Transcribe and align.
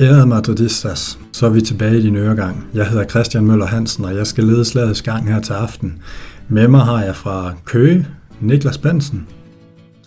Ærede 0.00 0.26
Madridistas, 0.26 1.18
så 1.32 1.46
er 1.46 1.50
vi 1.50 1.60
tilbage 1.60 1.98
i 1.98 2.02
din 2.02 2.16
øregang. 2.16 2.66
Jeg 2.74 2.86
hedder 2.86 3.04
Christian 3.04 3.46
Møller 3.46 3.66
Hansen, 3.66 4.04
og 4.04 4.14
jeg 4.14 4.26
skal 4.26 4.44
lede 4.44 4.64
slagets 4.64 5.02
gang 5.02 5.32
her 5.32 5.40
til 5.40 5.52
aften. 5.52 6.02
Med 6.48 6.68
mig 6.68 6.80
har 6.80 7.04
jeg 7.04 7.16
fra 7.16 7.54
Køge, 7.64 8.06
Niklas 8.40 8.78
Bensen. 8.78 9.26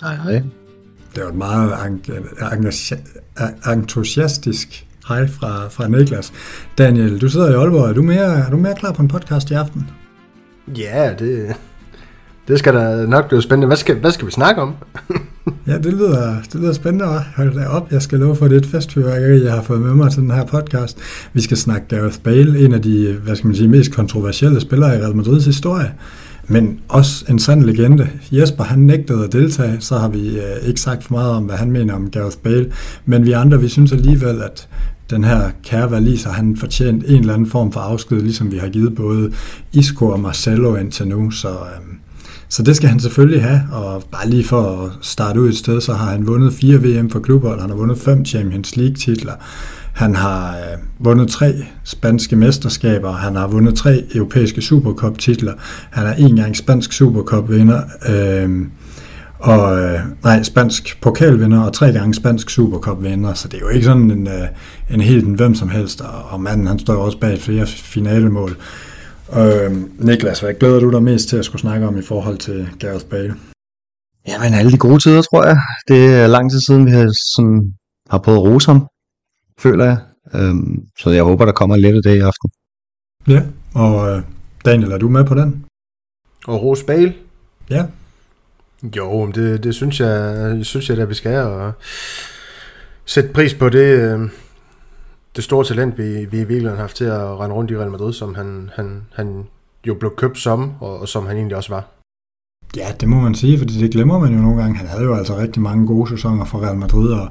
Hej, 0.01 0.15
hej. 0.15 0.43
Det 1.15 1.23
var 1.23 1.29
et 1.29 1.35
meget 1.35 1.73
entusiastisk 3.73 4.87
hej 5.11 5.27
fra, 5.27 5.67
fra 5.69 5.87
Niklas. 5.87 6.33
Daniel, 6.77 7.21
du 7.21 7.29
sidder 7.29 7.51
i 7.51 7.53
Aalborg. 7.53 7.89
Er 7.89 7.93
du, 7.93 8.01
mere, 8.01 8.39
er 8.39 8.49
du 8.49 8.57
mere 8.57 8.75
klar 8.75 8.91
på 8.91 9.01
en 9.01 9.07
podcast 9.07 9.51
i 9.51 9.53
aften? 9.53 9.89
Ja, 10.77 11.13
det, 11.19 11.55
det 12.47 12.59
skal 12.59 12.73
da 12.73 13.05
nok 13.05 13.27
blive 13.27 13.41
spændende. 13.41 13.67
Hvad 13.67 13.77
skal, 13.77 13.95
hvad 13.95 14.11
skal 14.11 14.27
vi 14.27 14.31
snakke 14.31 14.61
om? 14.61 14.73
ja, 15.67 15.77
det 15.77 15.93
lyder, 15.93 16.35
det 16.53 16.61
lyder 16.61 16.73
spændende. 16.73 17.05
Hold 17.35 17.53
da 17.53 17.65
op. 17.65 17.91
Jeg 17.91 18.01
skal 18.01 18.19
love 18.19 18.35
for, 18.35 18.47
det 18.47 18.57
et 18.57 18.65
festfyrværkeri, 18.65 19.43
jeg 19.43 19.53
har 19.53 19.61
fået 19.61 19.81
med 19.81 19.93
mig 19.93 20.11
til 20.11 20.21
den 20.21 20.31
her 20.31 20.45
podcast. 20.45 20.97
Vi 21.33 21.41
skal 21.41 21.57
snakke 21.57 21.87
Gareth 21.87 22.19
Bale, 22.19 22.65
en 22.65 22.73
af 22.73 22.81
de 22.81 23.13
hvad 23.23 23.35
skal 23.35 23.47
man 23.47 23.55
sige, 23.55 23.67
mest 23.67 23.91
kontroversielle 23.93 24.61
spillere 24.61 24.97
i 24.97 25.01
Real 25.01 25.15
Madrids 25.15 25.45
historie. 25.45 25.93
Men 26.47 26.79
også 26.89 27.25
en 27.29 27.39
sand 27.39 27.63
legende. 27.63 28.09
Jesper, 28.31 28.63
han 28.63 28.79
nægtede 28.79 29.23
at 29.23 29.33
deltage, 29.33 29.77
så 29.79 29.97
har 29.97 30.09
vi 30.09 30.39
øh, 30.39 30.67
ikke 30.67 30.81
sagt 30.81 31.03
for 31.03 31.13
meget 31.13 31.31
om, 31.31 31.43
hvad 31.43 31.55
han 31.55 31.71
mener 31.71 31.93
om 31.93 32.09
Gareth 32.09 32.37
Bale. 32.37 32.71
Men 33.05 33.25
vi 33.25 33.31
andre, 33.31 33.61
vi 33.61 33.67
synes 33.67 33.91
alligevel, 33.91 34.41
at 34.41 34.67
den 35.11 35.23
her 35.23 35.51
kære 35.63 35.91
Valiser, 35.91 36.29
han 36.29 36.57
fortjent 36.57 37.03
en 37.07 37.19
eller 37.19 37.33
anden 37.33 37.49
form 37.49 37.71
for 37.71 37.79
afsked, 37.79 38.21
ligesom 38.21 38.51
vi 38.51 38.57
har 38.57 38.69
givet 38.69 38.95
både 38.95 39.31
Isco 39.73 40.07
og 40.07 40.19
Marcelo 40.19 40.75
indtil 40.75 41.07
nu. 41.07 41.31
Så, 41.31 41.49
øhm, 41.49 41.97
så 42.49 42.63
det 42.63 42.75
skal 42.75 42.89
han 42.89 42.99
selvfølgelig 42.99 43.43
have, 43.43 43.61
og 43.71 44.03
bare 44.11 44.29
lige 44.29 44.43
for 44.43 44.85
at 44.85 44.91
starte 45.01 45.41
ud 45.41 45.49
et 45.49 45.57
sted, 45.57 45.81
så 45.81 45.93
har 45.93 46.11
han 46.11 46.27
vundet 46.27 46.53
fire 46.53 46.77
VM 46.77 47.09
for 47.09 47.19
klubhold, 47.19 47.61
han 47.61 47.69
har 47.69 47.77
vundet 47.77 47.97
fem 47.97 48.25
Champions 48.25 48.75
League 48.75 48.95
titler, 48.95 49.33
han 49.93 50.15
har 50.15 50.49
øh, 50.55 51.05
vundet 51.05 51.27
tre 51.27 51.53
spanske 51.83 52.35
mesterskaber, 52.35 53.11
han 53.11 53.35
har 53.35 53.47
vundet 53.47 53.75
tre 53.75 54.03
europæiske 54.15 54.61
Supercup 54.61 55.17
titler, 55.17 55.53
han 55.89 56.07
er 56.07 56.13
en 56.13 56.35
gang 56.35 56.57
spansk 56.57 56.93
Supercup 56.93 57.49
vinder, 57.49 57.81
øh, 58.09 58.65
og 59.41 59.79
øh, 59.79 59.99
nej, 60.23 60.43
spansk 60.43 61.01
pokalvinder 61.01 61.61
og 61.61 61.73
tre 61.73 61.91
gange 61.91 62.13
spansk 62.13 62.49
Supercup 62.49 63.03
vinder, 63.03 63.33
så 63.33 63.47
det 63.47 63.57
er 63.57 63.61
jo 63.61 63.67
ikke 63.67 63.85
sådan 63.85 64.11
en, 64.11 64.27
øh, 64.27 64.47
en 64.89 65.01
helt 65.01 65.27
en 65.27 65.33
hvem 65.33 65.55
som 65.55 65.69
helst, 65.69 66.01
og, 66.01 66.23
og 66.29 66.41
manden 66.41 66.67
han 66.67 66.79
står 66.79 66.95
også 66.95 67.19
bag 67.19 67.39
flere 67.39 67.67
finalemål. 67.67 68.57
Øh, 69.33 69.71
Niklas, 69.99 70.39
hvad 70.39 70.53
glæder 70.53 70.79
du 70.79 70.91
dig 70.91 71.03
mest 71.03 71.29
til 71.29 71.37
at 71.37 71.45
skulle 71.45 71.61
snakke 71.61 71.87
om 71.87 71.97
i 71.97 72.01
forhold 72.01 72.37
til 72.37 72.69
Gareth 72.79 73.05
Bale? 73.05 73.35
Jamen 74.27 74.53
alle 74.53 74.71
de 74.71 74.77
gode 74.77 74.99
tider, 74.99 75.21
tror 75.21 75.45
jeg. 75.45 75.57
Det 75.87 76.15
er 76.15 76.27
lang 76.27 76.51
tid 76.51 76.59
siden, 76.59 76.85
vi 76.85 76.91
har, 76.91 77.35
sådan, 77.35 77.73
har 78.09 78.17
prøvet 78.17 78.37
at 78.37 78.43
rose 78.43 78.67
ham, 78.71 78.87
føler 79.59 79.85
jeg. 79.85 79.97
Øhm, 80.35 80.85
så 80.99 81.09
jeg 81.09 81.23
håber, 81.23 81.45
der 81.45 81.51
kommer 81.51 81.75
lidt 81.75 81.95
af 81.95 82.03
det 82.03 82.15
i 82.15 82.19
aften. 82.19 82.49
Ja, 83.27 83.41
og 83.75 84.09
øh, 84.09 84.23
Daniel, 84.65 84.91
er 84.91 84.97
du 84.97 85.09
med 85.09 85.25
på 85.25 85.35
den? 85.35 85.65
Og 86.47 86.63
rose 86.63 86.85
Bale? 86.85 87.13
Ja. 87.69 87.85
Jo, 88.83 89.31
det, 89.35 89.63
det 89.63 89.75
synes 89.75 89.99
jeg, 89.99 90.59
synes 90.61 90.89
jeg, 90.89 90.99
at 90.99 91.09
vi 91.09 91.13
skal, 91.13 91.37
og 91.37 91.71
sætte 93.05 93.29
pris 93.33 93.53
på 93.53 93.69
det, 93.69 93.85
øh, 93.99 94.29
det 95.35 95.43
store 95.43 95.65
talent, 95.65 95.97
vi, 95.97 96.03
vi 96.03 96.17
i 96.21 96.25
virkeligheden 96.27 96.77
har 96.77 96.83
haft 96.83 96.95
til 96.95 97.05
at 97.05 97.39
rende 97.39 97.55
rundt 97.55 97.71
i 97.71 97.77
Real 97.77 97.91
Madrid, 97.91 98.13
som 98.13 98.35
han, 98.35 98.69
han, 98.75 99.01
han 99.13 99.43
jo 99.87 99.93
blev 99.93 100.15
købt 100.15 100.37
som, 100.37 100.71
og, 100.79 100.99
og 100.99 101.07
som 101.07 101.25
han 101.25 101.37
egentlig 101.37 101.57
også 101.57 101.69
var. 101.69 101.87
Ja, 102.77 102.87
det 102.99 103.09
må 103.09 103.19
man 103.19 103.35
sige, 103.35 103.57
fordi 103.57 103.73
det 103.73 103.91
glemmer 103.91 104.19
man 104.19 104.33
jo 104.33 104.39
nogle 104.39 104.61
gange. 104.61 104.77
Han 104.77 104.87
havde 104.87 105.03
jo 105.03 105.15
altså 105.15 105.37
rigtig 105.37 105.61
mange 105.61 105.87
gode 105.87 106.09
sæsoner 106.09 106.45
for 106.45 106.63
Real 106.63 106.77
Madrid, 106.77 107.11
og, 107.11 107.29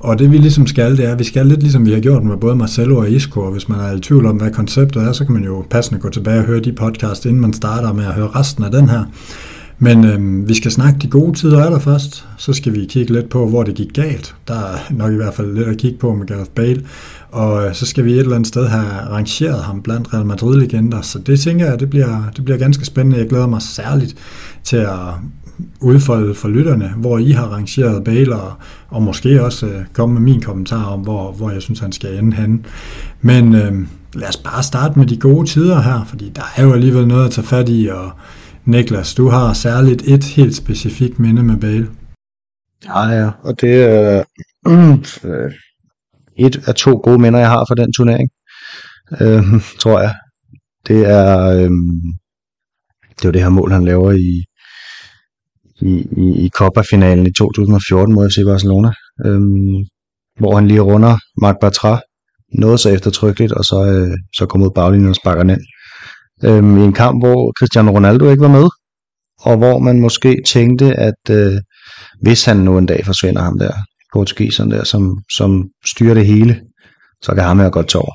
og 0.00 0.18
det 0.18 0.32
vi 0.32 0.38
ligesom 0.38 0.66
skal, 0.66 0.96
det 0.96 1.04
er, 1.06 1.12
at 1.12 1.18
vi 1.18 1.24
skal 1.24 1.46
lidt 1.46 1.60
ligesom 1.60 1.86
vi 1.86 1.92
har 1.92 2.00
gjort 2.00 2.24
med 2.24 2.36
både 2.36 2.56
Marcelo 2.56 2.98
og 2.98 3.10
Isco, 3.10 3.40
og 3.40 3.52
hvis 3.52 3.68
man 3.68 3.80
er 3.80 3.96
i 3.96 4.00
tvivl 4.00 4.26
om, 4.26 4.36
hvad 4.36 4.50
konceptet 4.50 5.02
er, 5.02 5.12
så 5.12 5.24
kan 5.24 5.34
man 5.34 5.44
jo 5.44 5.64
passende 5.70 6.00
gå 6.00 6.08
tilbage 6.08 6.38
og 6.38 6.44
høre 6.44 6.60
de 6.60 6.72
podcast, 6.72 7.26
inden 7.26 7.40
man 7.40 7.52
starter 7.52 7.92
med 7.92 8.04
at 8.04 8.14
høre 8.14 8.28
resten 8.28 8.64
af 8.64 8.70
den 8.70 8.88
her. 8.88 9.04
Men 9.82 10.04
øhm, 10.04 10.48
vi 10.48 10.54
skal 10.54 10.70
snakke 10.70 10.98
de 10.98 11.08
gode 11.08 11.38
tider 11.38 11.64
allerførst, 11.64 12.26
så 12.38 12.52
skal 12.52 12.74
vi 12.74 12.84
kigge 12.84 13.12
lidt 13.12 13.28
på, 13.28 13.48
hvor 13.48 13.62
det 13.62 13.74
gik 13.74 13.92
galt. 13.94 14.34
Der 14.48 14.54
er 14.54 14.78
nok 14.90 15.12
i 15.12 15.16
hvert 15.16 15.34
fald 15.34 15.54
lidt 15.54 15.68
at 15.68 15.76
kigge 15.76 15.98
på 15.98 16.14
med 16.14 16.26
Gareth 16.26 16.50
Bale, 16.50 16.82
og 17.30 17.66
øh, 17.66 17.74
så 17.74 17.86
skal 17.86 18.04
vi 18.04 18.12
et 18.12 18.18
eller 18.18 18.34
andet 18.36 18.48
sted 18.48 18.66
have 18.66 18.84
rangeret 18.84 19.62
ham 19.62 19.82
blandt 19.82 20.14
Real 20.14 20.26
Madrid-legender, 20.26 21.00
så 21.00 21.18
det 21.18 21.40
tænker 21.40 21.66
jeg, 21.66 21.80
det 21.80 21.90
bliver, 21.90 22.30
det 22.36 22.44
bliver 22.44 22.58
ganske 22.58 22.84
spændende. 22.84 23.18
Jeg 23.18 23.28
glæder 23.28 23.46
mig 23.46 23.62
særligt 23.62 24.16
til 24.64 24.76
at 24.76 25.08
udfolde 25.80 26.34
for 26.34 26.48
lytterne, 26.48 26.92
hvor 26.96 27.18
I 27.18 27.30
har 27.30 27.46
rangeret 27.46 28.04
Bale, 28.04 28.36
og, 28.36 28.52
og 28.88 29.02
måske 29.02 29.44
også 29.44 29.66
øh, 29.66 29.80
komme 29.92 30.12
med 30.12 30.22
min 30.22 30.40
kommentar 30.40 30.84
om, 30.84 31.00
hvor, 31.00 31.32
hvor 31.32 31.50
jeg 31.50 31.62
synes, 31.62 31.80
han 31.80 31.92
skal 31.92 32.18
ende 32.18 32.36
henne. 32.36 32.58
Men 33.20 33.54
øh, 33.54 33.72
lad 34.14 34.28
os 34.28 34.36
bare 34.36 34.62
starte 34.62 34.98
med 34.98 35.06
de 35.06 35.16
gode 35.16 35.48
tider 35.48 35.80
her, 35.80 36.04
fordi 36.08 36.32
der 36.36 36.52
er 36.56 36.62
jo 36.62 36.72
alligevel 36.72 37.06
noget 37.06 37.24
at 37.24 37.30
tage 37.30 37.46
fat 37.46 37.68
i, 37.68 37.88
og 37.92 38.10
Niklas, 38.66 39.14
du 39.14 39.28
har 39.28 39.52
særligt 39.52 40.02
et 40.02 40.24
helt 40.24 40.56
specifikt 40.56 41.18
minde 41.18 41.42
med 41.42 41.56
Bale. 41.56 41.90
Ja, 42.84 43.00
ja, 43.00 43.30
og 43.42 43.60
det 43.60 43.82
er 43.82 44.24
øh, 44.68 45.52
et 46.36 46.68
af 46.68 46.74
to 46.74 47.00
gode 47.04 47.18
minder, 47.18 47.38
jeg 47.38 47.48
har 47.48 47.64
fra 47.68 47.74
den 47.74 47.92
turnering, 47.92 48.30
øh, 49.20 49.62
tror 49.80 50.00
jeg. 50.00 50.14
Det 50.88 51.06
er, 51.06 51.48
øh, 51.48 51.70
det 53.16 53.24
er 53.24 53.28
jo 53.28 53.32
det 53.32 53.42
her 53.42 53.48
mål, 53.48 53.72
han 53.72 53.84
laver 53.84 54.12
i, 54.12 54.44
i, 55.80 55.92
i, 56.16 56.44
i 56.44 56.48
Copa-finalen 56.48 57.26
i 57.26 57.32
2014 57.32 58.14
mod 58.14 58.30
FC 58.30 58.38
Barcelona, 58.46 58.92
øh, 59.26 59.40
hvor 60.38 60.54
han 60.54 60.68
lige 60.68 60.80
runder 60.80 61.18
Marc 61.40 61.56
Bartra, 61.60 62.00
noget 62.52 62.80
så 62.80 62.88
eftertrykkeligt, 62.88 63.52
og 63.52 63.64
så, 63.64 63.84
øh, 63.86 64.16
så 64.36 64.46
kommer 64.46 64.66
ud 64.66 64.72
baglinjen 64.74 65.08
og 65.08 65.16
sparker 65.16 65.42
den 65.42 65.50
ind 65.50 65.62
øhm, 66.44 66.78
i 66.78 66.80
en 66.84 66.92
kamp, 66.92 67.22
hvor 67.22 67.52
Cristiano 67.58 67.90
Ronaldo 67.92 68.30
ikke 68.30 68.40
var 68.40 68.48
med, 68.48 68.68
og 69.40 69.56
hvor 69.56 69.78
man 69.78 70.00
måske 70.00 70.36
tænkte, 70.46 70.94
at 70.94 71.30
øh, 71.30 71.60
hvis 72.22 72.44
han 72.44 72.56
nu 72.56 72.78
en 72.78 72.86
dag 72.86 73.06
forsvinder 73.06 73.42
ham 73.42 73.58
der, 73.58 73.72
portugiseren 74.12 74.70
der, 74.70 74.84
som, 74.84 75.18
som 75.36 75.68
styrer 75.86 76.14
det 76.14 76.26
hele, 76.26 76.60
så 77.22 77.34
kan 77.34 77.44
ham 77.44 77.58
her 77.58 77.70
godt 77.70 77.88
tage 77.88 78.02
over. 78.02 78.14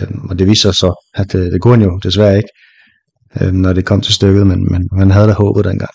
Øhm, 0.00 0.28
og 0.30 0.38
det 0.38 0.46
viser 0.46 0.70
sig 0.70 0.74
så, 0.74 1.10
at 1.14 1.34
øh, 1.34 1.52
det 1.52 1.60
kunne 1.60 1.76
han 1.76 1.90
jo 1.90 1.98
desværre 1.98 2.36
ikke, 2.36 2.48
øh, 3.40 3.52
når 3.52 3.72
det 3.72 3.84
kom 3.84 4.00
til 4.00 4.14
stykket, 4.14 4.46
men, 4.46 4.72
men 4.72 4.88
man 4.92 5.10
havde 5.10 5.26
da 5.26 5.32
håbet 5.32 5.64
dengang. 5.64 5.90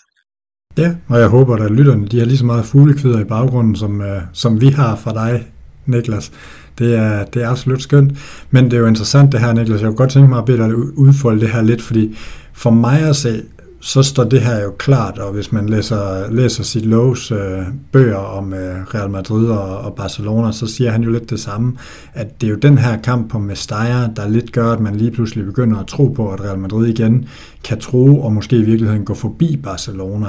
Ja, 0.78 0.94
og 1.08 1.20
jeg 1.20 1.28
håber, 1.28 1.56
at 1.56 1.70
lytterne 1.70 2.06
de 2.06 2.18
har 2.18 2.26
lige 2.26 2.38
så 2.38 2.44
meget 2.44 2.64
fuglekvider 2.64 3.20
i 3.20 3.24
baggrunden, 3.24 3.76
som, 3.76 4.00
øh, 4.00 4.22
som 4.32 4.60
vi 4.60 4.68
har 4.68 4.96
fra 4.96 5.12
dig, 5.12 5.46
Niklas. 5.86 6.32
Det 6.78 6.96
er, 6.96 7.24
det 7.24 7.42
er 7.42 7.48
absolut 7.48 7.82
skønt. 7.82 8.12
Men 8.50 8.64
det 8.64 8.72
er 8.72 8.78
jo 8.78 8.86
interessant 8.86 9.32
det 9.32 9.40
her, 9.40 9.52
Niklas. 9.52 9.80
Jeg 9.80 9.88
kunne 9.88 9.96
godt 9.96 10.10
tænke 10.10 10.28
mig 10.28 10.38
at 10.38 10.44
bede 10.44 10.58
dig 10.58 10.76
udfolde 10.76 11.40
det 11.40 11.50
her 11.50 11.62
lidt, 11.62 11.82
fordi 11.82 12.16
for 12.52 12.70
mig 12.70 13.00
at 13.00 13.16
se, 13.16 13.42
så 13.84 14.02
står 14.02 14.24
det 14.24 14.40
her 14.40 14.62
jo 14.62 14.70
klart, 14.70 15.18
og 15.18 15.32
hvis 15.32 15.52
man 15.52 15.68
læser, 15.68 16.30
læser 16.30 16.64
sit 16.64 16.84
Lowe's 16.84 17.34
øh, 17.34 17.66
bøger 17.92 18.16
om 18.16 18.54
øh, 18.54 18.82
Real 18.94 19.10
Madrid 19.10 19.46
og, 19.48 19.78
og 19.78 19.94
Barcelona, 19.94 20.52
så 20.52 20.66
siger 20.66 20.90
han 20.90 21.02
jo 21.02 21.10
lidt 21.10 21.30
det 21.30 21.40
samme, 21.40 21.72
at 22.14 22.40
det 22.40 22.46
er 22.46 22.50
jo 22.50 22.56
den 22.56 22.78
her 22.78 23.00
kamp 23.00 23.30
på 23.30 23.38
Mestalla, 23.38 24.08
der 24.16 24.28
lidt 24.28 24.52
gør, 24.52 24.72
at 24.72 24.80
man 24.80 24.96
lige 24.96 25.10
pludselig 25.10 25.44
begynder 25.44 25.78
at 25.78 25.86
tro 25.86 26.08
på, 26.08 26.30
at 26.30 26.40
Real 26.40 26.58
Madrid 26.58 26.88
igen 26.88 27.28
kan 27.64 27.80
tro, 27.80 28.20
og 28.20 28.32
måske 28.32 28.56
i 28.56 28.62
virkeligheden 28.62 29.04
gå 29.04 29.14
forbi 29.14 29.60
Barcelona. 29.62 30.26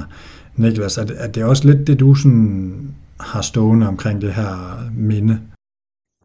Niklas, 0.55 0.97
er 0.97 1.05
det, 1.05 1.15
er 1.19 1.27
det 1.27 1.43
også 1.43 1.67
lidt 1.67 1.87
det, 1.87 1.99
du 1.99 2.15
sådan 2.15 2.73
har 3.19 3.41
stående 3.41 3.87
omkring 3.87 4.21
det 4.21 4.33
her 4.33 4.83
minde? 4.97 5.39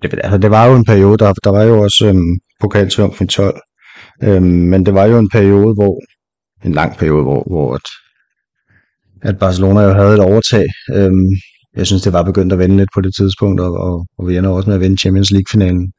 Det, 0.02 0.20
altså, 0.24 0.38
det 0.38 0.50
var 0.50 0.66
jo 0.66 0.76
en 0.76 0.84
periode, 0.84 1.18
der, 1.18 1.32
der 1.32 1.50
var 1.50 1.62
jo 1.62 1.82
også 1.82 2.06
øhm, 2.06 2.38
pokaltriumfen 2.60 3.24
i 3.24 3.28
12, 3.28 3.60
øhm, 4.22 4.44
men 4.44 4.86
det 4.86 4.94
var 4.94 5.04
jo 5.04 5.18
en 5.18 5.28
periode, 5.28 5.74
hvor 5.74 6.00
en 6.64 6.72
lang 6.72 6.96
periode, 6.96 7.22
hvor, 7.22 7.44
hvor 7.50 7.74
at, 7.74 7.86
at 9.22 9.38
Barcelona 9.38 9.80
jo 9.80 9.92
havde 9.92 10.14
et 10.14 10.20
overtag. 10.20 10.66
Øhm, 10.94 11.28
jeg 11.76 11.86
synes, 11.86 12.02
det 12.02 12.12
var 12.12 12.22
begyndt 12.22 12.52
at 12.52 12.58
vende 12.58 12.76
lidt 12.76 12.88
på 12.94 13.00
det 13.00 13.14
tidspunkt, 13.14 13.60
og, 13.60 13.72
og, 13.72 14.06
og 14.18 14.28
vi 14.28 14.36
ender 14.36 14.50
også 14.50 14.68
med 14.68 14.74
at 14.74 14.80
vinde 14.80 15.00
Champions 15.00 15.30
League-finalen. 15.30 15.92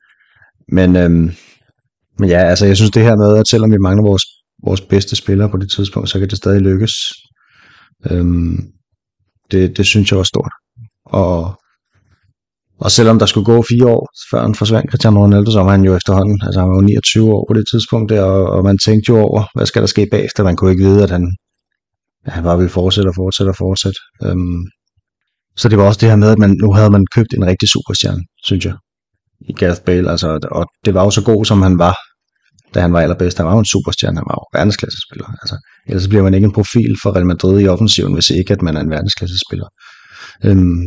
Men, 0.72 0.96
øhm, 0.96 1.31
men 2.19 2.30
ja, 2.30 2.38
altså 2.40 2.66
jeg 2.66 2.78
synes 2.78 2.92
det 2.92 3.04
her 3.04 3.16
med, 3.16 3.38
at 3.38 3.48
selvom 3.48 3.72
vi 3.72 3.78
mangler 3.78 4.04
vores, 4.04 4.24
vores 4.63 4.81
bedste 4.81 5.16
spillere 5.16 5.50
på 5.50 5.57
det 5.57 5.72
tidspunkt, 5.72 6.10
så 6.10 6.19
kan 6.19 6.30
det 6.30 6.38
stadig 6.38 6.62
lykkes. 6.62 6.94
Øhm, 8.12 8.57
det, 9.51 9.78
det 9.78 9.86
synes 9.86 10.12
jeg 10.12 10.18
var 10.18 10.24
stort. 10.24 10.51
Og 11.06 11.59
og 12.81 12.92
selvom 12.92 13.20
der 13.20 13.26
skulle 13.26 13.46
gå 13.46 13.64
fire 13.70 13.88
år, 13.88 14.10
før 14.31 14.42
han 14.42 14.56
forsvandt 14.56 14.92
Cristiano 14.92 15.24
Ronaldo, 15.24 15.52
så 15.52 15.64
var 15.64 15.72
han 15.72 15.84
jo 15.84 15.96
efterhånden, 15.96 16.42
altså 16.44 16.60
han 16.60 16.70
var 16.70 16.76
jo 16.76 16.81
29 16.81 17.34
år 17.34 17.46
på 17.50 17.54
det 17.54 17.66
tidspunkt 17.72 18.10
der, 18.10 18.24
og, 18.24 18.46
og 18.46 18.64
man 18.64 18.78
tænkte 18.78 19.10
jo 19.10 19.20
over, 19.20 19.44
hvad 19.56 19.66
skal 19.66 19.81
der 19.81 19.88
ske 19.88 20.08
bagefter? 20.12 20.44
Man 20.44 20.56
kunne 20.56 20.72
ikke 20.72 20.84
vide, 20.84 21.04
at 21.04 21.10
han, 21.10 21.36
ja, 22.28 22.31
han 22.31 22.44
bare 22.44 22.58
ville 22.58 22.70
fortsætte 22.70 23.08
og 23.08 23.16
fortsætte 23.16 23.50
og 23.50 23.56
fortsætte. 23.56 24.00
Øhm, 24.24 24.62
så 25.58 25.70
det 25.70 25.78
var 25.78 25.84
også 25.84 26.00
det 26.02 26.10
her 26.10 26.16
med, 26.16 26.30
at 26.31 26.38
man, 26.38 26.58
nu 26.62 26.74
havde 26.74 26.90
man 26.90 27.06
købt 27.16 27.34
en 27.34 27.46
rigtig 27.46 27.70
superstjerne, 27.70 28.24
synes 28.44 28.66
jeg, 28.66 28.76
i 29.50 29.54
Gareth 29.54 29.82
Bale. 29.82 30.12
Altså, 30.12 30.40
og 30.52 30.66
det 30.86 30.94
var 30.94 31.04
jo 31.04 31.12
så 31.12 31.24
god, 31.24 31.46
som 31.46 31.62
han 31.62 31.80
var. 31.80 31.96
da 32.74 32.80
han 32.82 32.94
var 32.94 33.02
allerbedst. 33.02 33.38
Han 33.38 33.48
var 33.48 33.54
jo 33.54 33.60
en 33.60 33.66
superstjerne, 33.66 34.18
han 34.18 34.25
var 34.30 34.38
jo 34.42 34.60
verdensklassespiller. 34.60 35.28
Altså, 35.42 35.56
ellers 35.88 36.08
bliver 36.08 36.24
man 36.24 36.34
ikke 36.34 36.46
en 36.46 36.52
profil 36.52 36.96
for 37.04 37.16
Real 37.16 37.25
Madrid 37.25 37.62
i 37.62 37.68
offensiven, 37.68 38.14
hvis 38.14 38.30
ikke 38.30 38.54
at 38.54 38.62
man 38.62 38.78
er 38.78 38.82
en 38.82 38.90
verdensklassespiller. 38.90 39.68
Øhm, 40.46 40.84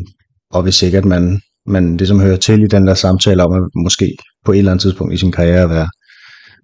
og 0.50 0.62
hvis 0.62 0.82
ikke 0.82 0.98
at 0.98 1.04
man, 1.04 1.40
man 1.66 1.96
det 1.96 2.08
som 2.08 2.20
hører 2.20 2.36
til 2.36 2.62
i 2.62 2.66
den 2.66 2.86
der 2.86 2.94
samtale 2.94 3.44
om 3.44 3.52
at 3.52 3.62
måske 3.74 4.16
på 4.44 4.52
et 4.52 4.58
eller 4.58 4.70
andet 4.70 4.82
tidspunkt 4.82 5.14
i 5.14 5.16
sin 5.16 5.32
karriere 5.32 5.68
være, 5.68 5.88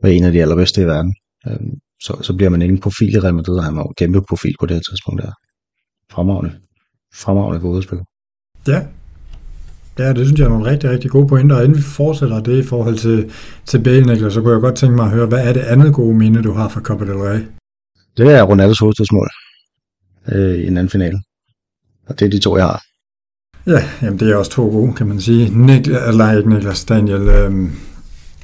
være 0.03 0.15
en 0.15 0.25
af 0.25 0.33
de 0.33 0.43
allerbedste 0.43 0.83
i 0.83 0.87
verden, 0.87 1.15
øhm, 1.49 1.71
så, 2.03 2.19
så 2.23 2.37
bliver 2.37 2.51
man 2.51 2.63
ikke 2.63 2.73
en 2.73 2.81
profil 2.81 3.15
i 3.15 3.19
Real 3.19 3.35
Madrid, 3.35 3.59
og 3.59 3.65
han 3.65 3.77
var 3.77 3.83
jo 3.83 3.89
en 3.89 3.95
kæmpe 3.99 4.21
profil 4.29 4.55
på 4.61 4.67
det 4.67 4.77
her 4.77 4.83
tidspunkt 4.91 5.23
der. 5.23 5.33
Fremragende. 6.11 6.53
Fremragende 7.15 7.61
fodboldspiller. 7.61 8.05
Ja, 8.69 8.81
Ja, 9.99 10.13
det 10.13 10.27
synes 10.27 10.39
jeg 10.39 10.45
er 10.45 10.49
nogle 10.49 10.71
rigtig, 10.71 10.91
rigtig 10.91 11.11
gode 11.11 11.29
pointer, 11.29 11.57
og 11.57 11.65
inden 11.65 11.79
vi 11.79 11.83
fortsætter 11.83 12.41
det 12.41 12.65
i 12.65 12.67
forhold 12.67 12.97
til, 12.97 13.33
til 13.65 13.83
Bale, 13.83 14.07
Niklas, 14.07 14.33
så 14.33 14.41
kunne 14.41 14.53
jeg 14.53 14.61
godt 14.61 14.77
tænke 14.77 14.97
mig 14.97 15.05
at 15.05 15.11
høre, 15.11 15.27
hvad 15.27 15.49
er 15.49 15.53
det 15.53 15.61
andet 15.61 15.95
gode 15.95 16.15
minde, 16.15 16.43
du 16.43 16.53
har 16.53 16.69
fra 16.69 16.81
Copa 16.81 17.05
del 17.05 17.17
Rey? 17.17 17.41
Det 18.17 18.33
er 18.35 18.43
Ronaldos 18.43 18.79
hovedstadsmål 18.79 19.29
øh, 20.33 20.55
i 20.55 20.67
en 20.67 20.77
anden 20.77 20.91
finale. 20.91 21.19
Og 22.07 22.21
det 22.21 22.27
er 22.27 22.31
de 22.31 22.39
to, 22.39 22.57
jeg 22.57 22.65
har. 22.65 22.83
Ja, 23.69 23.85
jamen 24.03 24.21
det 24.21 24.31
er 24.31 24.37
også 24.37 24.51
to 24.51 24.69
gode, 24.69 24.95
kan 24.95 25.07
man 25.07 25.21
sige. 25.21 25.67
Niklas, 25.67 26.09
eller 26.09 26.33
ikke 26.33 26.49
Niklas, 26.49 26.85
Daniel, 26.85 27.29
øhm, 27.29 27.73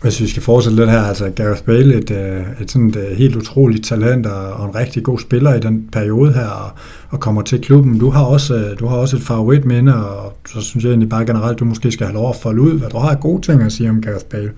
hvis 0.03 0.21
vi 0.21 0.29
skal 0.29 0.43
fortsætte 0.43 0.77
lidt 0.77 0.91
her, 0.91 1.01
altså 1.01 1.31
Gareth 1.31 1.63
Bale, 1.63 1.95
et, 1.95 2.11
øh, 2.11 2.61
et 2.61 2.71
sådan 2.71 2.89
et 2.89 3.17
helt 3.17 3.37
utroligt 3.37 3.85
talent 3.85 4.27
og 4.27 4.69
en 4.69 4.75
rigtig 4.75 5.03
god 5.03 5.19
spiller 5.19 5.55
i 5.55 5.61
den 5.61 5.89
periode 5.93 6.33
her, 6.33 6.47
og, 6.47 6.71
og 7.09 7.21
kommer 7.21 7.43
til 7.43 7.61
klubben. 7.61 7.99
Du 7.99 8.11
har 8.11 8.25
også, 8.25 8.55
øh, 8.55 8.79
du 8.79 8.87
har 8.87 8.97
også 8.97 9.17
et 9.17 9.23
favoritminde, 9.23 10.07
og 10.07 10.33
så 10.47 10.61
synes 10.61 10.85
jeg 10.85 10.91
egentlig 10.91 11.09
bare 11.09 11.27
generelt, 11.27 11.59
du 11.59 11.65
måske 11.65 11.93
skal 11.93 12.07
have 12.07 12.15
lov 12.15 12.31
at 12.31 12.37
folde 12.37 12.61
ud, 12.61 12.79
hvad 12.79 12.91
du 12.91 12.99
har 12.99 13.15
gode 13.15 13.43
ting 13.43 13.63
at 13.63 13.73
sige 13.73 13.91
om 13.91 14.03
Gareth 14.03 14.25
Bale. 14.25 14.53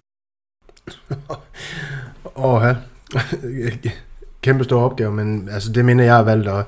Åh, 2.37 2.63
ja. 2.63 2.75
Kæmpe 4.43 4.65
stor 4.65 4.83
opgave, 4.83 5.13
men 5.13 5.49
altså 5.53 5.73
det 5.73 5.85
minder 5.85 6.05
jeg 6.05 6.15
har 6.15 6.23
valgt 6.23 6.49
at 6.49 6.65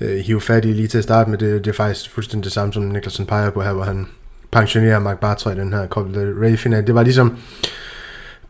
øh, 0.00 0.18
hive 0.18 0.40
fat 0.40 0.64
i 0.64 0.68
lige 0.68 0.88
til 0.88 0.98
at 0.98 1.04
starte 1.04 1.30
med. 1.30 1.38
Det, 1.38 1.64
det 1.64 1.70
er 1.70 1.74
faktisk 1.74 2.10
fuldstændig 2.10 2.44
det 2.44 2.52
samme, 2.52 2.72
som 2.72 2.82
Niklasen 2.82 3.26
peger 3.26 3.50
på 3.50 3.62
her, 3.62 3.72
hvor 3.72 3.84
han 3.84 4.06
pensionerer 4.50 4.98
Mark 4.98 5.20
Bartra 5.20 5.52
i 5.52 5.54
den 5.54 5.72
her 5.72 5.86
Copa 5.86 6.20
del 6.20 6.34
Rey-final. 6.34 6.86
Det 6.86 6.94
var 6.94 7.02
ligesom 7.02 7.36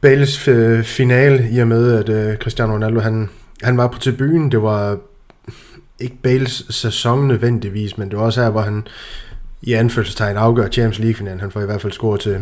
Bales 0.01 0.49
øh, 0.49 0.85
finale, 0.85 1.49
i 1.51 1.59
og 1.59 1.69
med, 1.69 1.93
at 1.93 2.09
øh, 2.09 2.37
Cristiano 2.37 2.73
Ronaldo, 2.73 3.01
han, 3.01 3.29
han 3.63 3.77
var 3.77 3.87
på 3.87 3.99
tribunen. 3.99 4.53
Det 4.53 4.63
var 4.63 4.99
ikke 6.01 6.17
Bales 6.23 6.67
sæson 6.71 7.29
nødvendigvis, 7.29 7.99
men 7.99 8.11
det 8.11 8.19
var 8.19 8.25
også 8.25 8.43
her, 8.43 8.51
hvor 8.51 8.61
han 8.61 8.87
i 9.63 9.73
anførselstegn 9.73 10.37
afgør 10.37 10.69
Champions 10.69 10.99
League-finalen. 10.99 11.41
Han 11.41 11.51
får 11.51 11.61
i 11.61 11.65
hvert 11.65 11.81
fald 11.81 11.93
scoret 11.93 12.21
til, 12.21 12.39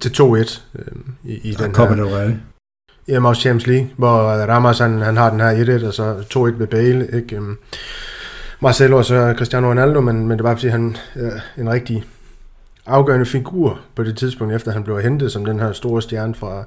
til 0.00 0.08
2-1 0.08 0.22
øh, 0.24 0.84
i, 1.24 1.34
i 1.48 1.52
den 1.52 1.74
Copa 1.74 1.94
del 1.94 2.04
Rey. 2.04 2.32
Jamen 3.08 3.28
også 3.28 3.40
Champions 3.40 3.66
League, 3.66 3.90
hvor 3.96 4.28
øh, 4.28 4.48
Ramos 4.48 4.78
han, 4.78 5.00
han 5.00 5.16
har 5.16 5.30
den 5.30 5.40
her 5.40 5.78
1-1, 5.80 5.86
og 5.86 5.94
så 5.94 6.14
2-1 6.34 6.58
ved 6.58 6.66
Bale. 6.66 7.08
Ikke? 7.12 7.36
Øhm, 7.36 7.58
Marcelo 8.60 8.96
og 8.96 9.04
så 9.04 9.34
Cristiano 9.36 9.68
Ronaldo, 9.68 10.00
men, 10.00 10.28
men 10.28 10.38
det 10.38 10.44
var 10.44 10.54
fordi 10.54 10.68
han 10.68 10.96
øh, 11.16 11.32
en 11.58 11.70
rigtig 11.70 12.04
afgørende 12.86 13.26
figur 13.26 13.80
på 13.94 14.02
det 14.02 14.16
tidspunkt, 14.16 14.54
efter 14.54 14.72
han 14.72 14.84
blev 14.84 15.00
hentet 15.00 15.32
som 15.32 15.44
den 15.44 15.60
her 15.60 15.72
store 15.72 16.02
stjerne 16.02 16.34
fra, 16.34 16.64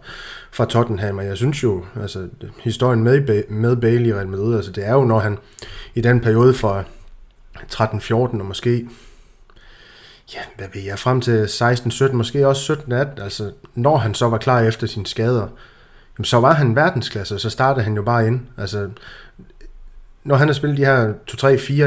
fra 0.52 0.66
Tottenham. 0.66 1.18
Og 1.18 1.26
jeg 1.26 1.38
synes 1.38 1.64
jo, 1.64 1.86
altså 2.02 2.28
historien 2.60 3.04
med, 3.04 3.44
med 3.50 3.76
Bale 3.76 4.08
i 4.08 4.14
Real 4.14 4.28
Madrid, 4.28 4.56
altså 4.56 4.72
det 4.72 4.88
er 4.88 4.94
jo, 4.94 5.04
når 5.04 5.20
han 5.20 5.38
i 5.96 6.02
den 6.02 6.20
periode 6.20 6.54
fra 6.54 6.84
13-14 7.74 8.14
og 8.14 8.46
måske 8.46 8.88
ja, 10.34 10.40
hvad 10.58 10.68
ved 10.74 10.82
jeg, 10.82 11.00
frem 11.00 11.22
til 11.22 11.46
16-17, 11.46 12.12
måske 12.12 12.48
også 12.48 12.74
17-18, 12.74 13.24
altså 13.24 13.52
når 13.76 13.98
han 13.98 14.14
så 14.14 14.30
var 14.30 14.38
klar 14.38 14.60
efter 14.60 14.88
sine 14.88 15.06
skader, 15.06 15.48
jamen, 16.18 16.26
så 16.26 16.40
var 16.40 16.54
han 16.54 16.76
verdensklasse, 16.76 17.36
og 17.36 17.40
så 17.40 17.50
startede 17.50 17.84
han 17.84 17.96
jo 17.96 18.02
bare 18.02 18.28
ind. 18.28 18.40
Altså, 18.58 18.90
når 20.24 20.36
han 20.36 20.48
har 20.48 20.54
spillet 20.54 20.78
de 20.78 20.86
her 20.86 21.14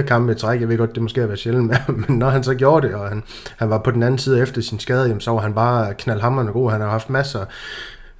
2-3-4 0.02 0.06
kampe 0.06 0.32
i 0.32 0.34
træk, 0.34 0.60
jeg 0.60 0.68
ved 0.68 0.78
godt, 0.78 0.94
det 0.94 1.02
måske 1.02 1.20
har 1.20 1.26
været 1.26 1.38
sjældent, 1.38 1.72
men 2.08 2.18
når 2.18 2.30
han 2.30 2.44
så 2.44 2.54
gjorde 2.54 2.86
det, 2.86 2.94
og 2.94 3.08
han, 3.08 3.22
han 3.56 3.70
var 3.70 3.78
på 3.78 3.90
den 3.90 4.02
anden 4.02 4.18
side 4.18 4.42
efter 4.42 4.62
sin 4.62 4.78
skade, 4.78 5.02
jamen, 5.02 5.20
så 5.20 5.30
var 5.30 5.40
han 5.40 5.54
bare 5.54 5.94
knaldhammerende 5.94 6.52
god. 6.52 6.70
Han 6.70 6.80
har 6.80 6.90
haft 6.90 7.10
masser 7.10 7.44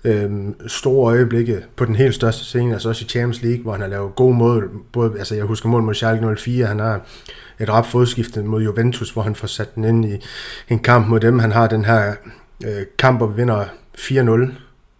øhm, 0.05 0.69
store 0.69 1.14
øjeblikke 1.14 1.64
på 1.76 1.85
den 1.85 1.97
helt 1.97 2.14
største 2.14 2.44
scene, 2.44 2.73
altså 2.73 2.88
også 2.88 3.05
i 3.05 3.09
Champions 3.09 3.43
League, 3.43 3.62
hvor 3.62 3.73
han 3.73 3.81
har 3.81 3.88
lavet 3.88 4.14
gode 4.14 4.35
mål. 4.35 4.70
Både, 4.93 5.19
altså 5.19 5.35
jeg 5.35 5.44
husker 5.44 5.69
mål 5.69 5.82
mod 5.82 5.94
Schalke 5.94 6.37
04, 6.37 6.67
han 6.67 6.79
har 6.79 7.00
et 7.59 7.69
rap 7.69 7.87
fodskifte 7.87 8.43
mod 8.43 8.62
Juventus, 8.62 9.11
hvor 9.11 9.23
han 9.23 9.35
får 9.35 9.47
sat 9.47 9.75
den 9.75 9.85
ind 9.85 10.05
i 10.05 10.19
en 10.69 10.79
kamp 10.79 11.09
mod 11.09 11.20
dem. 11.20 11.38
Han 11.38 11.52
har 11.52 11.67
den 11.67 11.85
her 11.85 12.14
øh, 12.64 12.82
kamp, 12.99 13.19
hvor 13.19 13.26
vi 13.26 13.37
vinder 13.37 13.64
4-0 13.99 14.50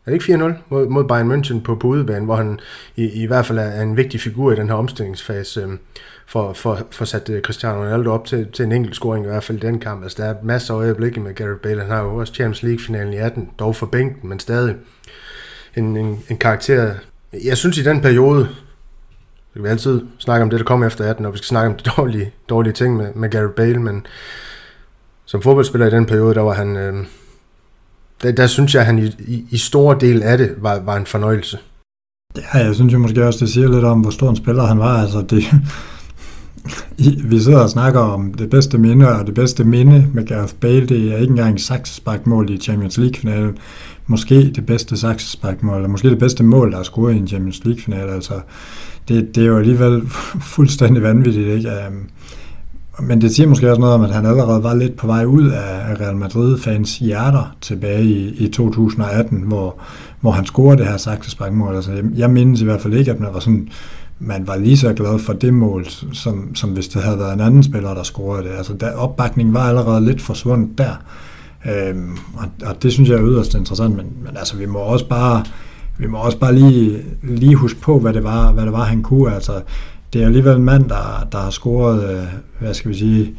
er 0.07 0.11
det 0.11 0.29
ikke 0.29 0.45
4-0 0.45 0.53
mod, 0.69 0.89
mod 0.89 1.05
Bayern 1.05 1.33
München 1.33 1.61
på, 1.61 1.75
på 1.75 1.89
udebane, 1.89 2.25
hvor 2.25 2.37
han 2.37 2.61
i, 2.97 3.23
i 3.23 3.27
hvert 3.27 3.47
fald 3.47 3.59
er 3.59 3.83
en 3.83 3.97
vigtig 3.97 4.21
figur 4.21 4.53
i 4.53 4.57
den 4.57 4.69
her 4.69 4.75
omstillingsfase 4.75 5.61
øh, 5.61 5.69
for, 6.27 6.53
for, 6.53 6.81
for 6.91 7.05
sat 7.05 7.31
øh, 7.31 7.43
Cristiano 7.43 7.81
Ronaldo 7.81 8.13
op 8.13 8.25
til, 8.25 8.47
til 8.53 8.65
en 8.65 8.73
enkelt 8.73 8.97
scoring 8.97 9.25
i 9.25 9.29
hvert 9.29 9.45
fald 9.45 9.65
i 9.65 9.67
den 9.67 9.79
kamp. 9.79 10.03
Altså 10.03 10.23
der 10.23 10.29
er 10.29 10.35
masser 10.43 10.75
af 10.75 10.79
øjeblikke 10.79 11.21
med 11.21 11.35
Gareth 11.35 11.61
Bale. 11.61 11.81
Han 11.81 11.91
har 11.91 12.03
jo 12.03 12.17
også 12.17 12.35
Champions 12.35 12.63
League-finalen 12.63 13.13
i 13.13 13.17
18, 13.17 13.51
dog 13.59 13.77
for 13.77 13.87
bænken, 13.87 14.29
men 14.29 14.41
stadig 14.41 14.75
en, 15.77 15.97
en, 15.97 16.23
en 16.29 16.37
karakter. 16.37 16.95
Jeg 17.45 17.57
synes 17.57 17.79
i 17.79 17.83
den 17.83 18.01
periode, 18.01 18.49
vi 19.55 19.61
kan 19.61 19.71
altid 19.71 20.03
snakke 20.19 20.43
om 20.43 20.51
det, 20.51 20.59
der 20.59 20.65
kommer 20.65 20.87
efter 20.87 21.11
18, 21.11 21.27
og 21.27 21.33
vi 21.33 21.39
skal 21.39 21.47
snakke 21.47 21.71
om 21.71 21.77
de 21.77 21.91
dårlige, 21.97 22.33
dårlige 22.49 22.73
ting 22.73 22.97
med, 22.97 23.15
med 23.15 23.31
Gareth 23.31 23.55
Bale, 23.55 23.83
men 23.83 24.07
som 25.25 25.43
fodboldspiller 25.43 25.87
i 25.87 25.91
den 25.91 26.07
periode, 26.07 26.35
der 26.35 26.41
var 26.41 26.55
han... 26.55 26.77
Øh, 26.77 26.95
der, 28.23 28.33
der 28.33 28.47
synes 28.47 28.75
jeg, 28.75 28.81
at 28.81 28.87
han 28.87 28.99
i, 28.99 29.07
i, 29.07 29.45
i 29.51 29.59
store 29.59 29.97
del 30.01 30.23
af 30.23 30.39
det 30.39 30.55
var, 30.59 30.81
var 30.81 30.97
en 30.97 31.07
fornøjelse. 31.07 31.59
Ja, 32.37 32.59
jeg 32.65 32.75
synes 32.75 32.93
jo 32.93 32.99
måske 32.99 33.27
også, 33.27 33.45
det 33.45 33.53
siger 33.53 33.69
lidt 33.69 33.85
om, 33.85 34.01
hvor 34.01 34.11
stor 34.11 34.31
en 34.31 34.37
spiller 34.37 34.67
han 34.67 34.79
var. 34.79 35.03
Altså 35.03 35.21
det, 35.21 35.45
vi 37.31 37.41
sidder 37.41 37.59
og 37.59 37.71
snakker 37.71 38.01
om 38.01 38.35
det 38.35 38.51
bedste 38.51 38.79
minde, 38.79 39.09
og 39.09 39.27
det 39.27 39.35
bedste 39.35 39.65
minde 39.65 40.07
med 40.15 40.27
Gareth 40.27 40.55
Bale, 40.55 40.87
det 40.87 41.13
er 41.13 41.17
ikke 41.17 41.31
engang 41.31 41.61
saksesparkmål 41.61 42.51
i 42.51 42.59
Champions 42.59 42.99
League-finalen. 42.99 43.59
Måske 44.07 44.51
det 44.51 44.67
bedste 44.67 44.97
saksesparkmål, 44.97 45.77
eller 45.77 45.89
måske 45.89 46.11
det 46.11 46.19
bedste 46.19 46.45
mål, 46.45 46.73
der 46.73 46.79
er 46.79 46.83
scoret 46.83 47.15
i 47.15 47.19
en 47.19 47.29
Champions 47.29 47.65
League-finale. 47.65 48.13
Altså, 48.13 48.41
det, 49.09 49.35
det 49.35 49.43
er 49.43 49.47
jo 49.47 49.59
alligevel 49.59 50.03
fuldstændig 50.55 51.03
vanvittigt, 51.03 51.49
ikke? 51.49 51.71
Um, 51.89 52.09
men 53.01 53.21
det 53.21 53.35
siger 53.35 53.49
måske 53.49 53.71
også 53.71 53.81
noget 53.81 53.95
om, 53.95 54.03
at 54.03 54.11
han 54.11 54.27
allerede 54.27 54.63
var 54.63 54.75
lidt 54.75 54.97
på 54.97 55.07
vej 55.07 55.25
ud 55.25 55.49
af 55.49 56.01
Real 56.01 56.17
Madrid-fans 56.17 56.99
hjerter 56.99 57.57
tilbage 57.61 58.05
i, 58.05 58.29
i 58.29 58.49
2018, 58.49 59.39
hvor, 59.39 59.81
hvor 60.21 60.31
han 60.31 60.45
scorede 60.45 60.79
det 60.79 60.87
her 60.87 60.97
saksesparkmål. 60.97 61.75
Altså, 61.75 61.93
jeg, 61.93 62.05
jeg 62.15 62.31
mindes 62.31 62.61
i 62.61 62.65
hvert 62.65 62.81
fald 62.81 62.95
ikke, 62.95 63.11
at 63.11 63.21
man 63.21 63.35
var 63.35 63.41
sådan 63.41 63.69
man 64.19 64.47
var 64.47 64.57
lige 64.57 64.77
så 64.77 64.93
glad 64.93 65.19
for 65.19 65.33
det 65.33 65.55
mål, 65.55 65.87
som, 66.13 66.55
som 66.55 66.71
hvis 66.71 66.89
det 66.89 67.03
havde 67.03 67.19
været 67.19 67.35
en 67.35 67.41
anden 67.41 67.63
spiller, 67.63 67.95
der 67.95 68.03
scorede 68.03 68.49
det. 68.49 68.55
Altså, 68.57 68.73
der, 68.73 68.93
opbakningen 68.93 69.55
var 69.55 69.69
allerede 69.69 70.05
lidt 70.05 70.23
forsvundet 70.23 70.79
der. 70.79 71.03
Øhm, 71.67 72.17
og, 72.35 72.45
og 72.67 72.83
det 72.83 72.93
synes 72.93 73.09
jeg 73.09 73.17
er 73.17 73.27
yderst 73.27 73.55
interessant, 73.55 73.97
men, 73.97 74.07
men 74.25 74.37
altså, 74.37 74.57
vi 74.57 74.67
må 74.67 74.79
også 74.79 75.09
bare, 75.09 75.45
vi 75.99 76.07
må 76.07 76.19
også 76.19 76.39
bare 76.39 76.55
lige, 76.55 77.03
lige 77.23 77.55
huske 77.55 77.81
på, 77.81 77.99
hvad 77.99 78.13
det 78.13 78.25
var, 78.25 78.53
hvad 78.53 78.65
det 78.65 78.73
var 78.73 78.85
han 78.85 79.03
kunne. 79.03 79.35
Altså, 79.35 79.53
det 80.17 80.23
er 80.23 80.27
alligevel 80.27 80.57
en 80.57 80.65
mand, 80.65 80.89
der, 80.89 81.29
der 81.33 81.39
har 81.39 81.51
scoret, 81.51 82.11
øh, 82.11 82.25
hvad 82.61 82.75
skal 82.75 82.91
vi 82.91 82.97
sige, 82.97 83.35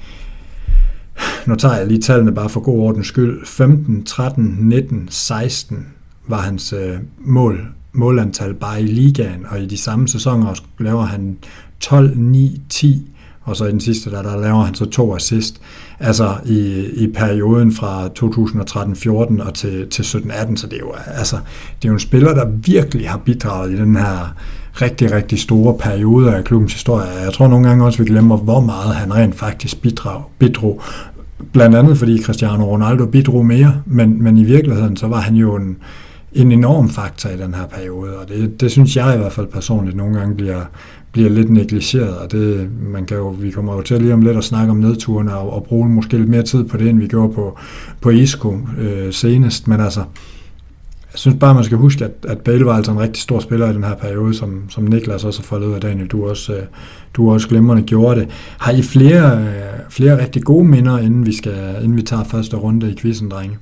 nu 1.46 1.56
tager 1.56 1.78
jeg 1.78 1.88
lige 1.88 2.02
tallene 2.02 2.34
bare 2.34 2.50
for 2.50 2.60
god 2.60 2.80
ordens 2.80 3.08
skyld, 3.08 3.46
15, 3.46 4.04
13, 4.04 4.58
19, 4.60 5.08
16 5.10 5.88
var 6.28 6.42
hans 6.42 6.74
øh, 6.74 6.98
mål, 7.20 7.68
målantal 7.94 8.54
bare 8.54 8.82
i 8.82 8.86
ligaen, 8.86 9.46
og 9.50 9.62
i 9.62 9.66
de 9.66 9.78
samme 9.78 10.08
sæsoner 10.08 10.54
laver 10.80 11.06
han 11.06 11.38
12, 11.80 12.18
9, 12.18 12.62
10, 12.70 13.12
og 13.48 13.56
så 13.56 13.66
i 13.66 13.72
den 13.72 13.80
sidste, 13.80 14.12
der, 14.12 14.22
der 14.22 14.42
laver 14.42 14.64
han 14.64 14.76
så 14.76 14.86
to 14.86 15.16
assist. 15.16 15.62
Altså 16.00 16.36
i, 16.46 16.86
i 16.94 17.08
perioden 17.08 17.72
fra 17.72 18.08
2013-14 18.08 19.48
og 19.48 19.54
til, 19.54 19.88
til 19.90 20.04
17-18, 20.04 20.56
så 20.56 20.68
det 20.68 20.74
er, 20.74 20.80
jo, 20.80 20.94
altså, 21.08 21.36
det 21.82 21.88
er 21.88 21.90
jo 21.90 21.94
en 21.94 22.00
spiller, 22.00 22.34
der 22.34 22.46
virkelig 22.46 23.10
har 23.10 23.18
bidraget 23.18 23.72
i 23.72 23.78
den 23.78 23.96
her 23.96 24.36
rigtig, 24.82 25.12
rigtig 25.12 25.40
store 25.40 25.78
perioder 25.78 26.32
af 26.32 26.44
klubbens 26.44 26.74
historie. 26.74 27.08
Jeg 27.08 27.34
tror 27.34 27.48
nogle 27.48 27.68
gange 27.68 27.86
også, 27.86 28.04
vi 28.04 28.10
glemmer, 28.10 28.38
hvor 28.38 28.60
meget 28.60 28.96
han 28.96 29.16
rent 29.16 29.36
faktisk 29.36 29.82
bidrag, 29.82 30.22
bidrog. 30.40 30.82
Blandt 31.54 31.76
andet 31.76 31.98
fordi 31.98 32.24
Cristiano 32.24 32.66
Ronaldo 32.66 33.06
bidrog 33.06 33.46
mere, 33.46 33.82
men, 33.86 34.24
men 34.24 34.38
i 34.38 34.44
virkeligheden 34.44 34.98
så 34.98 35.08
var 35.08 35.20
han 35.20 35.36
jo 35.36 35.56
en, 35.56 35.78
en 36.34 36.52
enorm 36.52 36.90
faktor 36.90 37.30
i 37.30 37.38
den 37.38 37.54
her 37.54 37.66
periode, 37.66 38.18
og 38.18 38.30
det, 38.30 38.62
det 38.62 38.72
synes 38.72 38.96
jeg 38.96 39.16
i 39.16 39.18
hvert 39.18 39.34
fald 39.34 39.48
personligt 39.48 39.98
nogle 39.98 40.20
gange 40.20 40.36
bliver, 40.36 40.62
bliver 41.12 41.30
lidt 41.30 41.50
negligeret, 41.50 42.18
og 42.18 42.32
det, 42.32 42.70
man 42.82 43.06
kan 43.06 43.18
jo, 43.18 43.28
vi 43.28 43.52
kommer 43.52 43.76
jo 43.76 43.82
til 43.82 44.02
lige 44.02 44.14
om 44.14 44.22
lidt 44.22 44.38
at 44.38 44.44
snakke 44.44 44.72
om 44.72 44.78
nedturene 44.78 45.36
og, 45.36 45.54
og 45.54 45.64
bruge 45.64 45.90
måske 45.90 46.18
lidt 46.18 46.30
mere 46.30 46.44
tid 46.44 46.64
på 46.64 46.78
det, 46.78 46.90
end 46.90 47.00
vi 47.00 47.08
gjorde 47.08 47.34
på, 47.34 47.58
på 48.02 48.10
Isco 48.10 48.60
øh, 48.80 49.14
senest, 49.14 49.68
men 49.68 49.80
altså, 49.80 50.04
jeg 51.14 51.20
synes 51.20 51.38
bare, 51.40 51.54
man 51.54 51.64
skal 51.64 51.78
huske, 51.78 52.06
at, 52.06 52.12
at 52.28 52.38
Bale 52.38 52.66
var 52.66 52.74
altså 52.74 52.92
en 52.92 53.00
rigtig 53.00 53.24
stor 53.24 53.40
spiller 53.40 53.70
i 53.70 53.74
den 53.74 53.84
her 53.84 53.96
periode, 53.96 54.34
som, 54.34 54.62
som 54.70 54.84
Niklas 54.84 55.24
også 55.24 55.40
har 55.40 55.44
fået 55.44 55.66
ud 55.66 55.74
af 55.74 55.82
Daniel. 55.82 56.08
Du 56.08 56.30
også, 56.30 56.54
øh, 56.54 56.64
du 57.14 57.32
også 57.32 57.48
glemrende 57.48 57.84
gjorde 57.84 58.20
det. 58.20 58.30
Har 58.58 58.72
I 58.72 58.82
flere, 58.82 59.40
øh, 59.40 59.48
flere 59.90 60.22
rigtig 60.24 60.44
gode 60.44 60.68
minder, 60.68 60.98
inden 60.98 61.26
vi, 61.26 61.36
skal, 61.36 61.76
inden 61.82 61.98
vi 61.98 62.02
tager 62.02 62.24
første 62.24 62.58
runde 62.58 62.92
i 62.92 62.96
quizzen, 62.96 63.32
drenge? 63.32 63.58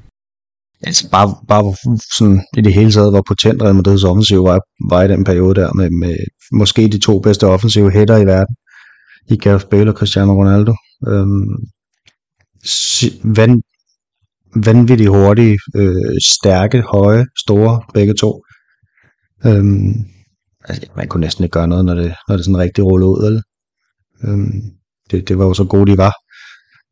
Altså 0.82 1.10
bare, 1.10 1.36
bare 1.48 1.76
sådan 2.18 2.44
i 2.58 2.62
det 2.62 2.74
hele 2.74 2.92
taget, 2.92 3.12
hvor 3.12 3.24
potent 3.28 3.62
Real 3.62 3.76
Madrids 3.76 4.04
offensiv 4.04 4.44
var, 4.44 4.60
var 4.90 5.04
i 5.04 5.08
den 5.08 5.24
periode 5.24 5.56
der, 5.56 5.74
med, 5.74 5.90
med 5.90 6.16
måske 6.52 6.88
de 6.88 7.00
to 7.00 7.20
bedste 7.20 7.48
offensive 7.48 7.92
hætter 7.92 8.18
i 8.18 8.26
verden, 8.26 8.56
i 9.28 9.38
Gareth 9.38 9.66
Bale 9.66 9.92
og 9.92 9.98
Cristiano 9.98 10.34
Ronaldo. 10.34 10.74
Øhm, 11.08 11.56
van, 13.24 13.62
vanvittigt 14.56 15.10
hurtige, 15.10 15.58
øh, 15.76 16.16
stærke, 16.26 16.82
høje, 16.82 17.26
store, 17.40 17.82
begge 17.94 18.14
to. 18.14 18.42
Øhm, 19.46 19.94
altså, 20.66 20.88
man 20.96 21.08
kunne 21.08 21.22
næsten 21.22 21.44
ikke 21.44 21.54
gøre 21.54 21.68
noget, 21.68 21.86
når 21.86 21.94
det, 21.94 22.16
når 22.28 22.36
det 22.36 22.46
sådan 22.46 22.58
rigtig 22.58 22.84
rullede 22.84 23.10
ud. 23.10 23.26
Eller? 23.28 23.42
Øhm, 24.24 24.62
det, 25.12 25.28
det 25.28 25.38
var 25.38 25.46
jo 25.46 25.54
så 25.54 25.64
gode, 25.64 25.92
de 25.92 25.98
var. 25.98 26.14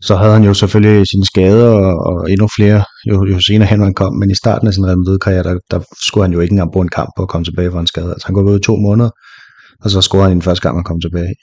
Så 0.07 0.15
havde 0.15 0.33
han 0.33 0.43
jo 0.43 0.53
selvfølgelig 0.53 1.07
sine 1.07 1.25
skader 1.25 1.69
og, 1.69 1.93
og 2.09 2.31
endnu 2.31 2.47
flere, 2.55 2.83
jo, 3.09 3.25
jo 3.25 3.39
senere 3.39 3.67
hen 3.67 3.81
han 3.81 3.93
kom, 3.93 4.13
men 4.15 4.31
i 4.31 4.35
starten 4.35 4.67
af 4.67 4.73
sin 4.73 4.85
Real 4.85 4.97
Madrid-karriere, 4.97 5.43
der, 5.43 5.59
der 5.71 5.79
skulle 6.07 6.23
han 6.23 6.33
jo 6.33 6.39
ikke 6.39 6.53
engang 6.53 6.71
bruge 6.71 6.83
en 6.83 6.89
kamp 6.99 7.09
på 7.17 7.23
at 7.23 7.29
komme 7.29 7.45
tilbage 7.45 7.71
fra 7.71 7.79
en 7.79 7.87
skade. 7.87 8.11
Altså 8.11 8.27
han 8.27 8.33
går 8.33 8.41
ud 8.41 8.59
i 8.59 8.63
to 8.63 8.75
måneder, 8.75 9.09
og 9.83 9.89
så 9.89 10.01
scorede 10.01 10.27
han 10.27 10.37
den 10.37 10.41
første 10.41 10.61
gang, 10.61 10.77
han 10.77 10.83
kom 10.83 11.01
tilbage. 11.01 11.33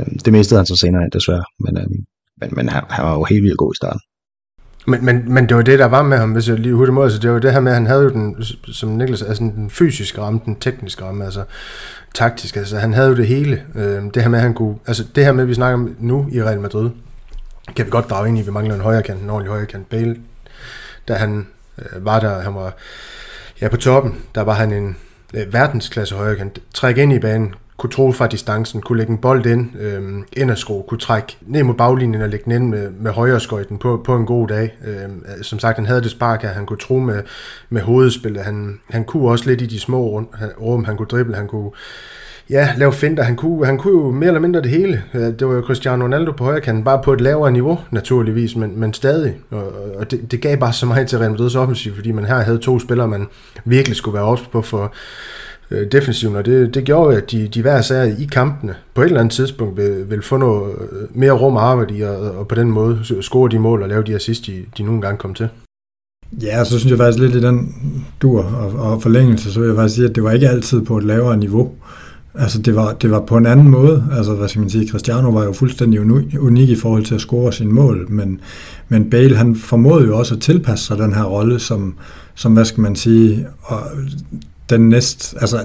Øhm, 0.00 0.18
det 0.24 0.32
mistede 0.32 0.58
han 0.58 0.66
så 0.66 0.76
senere 0.76 1.02
hen, 1.02 1.10
desværre, 1.12 1.44
men, 1.64 1.78
øhm, 1.78 2.00
men, 2.40 2.50
men 2.52 2.68
han, 2.68 2.82
han 2.90 3.04
var 3.04 3.14
jo 3.14 3.24
helt 3.24 3.42
vildt 3.42 3.58
god 3.58 3.72
i 3.74 3.76
starten. 3.76 4.00
Men, 4.86 5.04
men, 5.04 5.34
men 5.34 5.48
det 5.48 5.56
var 5.56 5.62
det, 5.62 5.78
der 5.78 5.86
var 5.86 6.02
med 6.02 6.18
ham, 6.18 6.32
hvis 6.32 6.48
jeg 6.48 6.58
lige 6.58 6.74
hurtigt 6.74 6.94
må, 6.94 7.02
altså 7.02 7.18
det 7.18 7.30
var 7.30 7.38
det 7.38 7.52
her 7.52 7.60
med, 7.60 7.72
at 7.72 7.76
han 7.76 7.86
havde 7.86 8.02
jo 8.02 8.10
den, 8.10 8.36
som 8.72 8.88
Niklas, 8.88 9.22
altså 9.22 9.44
den 9.44 9.70
fysiske 9.70 10.20
ramme, 10.20 10.40
den 10.44 10.56
tekniske 10.56 11.04
ramme, 11.04 11.24
altså 11.24 11.44
taktisk, 12.14 12.56
altså 12.56 12.78
han 12.78 12.94
havde 12.94 13.08
jo 13.08 13.16
det 13.16 13.26
hele. 13.26 13.62
Øh, 13.74 14.02
det 14.14 14.22
her 14.22 14.28
med, 14.28 14.38
at 14.38 14.42
han 14.42 14.54
kunne, 14.54 14.76
altså 14.86 15.04
det 15.14 15.24
her 15.24 15.32
med, 15.32 15.42
at 15.42 15.48
vi 15.48 15.54
snakker 15.54 15.78
om 15.78 15.96
nu 16.00 16.28
i 16.32 16.42
Real 16.42 16.60
Madrid, 16.60 16.90
kan 17.76 17.86
vi 17.86 17.90
godt 17.90 18.10
drage 18.10 18.28
ind 18.28 18.38
i, 18.38 18.40
at 18.40 18.46
vi 18.46 18.52
mangler 18.52 18.74
en 18.74 18.80
højrekant, 18.80 19.22
en 19.22 19.30
ordentlig 19.30 19.50
højrekant. 19.50 19.88
Bale, 19.88 20.16
da 21.08 21.14
han 21.14 21.46
øh, 21.78 22.04
var 22.04 22.20
der, 22.20 22.40
han 22.40 22.54
var 22.54 22.72
ja, 23.60 23.68
på 23.68 23.76
toppen, 23.76 24.24
der 24.34 24.40
var 24.40 24.54
han 24.54 24.72
en 24.72 24.96
øh, 25.34 25.52
verdensklasse 25.52 26.14
højrekant. 26.14 26.58
Træk 26.74 26.96
ind 26.96 27.12
i 27.12 27.18
banen, 27.18 27.54
kunne 27.76 27.90
tro 27.90 28.12
fra 28.12 28.26
distancen, 28.26 28.80
kunne 28.80 28.98
lægge 28.98 29.12
en 29.12 29.18
bold 29.18 29.46
ind, 29.46 29.76
øh, 29.80 30.02
ind 30.32 30.56
skrue, 30.56 30.82
kunne 30.82 30.98
trække 30.98 31.36
ned 31.40 31.62
mod 31.62 31.74
baglinjen 31.74 32.22
og 32.22 32.28
lægge 32.28 32.44
den 32.44 32.52
ind 32.52 32.68
med, 32.68 32.90
med 32.90 33.10
højre 33.10 33.40
skøjten 33.40 33.78
på, 33.78 34.02
på 34.04 34.16
en 34.16 34.26
god 34.26 34.48
dag. 34.48 34.76
Øh, 34.84 35.04
øh, 35.04 35.42
som 35.42 35.58
sagt, 35.58 35.76
han 35.76 35.86
havde 35.86 36.02
det 36.02 36.10
spark, 36.10 36.42
her, 36.42 36.48
han 36.48 36.66
kunne 36.66 36.78
tro 36.78 36.98
med, 36.98 37.22
med 37.68 37.82
hovedspillet. 37.82 38.44
Han, 38.44 38.80
han 38.90 39.04
kunne 39.04 39.30
også 39.30 39.46
lidt 39.46 39.62
i 39.62 39.66
de 39.66 39.80
små 39.80 40.28
rum, 40.60 40.84
han 40.84 40.96
kunne 40.96 41.08
drible, 41.08 41.36
han 41.36 41.48
kunne 41.48 41.70
ja, 42.50 42.68
lave 42.76 42.92
finder. 42.92 43.22
Han 43.22 43.36
kunne, 43.36 43.66
han 43.66 43.78
kunne 43.78 44.02
jo 44.02 44.10
mere 44.10 44.28
eller 44.28 44.40
mindre 44.40 44.62
det 44.62 44.70
hele. 44.70 45.02
Øh, 45.14 45.20
det 45.20 45.46
var 45.46 45.54
jo 45.54 45.62
Cristiano 45.62 46.04
Ronaldo 46.04 46.32
på 46.32 46.44
højre 46.44 46.60
kanten, 46.60 46.84
bare 46.84 47.02
på 47.04 47.12
et 47.12 47.20
lavere 47.20 47.52
niveau, 47.52 47.78
naturligvis, 47.90 48.56
men, 48.56 48.80
men 48.80 48.94
stadig. 48.94 49.34
Og, 49.50 49.72
og 49.98 50.10
det, 50.10 50.32
det, 50.32 50.40
gav 50.40 50.56
bare 50.56 50.72
så 50.72 50.86
meget 50.86 51.08
til 51.08 51.18
Real 51.18 51.34
Madrid's 51.34 51.58
offensiv, 51.58 51.94
fordi 51.94 52.12
man 52.12 52.24
her 52.24 52.40
havde 52.40 52.58
to 52.58 52.78
spillere, 52.78 53.08
man 53.08 53.26
virkelig 53.64 53.96
skulle 53.96 54.14
være 54.14 54.24
ops 54.24 54.42
på 54.52 54.62
for 54.62 54.94
øh, 55.70 55.92
defensiven, 55.92 56.36
og 56.36 56.46
det, 56.46 56.74
det 56.74 56.84
gjorde 56.84 57.16
at 57.16 57.30
de, 57.30 57.48
de 57.48 57.62
hver 57.62 57.80
sager 57.80 58.04
i 58.04 58.28
kampene 58.32 58.74
på 58.94 59.02
et 59.02 59.06
eller 59.06 59.20
andet 59.20 59.34
tidspunkt 59.34 59.76
vil, 59.76 60.10
vil 60.10 60.22
få 60.22 60.36
noget 60.36 60.72
øh, 60.72 61.18
mere 61.18 61.32
rum 61.32 61.56
at 61.56 61.62
arbejde 61.62 61.96
i, 61.96 62.02
og, 62.02 62.16
og 62.16 62.48
på 62.48 62.54
den 62.54 62.70
måde 62.70 62.98
score 63.20 63.50
de 63.50 63.58
mål 63.58 63.82
og 63.82 63.88
lave 63.88 64.02
de 64.02 64.14
assist, 64.14 64.46
de, 64.46 64.64
de 64.78 64.82
nogle 64.82 65.00
gange 65.00 65.18
kom 65.18 65.34
til. 65.34 65.48
Ja, 66.42 66.64
så 66.64 66.78
synes 66.78 66.90
jeg 66.90 66.98
faktisk 66.98 67.18
lidt 67.18 67.34
i 67.34 67.40
den 67.40 67.74
dur 68.22 68.44
og, 68.44 68.90
og 68.90 69.02
forlængelse, 69.02 69.52
så 69.52 69.60
vil 69.60 69.66
jeg 69.66 69.76
faktisk 69.76 69.94
sige, 69.94 70.08
at 70.08 70.14
det 70.14 70.22
var 70.22 70.32
ikke 70.32 70.48
altid 70.48 70.84
på 70.84 70.98
et 70.98 71.04
lavere 71.04 71.36
niveau. 71.36 71.72
Altså 72.38 72.62
det 72.62 72.76
var, 72.76 72.92
det 72.92 73.10
var 73.10 73.20
på 73.20 73.36
en 73.36 73.46
anden 73.46 73.70
måde. 73.70 74.04
Altså 74.16 74.34
hvad 74.34 74.48
skal 74.48 74.60
man 74.60 74.70
sige, 74.70 74.88
Cristiano 74.88 75.30
var 75.30 75.44
jo 75.44 75.52
fuldstændig 75.52 76.00
unik 76.40 76.68
i 76.68 76.76
forhold 76.76 77.04
til 77.04 77.14
at 77.14 77.20
score 77.20 77.52
sine 77.52 77.72
mål, 77.72 78.06
men, 78.10 78.40
men 78.88 79.10
Bale 79.10 79.36
han 79.36 79.56
formåede 79.56 80.06
jo 80.06 80.18
også 80.18 80.34
at 80.34 80.40
tilpasse 80.40 80.84
sig 80.84 80.98
den 80.98 81.14
her 81.14 81.24
rolle 81.24 81.58
som, 81.58 81.94
som 82.34 82.52
hvad 82.52 82.64
skal 82.64 82.80
man 82.80 82.96
sige, 82.96 83.46
og 83.62 83.80
den 84.70 84.88
næst, 84.88 85.34
altså 85.40 85.64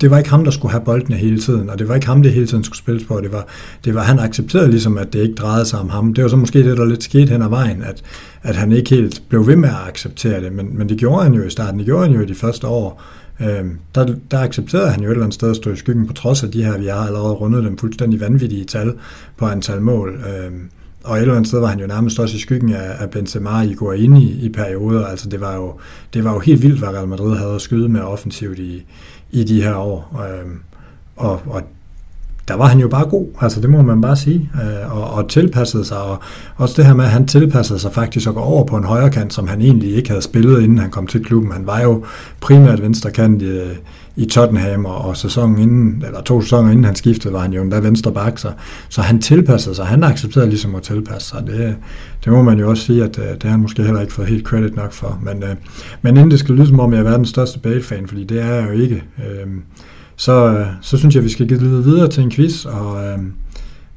det 0.00 0.10
var 0.10 0.18
ikke 0.18 0.30
ham, 0.30 0.44
der 0.44 0.50
skulle 0.50 0.72
have 0.72 0.84
boldene 0.84 1.16
hele 1.16 1.40
tiden, 1.40 1.70
og 1.70 1.78
det 1.78 1.88
var 1.88 1.94
ikke 1.94 2.06
ham, 2.06 2.22
det 2.22 2.32
hele 2.32 2.46
tiden 2.46 2.64
skulle 2.64 2.78
spilles 2.78 3.04
på, 3.04 3.20
det 3.20 3.32
var, 3.32 3.46
det 3.84 3.94
var 3.94 4.02
han 4.02 4.18
accepterede 4.18 4.70
ligesom, 4.70 4.98
at 4.98 5.12
det 5.12 5.22
ikke 5.22 5.34
drejede 5.34 5.64
sig 5.64 5.78
om 5.78 5.88
ham. 5.88 6.14
Det 6.14 6.24
var 6.24 6.30
så 6.30 6.36
måske 6.36 6.64
det, 6.64 6.76
der 6.76 6.84
lidt 6.84 7.02
skete 7.02 7.32
hen 7.32 7.42
ad 7.42 7.48
vejen, 7.48 7.82
at, 7.82 8.02
at 8.42 8.56
han 8.56 8.72
ikke 8.72 8.90
helt 8.90 9.22
blev 9.28 9.46
ved 9.46 9.56
med 9.56 9.68
at 9.68 9.88
acceptere 9.88 10.40
det, 10.40 10.52
men, 10.52 10.78
men 10.78 10.88
det 10.88 10.98
gjorde 10.98 11.22
han 11.22 11.34
jo 11.34 11.42
i 11.42 11.50
starten, 11.50 11.78
det 11.78 11.86
gjorde 11.86 12.06
han 12.06 12.14
jo 12.14 12.20
i 12.22 12.26
de 12.26 12.34
første 12.34 12.66
år, 12.66 13.02
øh, 13.40 13.64
der, 13.94 14.14
der 14.30 14.38
accepterede 14.38 14.90
han 14.90 15.02
jo 15.02 15.08
et 15.08 15.10
eller 15.10 15.24
andet 15.24 15.34
sted 15.34 15.50
at 15.50 15.56
stå 15.56 15.70
i 15.70 15.76
skyggen, 15.76 16.06
på 16.06 16.12
trods 16.12 16.42
af 16.42 16.50
de 16.50 16.64
her, 16.64 16.78
vi 16.78 16.86
har 16.86 17.06
allerede 17.06 17.32
rundet 17.32 17.64
dem 17.64 17.78
fuldstændig 17.78 18.20
vanvittige 18.20 18.64
tal 18.64 18.94
på 19.36 19.46
antal 19.46 19.80
mål. 19.80 20.24
Øh, 20.28 20.52
og 21.04 21.16
et 21.16 21.20
eller 21.20 21.34
andet 21.34 21.48
sted 21.48 21.60
var 21.60 21.66
han 21.66 21.80
jo 21.80 21.86
nærmest 21.86 22.18
også 22.18 22.36
i 22.36 22.40
skyggen 22.40 22.72
af, 22.72 23.02
af 23.02 23.10
Benzema 23.10 23.60
i 23.60 23.74
går 23.74 23.92
ind 23.92 24.18
i, 24.18 24.46
i 24.46 24.48
perioder. 24.48 25.06
Altså 25.06 25.28
det 25.28 25.40
var, 25.40 25.54
jo, 25.54 25.74
det 26.14 26.24
var 26.24 26.32
jo 26.32 26.38
helt 26.38 26.62
vildt, 26.62 26.78
hvad 26.78 26.88
Real 26.88 27.08
Madrid 27.08 27.36
havde 27.36 27.54
at 27.54 27.60
skyde 27.60 27.88
med 27.88 28.00
offensivt 28.00 28.58
i, 28.58 28.86
i 29.30 29.44
de 29.44 29.62
her 29.62 29.74
år. 29.74 30.24
Øh, 30.24 30.50
og, 31.16 31.42
og 31.46 31.62
der 32.48 32.54
var 32.54 32.66
han 32.66 32.78
jo 32.78 32.88
bare 32.88 33.08
god, 33.08 33.26
altså 33.40 33.60
det 33.60 33.70
må 33.70 33.82
man 33.82 34.00
bare 34.00 34.16
sige, 34.16 34.50
øh, 34.54 34.96
og, 34.96 35.10
og 35.10 35.28
tilpassede 35.28 35.84
sig, 35.84 35.98
og 35.98 36.18
også 36.56 36.74
det 36.76 36.86
her 36.86 36.94
med, 36.94 37.04
at 37.04 37.10
han 37.10 37.26
tilpassede 37.26 37.78
sig 37.78 37.92
faktisk 37.92 38.28
at 38.28 38.34
gå 38.34 38.40
over 38.40 38.64
på 38.64 38.76
en 38.76 38.84
højre 38.84 39.10
kant, 39.10 39.34
som 39.34 39.48
han 39.48 39.60
egentlig 39.60 39.94
ikke 39.94 40.08
havde 40.08 40.22
spillet, 40.22 40.62
inden 40.62 40.78
han 40.78 40.90
kom 40.90 41.06
til 41.06 41.24
klubben. 41.24 41.52
Han 41.52 41.66
var 41.66 41.80
jo 41.80 42.04
primært 42.40 42.82
venstre 42.82 43.10
kant 43.10 43.42
i, 43.42 43.60
i 44.16 44.24
Tottenham, 44.24 44.84
og, 44.84 44.98
og 44.98 45.16
sæsonen 45.16 45.58
inden, 45.58 46.02
eller 46.06 46.22
to 46.22 46.40
sæsoner 46.40 46.70
inden 46.70 46.84
han 46.84 46.96
skiftede, 46.96 47.34
var 47.34 47.40
han 47.40 47.52
jo 47.52 47.62
endda 47.62 47.78
venstre 47.78 48.12
bak, 48.12 48.38
så, 48.38 48.52
så 48.88 49.02
han 49.02 49.20
tilpassede 49.20 49.74
sig, 49.74 49.86
han 49.86 50.04
accepterede 50.04 50.48
ligesom 50.48 50.74
at 50.74 50.82
tilpasse 50.82 51.28
sig. 51.28 51.46
Det, 51.46 51.76
det 52.24 52.32
må 52.32 52.42
man 52.42 52.58
jo 52.58 52.70
også 52.70 52.82
sige, 52.82 53.04
at 53.04 53.18
øh, 53.18 53.34
det 53.34 53.42
har 53.42 53.50
han 53.50 53.60
måske 53.60 53.82
heller 53.82 54.00
ikke 54.00 54.12
fået 54.12 54.28
helt 54.28 54.44
credit 54.44 54.76
nok 54.76 54.92
for. 54.92 55.18
Men, 55.22 55.42
øh, 55.42 55.56
men 56.02 56.16
inden 56.16 56.30
det 56.30 56.38
skal 56.38 56.54
lyde 56.54 56.66
som 56.66 56.80
om, 56.80 56.92
jeg 56.92 56.98
er 56.98 57.04
verdens 57.04 57.28
største 57.28 57.58
Bale-fan, 57.58 58.08
fordi 58.08 58.24
det 58.24 58.42
er 58.42 58.54
jeg 58.54 58.66
jo 58.68 58.72
ikke. 58.72 59.04
Øh, 59.18 59.46
så, 60.16 60.66
så 60.82 60.98
synes 60.98 61.14
jeg, 61.14 61.20
at 61.20 61.24
vi 61.24 61.30
skal 61.30 61.48
give 61.48 61.60
videre 61.60 62.08
til 62.08 62.22
en 62.22 62.30
quiz, 62.30 62.64
og 62.64 63.04
øh, 63.04 63.18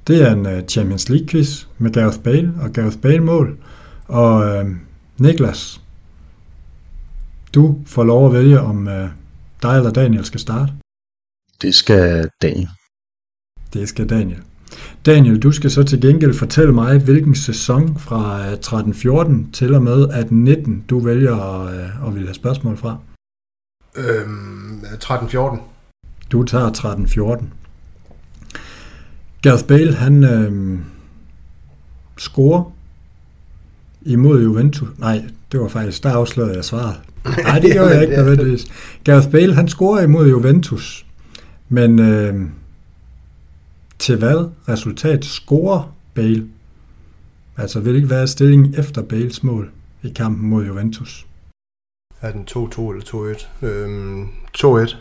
det 0.08 0.22
er 0.22 0.32
en 0.34 0.46
øh, 0.46 0.64
Champions 0.64 1.10
League-quiz 1.10 1.68
med 1.78 1.92
Gareth 1.92 2.20
Bale 2.20 2.54
og 2.62 2.72
Gareth 2.72 2.98
Bale-mål. 2.98 3.58
Og 4.08 4.46
øh, 4.46 4.66
Niklas, 5.18 5.82
du 7.56 7.80
får 7.86 8.04
lov 8.04 8.28
at 8.28 8.34
vælge, 8.34 8.60
om 8.60 8.88
øh, 8.88 9.10
dig 9.62 9.78
eller 9.78 9.92
Daniel 9.92 10.26
skal 10.26 10.40
starte. 10.40 10.74
Det 11.62 11.76
skal 11.76 12.30
Daniel. 12.42 12.70
Det 13.74 13.90
skal 13.90 14.10
Daniel. 14.10 14.42
Daniel, 15.06 15.40
du 15.40 15.52
skal 15.52 15.72
så 15.72 15.84
til 15.84 16.02
gengæld 16.02 16.34
fortælle 16.34 16.74
mig, 16.74 17.00
hvilken 17.00 17.36
sæson 17.36 18.00
fra 18.00 18.54
13-14 18.54 19.52
til 19.54 19.74
og 19.74 19.84
med 19.84 20.08
18-19, 20.08 20.88
du 20.90 21.00
vælger 21.00 21.36
at, 21.36 21.74
øh, 21.76 22.08
at 22.08 22.14
ville 22.14 22.28
have 22.28 22.36
spørgsmål 22.36 22.78
fra. 22.78 22.98
Øhm, 23.96 24.82
13-14. 25.04 25.77
Du 26.32 26.44
tager 26.44 26.72
13-14. 27.40 27.46
Gareth 29.42 29.66
Bale, 29.66 29.94
han 29.94 30.24
øh, 30.24 30.80
scorer 32.18 32.72
imod 34.02 34.44
Juventus. 34.44 34.90
Nej, 34.98 35.26
det 35.52 35.60
var 35.60 35.68
faktisk, 35.68 36.04
der 36.04 36.12
afslørede 36.12 36.56
jeg 36.56 36.66
svaret. 36.66 36.96
Nej, 37.44 37.60
det 37.60 37.74
gjorde 37.74 37.90
jeg 37.90 38.02
ikke 38.04 38.16
nødvendigvis. 38.22 38.66
Gareth 39.04 39.32
Bale, 39.32 39.56
han 39.56 39.68
scorer 39.68 40.02
imod 40.04 40.30
Juventus. 40.30 41.06
Men 41.70 42.00
øh, 42.00 42.50
til 44.00 44.18
hvad 44.18 44.50
resultat 44.70 45.26
scorer 45.26 45.96
Bale? 46.14 46.48
Altså, 47.58 47.80
vil 47.80 47.96
ikke 47.96 48.10
være 48.10 48.28
stillingen 48.28 48.76
efter 48.78 49.02
Bales 49.02 49.44
mål 49.44 49.70
i 50.04 50.10
kampen 50.10 50.50
mod 50.50 50.66
Juventus? 50.66 51.26
Er 52.22 52.32
den 52.32 52.48
2-2 52.50 52.56
eller 52.56 53.36
2-1? 53.62 53.66
Øhm, 53.66 54.28
2-1 54.58 54.96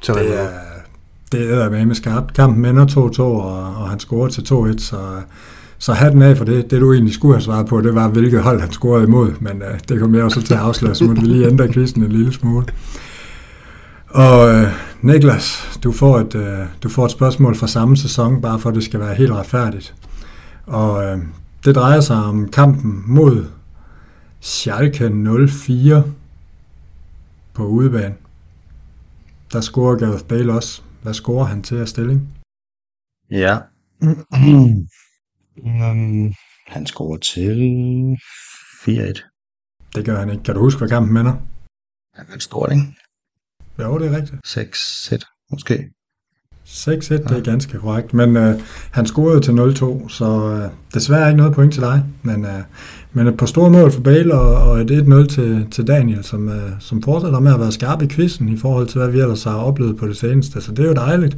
til 0.00 0.14
det 0.14 0.40
er, 0.40 0.48
det 1.32 1.52
er 1.52 1.70
med 1.70 1.86
med 1.86 1.94
skarpt. 1.94 2.34
Kampen 2.34 2.64
ender 2.64 2.86
2-2, 2.86 3.22
og, 3.22 3.76
og 3.76 3.90
han 3.90 4.00
scorer 4.00 4.28
til 4.28 4.40
2-1, 4.40 4.78
så, 4.78 4.98
så 5.78 5.92
hatten 5.92 6.22
af 6.22 6.36
for 6.36 6.44
det. 6.44 6.70
Det 6.70 6.80
du 6.80 6.92
egentlig 6.92 7.14
skulle 7.14 7.34
have 7.34 7.42
svaret 7.42 7.66
på, 7.66 7.80
det 7.80 7.94
var, 7.94 8.08
hvilket 8.08 8.42
hold 8.42 8.60
han 8.60 8.72
scorede 8.72 9.04
imod, 9.04 9.32
men 9.40 9.62
uh, 9.62 9.78
det 9.88 10.00
kom 10.00 10.14
jeg 10.14 10.24
også 10.24 10.42
til 10.42 10.54
at 10.54 10.60
afsløre, 10.60 10.94
så 10.94 11.04
måtte 11.04 11.22
vi 11.22 11.28
lige 11.28 11.46
ændre 11.46 11.68
kvisten 11.68 12.02
en 12.02 12.12
lille 12.12 12.32
smule. 12.32 12.66
Og 14.08 14.54
uh, 14.54 14.68
Niklas, 15.02 15.78
du 15.84 15.92
får, 15.92 16.18
et, 16.18 16.34
uh, 16.34 16.66
du 16.82 16.88
får 16.88 17.04
et 17.04 17.10
spørgsmål 17.10 17.56
fra 17.56 17.66
samme 17.66 17.96
sæson, 17.96 18.40
bare 18.40 18.58
for 18.58 18.68
at 18.68 18.74
det 18.74 18.84
skal 18.84 19.00
være 19.00 19.14
helt 19.14 19.32
retfærdigt. 19.32 19.94
Og 20.66 20.94
uh, 20.94 21.20
det 21.64 21.74
drejer 21.74 22.00
sig 22.00 22.16
om 22.16 22.48
kampen 22.48 23.02
mod 23.06 23.44
Schalke 24.40 25.10
04 25.48 26.02
på 27.54 27.66
udebane. 27.66 28.14
Der 29.52 29.60
scorer 29.60 29.96
Gareth 29.98 30.24
Bale 30.28 30.52
også. 30.52 30.82
Hvad 31.02 31.14
scorer 31.14 31.44
han 31.44 31.62
til 31.62 31.76
af 31.76 31.88
stilling? 31.88 32.20
Ja. 33.30 33.58
um, 34.02 34.88
han 36.66 36.86
scorer 36.86 37.18
til 37.18 38.16
4-1. 38.84 39.90
Det 39.94 40.04
gør 40.04 40.18
han 40.18 40.30
ikke. 40.30 40.42
Kan 40.42 40.54
du 40.54 40.60
huske, 40.60 40.78
hvad 40.78 40.88
kampen 40.88 41.16
ender? 41.16 41.36
Han 42.14 42.26
er 42.34 42.38
stort, 42.38 42.72
ikke? 42.72 42.84
Jo, 43.78 43.98
det 43.98 44.06
er 44.06 44.16
rigtigt. 44.16 45.24
6-1, 45.24 45.48
måske. 45.50 45.90
6-1, 46.68 47.12
ja. 47.12 47.16
det 47.16 47.30
er 47.30 47.40
ganske 47.40 47.78
korrekt. 47.78 48.14
Men 48.14 48.36
øh, 48.36 48.54
han 48.90 49.06
scorede 49.06 49.40
til 49.40 49.52
0-2, 49.52 50.08
så 50.08 50.52
øh, 50.52 50.70
desværre 50.94 51.28
ikke 51.28 51.36
noget 51.36 51.54
point 51.54 51.72
til 51.72 51.82
dig. 51.82 52.04
Men, 52.22 52.44
øh, 52.44 52.62
men 53.12 53.26
et 53.26 53.36
par 53.36 53.46
store 53.46 53.70
mål 53.70 53.92
for 53.92 54.00
Bale 54.00 54.34
og, 54.34 54.70
og 54.70 54.80
et 54.80 54.90
1-0 54.90 55.26
til, 55.26 55.66
til 55.70 55.86
Daniel, 55.86 56.24
som, 56.24 56.48
øh, 56.48 56.70
som 56.80 57.02
fortsætter 57.02 57.40
med 57.40 57.54
at 57.54 57.60
være 57.60 57.72
skarp 57.72 58.02
i 58.02 58.08
quizzen 58.08 58.48
i 58.48 58.56
forhold 58.56 58.86
til, 58.86 58.98
hvad 59.00 59.10
vi 59.10 59.20
ellers 59.20 59.44
har 59.44 59.56
oplevet 59.56 59.96
på 59.96 60.06
det 60.06 60.16
seneste. 60.16 60.60
Så 60.60 60.72
det 60.72 60.84
er 60.84 60.88
jo 60.88 60.94
dejligt. 60.94 61.36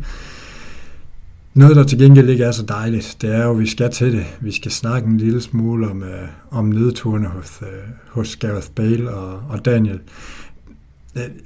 Noget, 1.54 1.76
der 1.76 1.84
til 1.84 1.98
gengæld 1.98 2.28
ikke 2.28 2.44
er 2.44 2.50
så 2.50 2.62
dejligt, 2.62 3.16
det 3.20 3.34
er 3.34 3.44
jo, 3.44 3.50
at 3.50 3.58
vi 3.58 3.66
skal 3.66 3.90
til 3.90 4.12
det. 4.12 4.24
Vi 4.40 4.52
skal 4.52 4.70
snakke 4.70 5.08
en 5.08 5.18
lille 5.18 5.40
smule 5.40 5.90
om, 5.90 6.02
øh, 6.02 6.28
om 6.50 6.64
nedturene 6.64 7.26
hos, 7.26 7.58
øh, 7.62 7.68
hos 8.08 8.36
Gareth 8.36 8.68
Bale 8.74 9.10
og, 9.10 9.40
og 9.48 9.64
Daniel. 9.64 10.00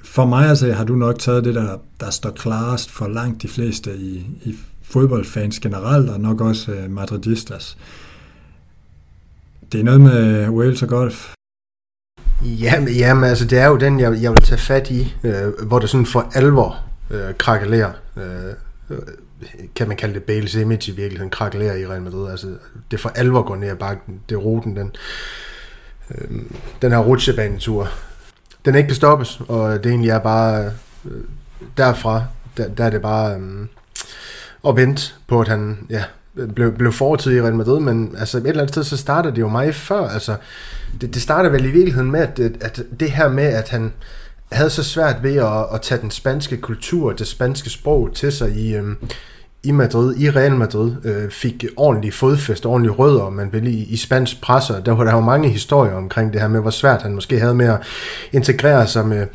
For 0.05 0.25
mig 0.25 0.49
altså, 0.49 0.73
har 0.73 0.85
du 0.85 0.97
nok 0.97 1.19
taget 1.19 1.45
det, 1.45 1.55
der, 1.55 1.79
der 2.01 2.11
står 2.11 2.31
klarest 2.31 2.91
for 2.91 3.09
langt 3.09 3.43
de 3.43 3.49
fleste 3.49 3.97
i, 3.97 4.27
i 4.43 4.57
fodboldfans 4.83 5.61
generelt, 5.61 6.11
og 6.11 6.21
nok 6.21 6.41
også 6.41 6.73
øh, 6.73 6.91
madridistas. 6.91 7.79
Det 9.73 9.81
er 9.81 9.85
noget 9.85 10.01
med 10.01 10.49
Wales 10.49 10.83
og 10.83 10.89
golf. 10.89 11.35
Jamen, 12.43 12.89
jamen 12.89 13.25
altså, 13.25 13.45
det 13.45 13.59
er 13.59 13.67
jo 13.67 13.77
den, 13.77 14.01
jeg, 14.01 14.23
jeg 14.23 14.31
vil 14.31 14.41
tage 14.41 14.59
fat 14.59 14.91
i, 14.91 15.15
øh, 15.25 15.67
hvor 15.67 15.79
det 15.79 15.91
sådan 15.91 16.07
for 16.07 16.31
alvor 16.35 16.85
øh, 17.11 17.35
krakelerer. 17.39 17.93
Øh, 18.17 18.99
kan 19.75 19.89
man 19.89 19.97
kalde 19.97 20.15
det 20.15 20.23
Bales 20.23 20.55
image 20.55 20.93
i 20.93 20.95
virkeligheden, 20.95 21.31
krakelerer 21.31 21.77
i 21.77 21.87
Real 21.87 22.03
Madrid. 22.03 22.31
Altså, 22.31 22.55
det 22.91 23.01
for 23.01 23.09
alvor 23.09 23.43
går 23.43 23.57
ned 23.57 23.69
ad 23.69 23.77
bakken. 23.77 24.21
Det 24.29 24.35
er 24.35 24.39
ruten, 24.39 24.77
den, 24.77 24.97
øh, 26.11 26.43
den 26.83 26.93
her 26.93 26.99
rutsjebanetur 26.99 27.89
den 28.65 28.75
ikke 28.75 28.87
kan 28.87 28.97
stoppes, 28.97 29.41
og 29.49 29.85
det 29.85 29.91
egentlig 29.91 30.11
er 30.11 30.19
bare 30.19 30.73
øh, 31.05 31.21
derfra, 31.77 32.23
der, 32.57 32.69
der 32.69 32.85
er 32.85 32.91
det 32.91 33.03
bare 33.03 33.37
øh, 33.37 33.67
at 34.69 34.77
vente 34.77 35.13
på, 35.27 35.41
at 35.41 35.49
han 35.49 35.79
ja, 35.91 36.05
blev, 36.55 36.73
blev 36.73 36.93
fortid 36.93 37.33
i 37.33 37.43
Real 37.43 37.55
Madrid, 37.55 37.81
men 37.81 38.15
altså 38.19 38.39
et 38.39 38.47
eller 38.47 38.63
andet 38.63 38.75
sted, 38.75 38.85
så 38.85 38.97
starter 38.97 39.31
det 39.31 39.39
jo 39.39 39.49
meget 39.49 39.75
før, 39.75 40.09
altså 40.09 40.37
det, 41.01 41.15
det 41.15 41.23
starter 41.23 41.51
vel 41.51 41.65
i 41.65 41.71
virkeligheden 41.71 42.11
med, 42.11 42.21
at, 42.21 42.41
at 42.61 42.83
det 43.01 43.11
her 43.11 43.29
med, 43.29 43.45
at 43.45 43.69
han 43.69 43.93
havde 44.53 44.71
så 44.71 44.83
svært 44.83 45.23
ved 45.23 45.37
at, 45.37 45.67
at 45.75 45.81
tage 45.83 46.01
den 46.01 46.11
spanske 46.11 46.57
kultur, 46.57 47.13
det 47.13 47.27
spanske 47.27 47.71
sprog 47.71 48.11
til 48.15 48.33
sig 48.33 48.51
i, 48.51 48.77
øh, 48.77 48.95
i 49.65 49.71
Madrid, 49.71 50.17
i 50.17 50.31
Real 50.31 50.57
Madrid, 50.57 50.93
øh, 51.05 51.31
fik 51.31 51.65
ordentlig 51.77 52.15
fodfæste, 52.15 52.67
ordentlig 52.67 52.99
rødder, 52.99 53.31
man 53.31 53.53
vil, 53.53 53.67
i, 53.67 53.85
i 53.85 53.97
spansk 53.97 54.41
presse. 54.43 54.75
Der 54.87 54.93
var 54.93 55.05
der 55.05 55.13
jo 55.13 55.21
mange 55.21 55.49
historier 55.49 55.95
omkring 55.95 56.33
det 56.33 56.41
her 56.41 56.49
med, 56.49 56.61
hvor 56.61 56.71
svært 56.71 57.03
han 57.03 57.15
måske 57.15 57.41
havde 57.41 57.55
med 57.55 57.67
at 57.67 57.81
integrere 58.33 58.87
sig 58.87 59.07
med, 59.07 59.27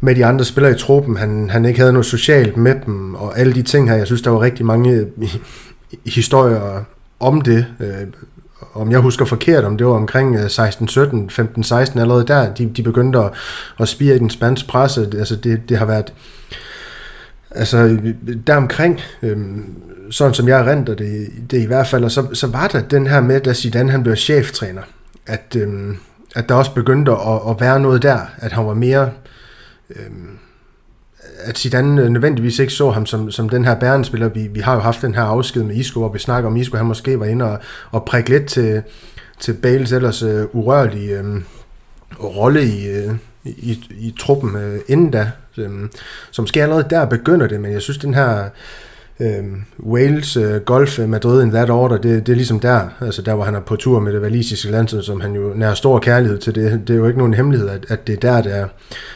med 0.00 0.14
de 0.14 0.26
andre 0.26 0.44
spillere 0.44 0.72
i 0.72 0.78
truppen. 0.78 1.16
Han, 1.16 1.50
han 1.50 1.64
ikke 1.64 1.80
havde 1.80 1.92
noget 1.92 2.06
socialt 2.06 2.56
med 2.56 2.74
dem, 2.86 3.14
og 3.14 3.38
alle 3.38 3.52
de 3.52 3.62
ting 3.62 3.90
her. 3.90 3.96
Jeg 3.96 4.06
synes, 4.06 4.22
der 4.22 4.30
var 4.30 4.40
rigtig 4.40 4.66
mange 4.66 4.92
øh, 4.92 5.06
historier 6.06 6.84
om 7.20 7.40
det. 7.40 7.66
Øh, 7.80 8.06
om 8.74 8.90
jeg 8.90 9.00
husker 9.00 9.24
forkert, 9.24 9.64
om 9.64 9.76
det 9.76 9.86
var 9.86 9.92
omkring 9.92 10.50
16, 10.50 10.88
17, 10.88 11.30
15, 11.30 11.64
16 11.64 12.00
allerede 12.00 12.26
der, 12.26 12.54
de, 12.54 12.70
de 12.76 12.82
begyndte 12.82 13.18
at, 13.18 13.30
at 13.80 13.88
spire 13.88 14.14
i 14.14 14.18
den 14.18 14.30
spanske 14.30 14.68
presse. 14.68 15.08
Altså 15.18 15.36
det, 15.36 15.60
det 15.68 15.78
har 15.78 15.86
været 15.86 16.12
Altså, 17.50 17.98
deromkring, 18.46 19.00
øhm, 19.22 19.74
sådan 20.10 20.34
som 20.34 20.48
jeg 20.48 20.66
renter 20.66 20.94
det, 20.94 21.28
det 21.50 21.62
i 21.62 21.66
hvert 21.66 21.86
fald, 21.86 22.04
og 22.04 22.10
så, 22.10 22.26
så 22.32 22.46
var 22.46 22.68
der 22.68 22.82
den 22.82 23.06
her 23.06 23.20
med, 23.20 23.40
da 23.40 23.54
Zidane 23.54 23.90
han 23.90 24.02
blev 24.02 24.16
cheftræner, 24.16 24.82
at, 25.26 25.56
øhm, 25.56 25.96
at 26.36 26.48
der 26.48 26.54
også 26.54 26.74
begyndte 26.74 27.12
at, 27.12 27.40
at 27.50 27.60
være 27.60 27.80
noget 27.80 28.02
der, 28.02 28.18
at 28.38 28.52
han 28.52 28.66
var 28.66 28.74
mere, 28.74 29.10
øhm, 29.90 30.38
at 31.38 31.58
Zidane 31.58 32.10
nødvendigvis 32.10 32.58
ikke 32.58 32.72
så 32.72 32.90
ham 32.90 33.06
som, 33.06 33.30
som 33.30 33.48
den 33.48 33.64
her 33.64 33.74
bærenspiller. 33.74 34.28
Vi, 34.28 34.46
vi 34.46 34.60
har 34.60 34.74
jo 34.74 34.80
haft 34.80 35.02
den 35.02 35.14
her 35.14 35.22
afsked 35.22 35.62
med 35.62 35.74
Isco, 35.74 36.00
hvor 36.00 36.12
vi 36.12 36.18
snakker 36.18 36.50
om 36.50 36.56
Isco, 36.56 36.76
han 36.76 36.86
måske 36.86 37.20
var 37.20 37.26
inde 37.26 37.44
og, 37.44 37.58
og 37.90 38.04
prikke 38.04 38.30
lidt 38.30 38.46
til, 38.46 38.82
til 39.40 39.52
Bales 39.52 39.92
ellers 39.92 40.22
øh, 40.22 40.44
urørlige 40.52 41.18
øh, 41.18 41.42
rolle 42.20 42.64
i, 42.64 42.88
øh, 42.88 43.14
i, 43.44 43.84
i 43.90 44.14
truppen 44.18 44.56
øh, 44.56 44.80
inden 44.88 45.10
da. 45.10 45.30
Øh, 45.58 45.70
som 46.30 46.46
skal 46.46 46.60
allerede 46.60 46.86
der 46.90 47.04
begynder 47.04 47.46
det, 47.46 47.60
men 47.60 47.72
jeg 47.72 47.82
synes, 47.82 47.98
den 47.98 48.14
her 48.14 48.48
øh, 49.20 49.44
Wales, 49.86 50.36
øh, 50.36 50.60
Golf, 50.60 50.98
øh, 50.98 51.08
Madrid 51.08 51.42
in 51.42 51.50
that 51.50 51.70
order, 51.70 51.96
det, 51.96 52.26
det 52.26 52.32
er 52.32 52.36
ligesom 52.36 52.60
der, 52.60 52.88
altså 53.00 53.22
der, 53.22 53.34
hvor 53.34 53.44
han 53.44 53.54
er 53.54 53.60
på 53.60 53.76
tur 53.76 54.00
med 54.00 54.12
det 54.12 54.22
valisiske 54.22 54.70
land, 54.70 54.88
som 55.02 55.20
han 55.20 55.32
jo 55.32 55.52
nær 55.54 55.74
stor 55.74 55.98
kærlighed 55.98 56.38
til. 56.38 56.54
Det, 56.54 56.88
det 56.88 56.94
er 56.94 56.98
jo 56.98 57.06
ikke 57.06 57.18
nogen 57.18 57.34
hemmelighed, 57.34 57.68
at, 57.68 57.86
at 57.88 58.06
det 58.06 58.12
er 58.12 58.20
der, 58.20 58.42
der, 58.42 58.66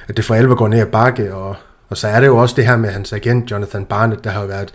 at 0.09 0.17
det 0.17 0.25
for 0.25 0.35
alvor 0.35 0.55
går 0.55 0.69
ned 0.69 0.81
ad 0.81 0.87
bakke, 0.87 1.35
og, 1.35 1.57
og 1.89 1.97
så 1.97 2.09
er 2.09 2.21
det 2.21 2.27
jo 2.27 2.37
også 2.37 2.55
det 2.57 2.67
her 2.67 2.77
med 2.77 2.91
hans 2.91 3.13
agent, 3.13 3.51
Jonathan 3.51 3.85
Barnett, 3.85 4.25
der 4.25 4.31
har 4.31 4.47
været 4.47 4.73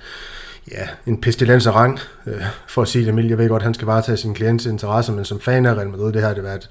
ja, 0.71 0.87
en 1.05 1.21
pestilens 1.21 1.67
af 1.67 1.75
rang, 1.75 1.99
øh, 2.27 2.41
for 2.67 2.81
at 2.81 2.87
sige 2.87 3.05
det 3.05 3.13
mildt. 3.13 3.29
Jeg 3.29 3.37
ved 3.37 3.49
godt, 3.49 3.61
at 3.61 3.65
han 3.65 3.73
skal 3.73 3.85
varetage 3.85 4.17
sin 4.17 4.33
klients 4.33 4.65
interesser, 4.65 5.13
men 5.13 5.25
som 5.25 5.39
fan 5.39 5.65
af 5.65 5.73
Real 5.73 5.89
Madrid, 5.89 6.13
det 6.13 6.21
her 6.21 6.27
det 6.27 6.37
har 6.37 6.43
været 6.43 6.69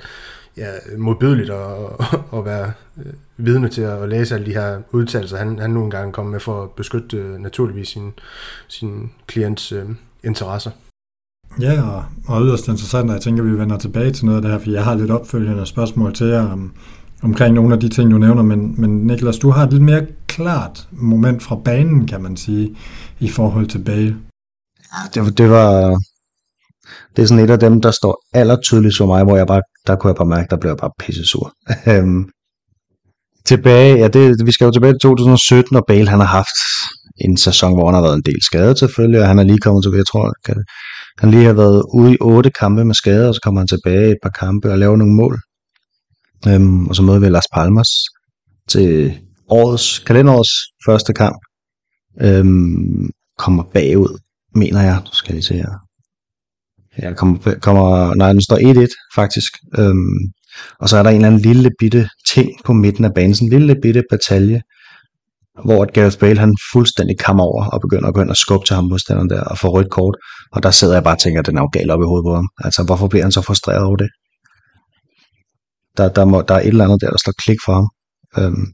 ja, 0.58 0.96
modbydeligt 0.98 1.50
at, 1.50 1.76
at 2.38 2.44
være 2.44 2.72
øh, 2.98 3.12
vidne 3.36 3.68
til 3.68 3.82
at 3.82 4.08
læse 4.08 4.34
alle 4.34 4.46
de 4.46 4.54
her 4.54 4.78
udtalelser, 4.92 5.36
han, 5.36 5.58
han 5.58 5.70
nu 5.70 5.84
engang 5.84 6.12
kom 6.12 6.26
med 6.26 6.40
for 6.40 6.62
at 6.62 6.70
beskytte 6.70 7.16
øh, 7.16 7.38
naturligvis 7.38 7.88
sin, 7.88 8.12
sin 8.68 9.10
klients 9.26 9.72
øh, 9.72 9.88
interesser. 10.24 10.70
Ja, 11.60 11.82
og, 11.82 12.04
og 12.26 12.42
yderst 12.42 12.68
interessant, 12.68 13.10
og 13.10 13.14
jeg 13.14 13.22
tænker, 13.22 13.42
at 13.42 13.50
vi 13.50 13.58
vender 13.58 13.78
tilbage 13.78 14.10
til 14.10 14.24
noget 14.24 14.36
af 14.36 14.42
det 14.42 14.50
her, 14.50 14.58
for 14.58 14.70
jeg 14.70 14.84
har 14.84 14.94
lidt 14.94 15.10
opfølgende 15.10 15.66
spørgsmål 15.66 16.14
til 16.14 16.26
jer 16.26 16.52
om, 16.52 16.74
omkring 17.22 17.54
nogle 17.54 17.74
af 17.74 17.80
de 17.80 17.88
ting, 17.88 18.10
du 18.10 18.18
nævner, 18.18 18.42
men, 18.42 18.80
men 18.80 19.06
Niklas, 19.06 19.38
du 19.38 19.50
har 19.50 19.66
et 19.66 19.72
lidt 19.72 19.82
mere 19.82 20.06
klart 20.26 20.88
moment 20.92 21.42
fra 21.42 21.56
banen, 21.56 22.06
kan 22.06 22.22
man 22.22 22.36
sige, 22.36 22.76
i 23.20 23.28
forhold 23.28 23.66
til 23.66 23.78
Bale. 23.78 24.16
Ja, 25.16 25.22
det, 25.22 25.38
det 25.38 25.50
var, 25.50 25.98
det 27.16 27.22
er 27.22 27.26
sådan 27.26 27.44
et 27.44 27.50
af 27.50 27.58
dem, 27.58 27.80
der 27.80 27.90
står 27.90 28.24
allertydeligst 28.32 28.98
for 28.98 29.06
mig, 29.06 29.24
hvor 29.24 29.36
jeg 29.36 29.46
bare, 29.46 29.62
der 29.88 29.96
kunne 29.96 30.08
jeg 30.08 30.16
bare 30.16 30.34
mærke, 30.36 30.50
der 30.50 30.56
blev 30.56 30.70
jeg 30.70 30.76
bare 30.76 30.90
pisse 30.98 31.24
sur. 31.24 31.52
Øhm, 31.92 32.30
tilbage, 33.46 33.98
ja, 33.98 34.08
det, 34.08 34.46
vi 34.46 34.52
skal 34.52 34.64
jo 34.64 34.70
tilbage 34.70 34.92
til 34.92 35.00
2017, 35.00 35.76
og 35.76 35.84
Bale 35.88 36.08
han 36.08 36.20
har 36.20 36.26
haft 36.26 36.58
en 37.20 37.36
sæson, 37.36 37.74
hvor 37.74 37.86
han 37.86 37.94
har 37.94 38.02
været 38.02 38.16
en 38.16 38.22
del 38.30 38.42
skadet 38.42 38.78
selvfølgelig, 38.78 39.20
og 39.20 39.28
han 39.28 39.38
er 39.38 39.42
lige 39.42 39.58
kommet 39.58 39.82
tilbage, 39.84 39.98
jeg 39.98 40.06
tror, 40.06 40.34
kan, 40.44 40.64
han 41.18 41.30
lige 41.30 41.44
har 41.44 41.52
været 41.52 41.82
ude 41.94 42.14
i 42.14 42.16
otte 42.20 42.50
kampe 42.50 42.84
med 42.84 42.94
skade, 42.94 43.28
og 43.28 43.34
så 43.34 43.40
kommer 43.44 43.60
han 43.60 43.68
tilbage 43.68 44.10
et 44.10 44.18
par 44.22 44.30
kampe 44.30 44.70
og 44.72 44.78
laver 44.78 44.96
nogle 44.96 45.14
mål. 45.14 45.40
Øhm, 46.48 46.86
og 46.86 46.96
så 46.96 47.02
møder 47.02 47.18
vi 47.18 47.28
Las 47.28 47.48
Palmas 47.54 47.88
til 48.68 49.18
årets, 49.48 49.98
kalenderårets 49.98 50.52
første 50.86 51.12
kamp. 51.12 51.38
Øhm, 52.20 53.10
kommer 53.38 53.62
bagud, 53.62 54.18
mener 54.54 54.82
jeg. 54.82 55.00
Nu 55.04 55.12
skal 55.12 55.32
jeg 55.32 55.34
lige 55.34 55.44
se 55.44 55.54
her. 55.54 55.87
Jeg 56.98 57.16
kommer, 57.16 57.54
kommer 57.60 58.14
nej, 58.14 58.32
den 58.32 58.42
står 58.42 58.84
1-1 58.86 59.12
faktisk. 59.14 59.52
Øhm, 59.78 60.18
og 60.80 60.88
så 60.88 60.96
er 60.96 61.02
der 61.02 61.10
en 61.10 61.16
eller 61.16 61.28
anden 61.28 61.40
lille 61.40 61.70
bitte 61.78 62.08
ting 62.34 62.50
på 62.64 62.72
midten 62.72 63.04
af 63.04 63.14
banen, 63.14 63.34
sådan 63.34 63.52
en 63.52 63.58
lille 63.58 63.76
bitte 63.82 64.02
batalje, 64.10 64.62
hvor 65.64 65.92
Gareth 65.92 66.18
Bale 66.18 66.38
han 66.38 66.56
fuldstændig 66.72 67.18
kommer 67.18 67.44
over 67.44 67.64
og 67.64 67.80
begynder 67.80 68.08
at 68.08 68.14
gå 68.14 68.20
ind 68.20 68.30
og 68.30 68.36
skubbe 68.36 68.66
til 68.66 68.76
ham 68.76 68.84
modstanderen 68.84 69.30
der 69.30 69.40
og 69.40 69.58
få 69.58 69.68
rødt 69.68 69.90
kort. 69.90 70.16
Og 70.52 70.62
der 70.62 70.70
sidder 70.70 70.94
jeg 70.94 71.04
bare 71.04 71.14
og 71.14 71.18
tænker, 71.18 71.40
at 71.40 71.46
den 71.46 71.56
er 71.56 71.62
jo 71.62 71.70
gal 71.72 71.90
op 71.90 72.00
i 72.00 72.08
hovedet 72.10 72.24
på 72.24 72.34
ham. 72.34 72.48
Altså, 72.64 72.82
hvorfor 72.82 73.08
bliver 73.08 73.24
han 73.24 73.32
så 73.32 73.42
frustreret 73.42 73.84
over 73.84 73.96
det? 73.96 74.08
Der, 75.96 76.08
der, 76.08 76.24
må, 76.24 76.42
der 76.48 76.54
er 76.54 76.60
et 76.60 76.66
eller 76.66 76.84
andet 76.84 77.00
der, 77.00 77.10
der 77.10 77.18
slår 77.24 77.34
klik 77.44 77.58
for 77.64 77.72
ham. 77.72 77.88
Øhm, 78.38 78.66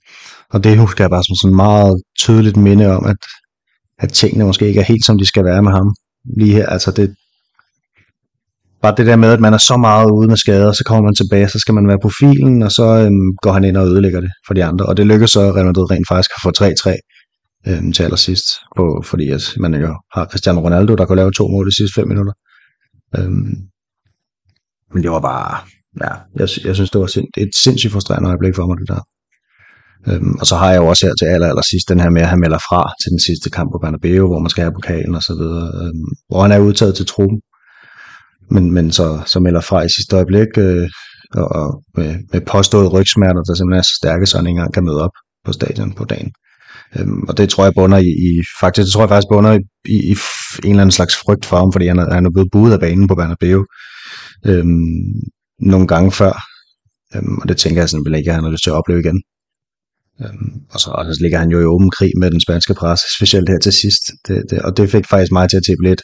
og 0.50 0.64
det 0.64 0.78
husker 0.78 1.04
jeg 1.04 1.10
bare 1.10 1.24
som 1.24 1.37
sådan 1.42 1.56
meget 1.56 2.02
tydeligt 2.18 2.56
minde 2.56 2.96
om, 2.96 3.04
at, 3.06 3.16
at 3.98 4.12
tingene 4.12 4.44
måske 4.44 4.68
ikke 4.68 4.80
er 4.80 4.84
helt, 4.84 5.04
som 5.04 5.18
de 5.18 5.26
skal 5.26 5.44
være 5.44 5.62
med 5.62 5.72
ham. 5.72 5.94
Lige 6.38 6.52
her, 6.52 6.66
altså 6.66 6.90
det, 6.90 7.14
bare 8.85 8.94
det 8.97 9.07
der 9.07 9.16
med, 9.16 9.31
at 9.37 9.40
man 9.40 9.55
er 9.55 9.62
så 9.70 9.77
meget 9.77 10.11
ude 10.11 10.29
med 10.29 10.37
skader, 10.37 10.73
så 10.73 10.85
kommer 10.85 11.03
man 11.09 11.14
tilbage, 11.14 11.49
så 11.49 11.59
skal 11.59 11.75
man 11.75 11.88
være 11.88 12.05
på 12.07 12.11
filen, 12.20 12.62
og 12.62 12.73
så 12.79 12.87
øhm, 13.05 13.29
går 13.42 13.53
han 13.53 13.64
ind 13.64 13.77
og 13.77 13.87
ødelægger 13.87 14.20
det 14.20 14.33
for 14.47 14.55
de 14.55 14.64
andre. 14.64 14.87
Og 14.87 14.97
det 14.97 15.07
lykkes 15.07 15.31
så 15.31 15.40
Real 15.40 15.66
Madrid 15.66 15.90
rent 15.90 16.09
faktisk 16.12 16.31
at 16.37 16.40
få 16.44 16.51
3-3 16.59 17.68
øhm, 17.68 17.92
til 17.92 18.03
allersidst, 18.03 18.47
på, 18.77 18.85
fordi 19.11 19.27
at 19.37 19.44
man 19.61 19.75
jo 19.75 19.92
har 20.14 20.25
Cristiano 20.31 20.61
Ronaldo, 20.66 20.94
der 20.94 21.05
kunne 21.07 21.23
lave 21.23 21.33
to 21.33 21.49
mål 21.49 21.66
de 21.66 21.77
sidste 21.77 21.94
5 22.01 22.09
minutter. 22.09 22.33
Øhm, 23.16 23.55
men 24.92 25.03
det 25.03 25.11
var 25.11 25.20
bare, 25.20 25.51
ja, 26.05 26.12
jeg, 26.40 26.49
jeg 26.68 26.75
synes, 26.75 26.90
det 26.90 27.01
var 27.01 27.07
sind, 27.07 27.29
et 27.37 27.53
sindssygt 27.64 27.92
frustrerende 27.92 28.29
øjeblik 28.29 28.55
for 28.55 28.66
mig, 28.66 28.77
det 28.81 28.88
der. 28.94 29.03
Øhm, 30.09 30.35
og 30.40 30.47
så 30.47 30.55
har 30.57 30.70
jeg 30.70 30.79
jo 30.83 30.87
også 30.87 31.07
her 31.07 31.14
til 31.14 31.27
aller, 31.35 31.49
aller 31.49 31.66
sidst 31.70 31.88
den 31.88 32.01
her 32.01 32.11
med, 32.11 32.23
at 32.23 32.29
han 32.29 32.40
melder 32.40 32.61
fra 32.68 32.83
til 33.03 33.11
den 33.14 33.20
sidste 33.29 33.49
kamp 33.57 33.68
på 33.73 33.79
Bernabeu, 33.83 34.27
hvor 34.31 34.40
man 34.44 34.51
skal 34.51 34.64
have 34.64 34.79
pokalen 34.79 35.14
og 35.14 35.23
så 35.29 35.35
videre, 35.40 35.66
øhm, 35.81 36.09
hvor 36.29 36.40
han 36.42 36.53
er 36.53 36.59
udtaget 36.68 36.94
til 36.97 37.07
truppen 37.07 37.40
men, 38.50 38.72
men 38.72 38.92
så, 38.92 39.22
så 39.26 39.40
melder 39.40 39.61
fra 39.61 39.83
i 39.83 39.88
sidste 39.88 40.16
øjeblik, 40.16 40.59
øh, 40.59 40.88
og, 41.35 41.48
og 41.48 41.83
med, 41.96 42.16
med 42.33 42.40
påstået 42.40 42.92
rygsmerter, 42.92 43.42
der 43.42 43.54
simpelthen 43.54 43.78
er 43.78 43.83
så 43.83 43.96
stærke, 44.02 44.26
så 44.26 44.37
han 44.37 44.46
ikke 44.46 44.57
engang 44.59 44.74
kan 44.74 44.85
møde 44.85 45.02
op 45.02 45.14
på 45.44 45.52
stadion 45.52 45.92
på 45.92 46.04
dagen. 46.04 46.33
Øhm, 46.98 47.22
og 47.28 47.38
det 47.38 47.48
tror 47.48 47.64
jeg 47.64 47.74
bunder 47.74 47.98
i, 47.98 48.11
i, 48.28 48.30
faktisk, 48.61 48.85
det 48.85 48.92
tror 48.92 49.02
jeg 49.02 49.09
faktisk 49.09 49.33
bunder 49.33 49.52
i, 49.52 49.61
i, 49.85 50.14
i 50.64 50.66
en 50.66 50.70
eller 50.70 50.83
anden 50.83 50.98
slags 50.98 51.16
frygt 51.16 51.46
for 51.46 51.57
ham, 51.57 51.72
fordi 51.72 51.87
han 51.87 51.98
er, 51.98 52.14
han 52.14 52.26
er 52.26 52.30
blevet 52.35 52.50
buet 52.52 52.72
af 52.72 52.80
banen 52.80 53.09
på 53.09 53.14
Bernabeu 53.14 53.64
øhm, 54.46 54.87
nogle 55.61 55.87
gange 55.87 56.12
før, 56.12 56.33
øhm, 57.14 57.38
og 57.38 57.48
det 57.48 57.57
tænker 57.57 57.80
jeg 57.83 57.88
simpelthen 57.88 58.18
ikke, 58.18 58.30
at 58.30 58.35
han 58.35 58.44
har 58.44 58.50
lyst 58.50 58.64
til 58.64 58.70
at 58.70 58.76
opleve 58.80 59.00
igen. 59.00 59.22
Øhm, 60.22 60.52
og 60.72 60.80
så 60.80 60.90
og 60.90 61.04
så 61.04 61.18
ligger 61.22 61.38
han 61.38 61.50
jo 61.50 61.61
i 61.61 61.70
åben 61.74 61.90
krig 61.90 62.12
med 62.18 62.30
den 62.30 62.40
spanske 62.40 62.74
presse, 62.74 63.07
specielt 63.16 63.48
her 63.48 63.59
til 63.59 63.72
sidst. 63.72 64.02
Det, 64.26 64.42
det, 64.50 64.62
og 64.62 64.76
det 64.76 64.90
fik 64.90 65.07
faktisk 65.07 65.33
mig 65.33 65.50
til 65.50 65.57
at 65.57 65.66
tippe 65.68 65.85
lidt, 65.88 66.02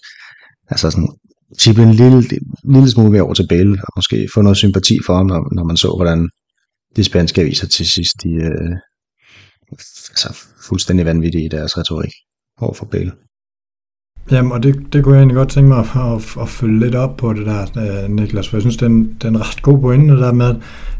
altså 0.72 0.90
sådan, 0.90 1.12
tippe 1.58 1.82
en 1.82 1.94
lille, 1.94 2.22
lille 2.64 2.90
smule 2.90 3.10
mere 3.10 3.22
over 3.22 3.34
til 3.34 3.46
Bale, 3.48 3.72
og 3.72 3.92
måske 3.96 4.28
få 4.34 4.42
noget 4.42 4.56
sympati 4.56 4.98
for 5.06 5.14
ham, 5.16 5.26
når, 5.26 5.54
når 5.54 5.64
man 5.64 5.76
så, 5.76 5.94
hvordan 5.96 6.28
de 6.96 7.04
spanske 7.04 7.40
aviser 7.40 7.66
til 7.66 7.86
sidst, 7.86 8.22
de 8.22 8.28
øh, 8.28 8.76
altså 10.10 10.44
fuldstændig 10.68 11.06
vanvittige 11.06 11.44
i 11.44 11.48
deres 11.48 11.78
retorik 11.78 12.12
over 12.60 12.74
for 12.74 12.86
Bale. 12.86 13.12
Jamen, 14.30 14.52
og 14.52 14.62
det, 14.62 14.92
det 14.92 15.04
kunne 15.04 15.14
jeg 15.14 15.20
egentlig 15.20 15.36
godt 15.36 15.48
tænke 15.48 15.68
mig 15.68 15.78
at, 15.78 15.86
at, 15.96 16.42
at 16.42 16.48
følge 16.48 16.80
lidt 16.80 16.94
op 16.94 17.16
på 17.16 17.32
det 17.32 17.46
der, 17.46 17.62
øh, 18.04 18.10
Niklas, 18.10 18.48
for 18.48 18.56
jeg 18.56 18.62
synes, 18.62 18.76
det 18.76 18.86
er 18.86 18.90
en, 18.90 19.14
det 19.14 19.24
er 19.24 19.28
en 19.28 19.40
ret 19.40 19.62
god 19.62 19.80
pointe 19.80 20.14
der 20.14 20.32
med, 20.32 20.54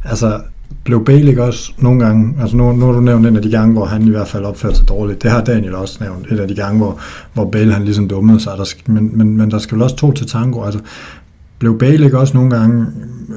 altså, 0.05 0.43
blev 0.85 1.05
Bale 1.05 1.29
ikke 1.29 1.45
også 1.45 1.73
nogle 1.79 2.05
gange, 2.05 2.35
altså 2.41 2.57
nu, 2.57 2.73
nu 2.73 2.87
har 2.87 2.93
du 2.93 3.01
nævnt 3.01 3.27
en 3.27 3.37
af 3.37 3.43
de 3.43 3.51
gange, 3.51 3.73
hvor 3.73 3.85
han 3.85 4.03
i 4.03 4.11
hvert 4.11 4.29
fald 4.29 4.45
opførte 4.45 4.77
sig 4.77 4.89
dårligt. 4.89 5.23
Det 5.23 5.31
har 5.31 5.45
Daniel 5.45 5.75
også 5.75 5.99
nævnt, 6.01 6.27
en 6.31 6.39
af 6.39 6.49
de 6.49 6.55
gange, 6.55 6.79
hvor, 6.79 6.99
hvor 7.33 7.51
Bale 7.51 7.73
han 7.73 7.85
ligesom 7.85 8.09
dummede 8.09 8.41
sig. 8.41 8.53
Der, 8.59 8.75
men, 8.87 9.19
men, 9.19 9.37
men 9.37 9.51
der 9.51 9.59
skal 9.59 9.75
vel 9.75 9.83
også 9.83 9.97
to 9.97 10.13
til 10.13 10.27
tango. 10.27 10.65
Altså, 10.65 10.81
blev 11.59 11.79
Bale 11.79 12.05
ikke 12.05 12.19
også 12.19 12.35
nogle 12.35 12.51
gange 12.51 12.87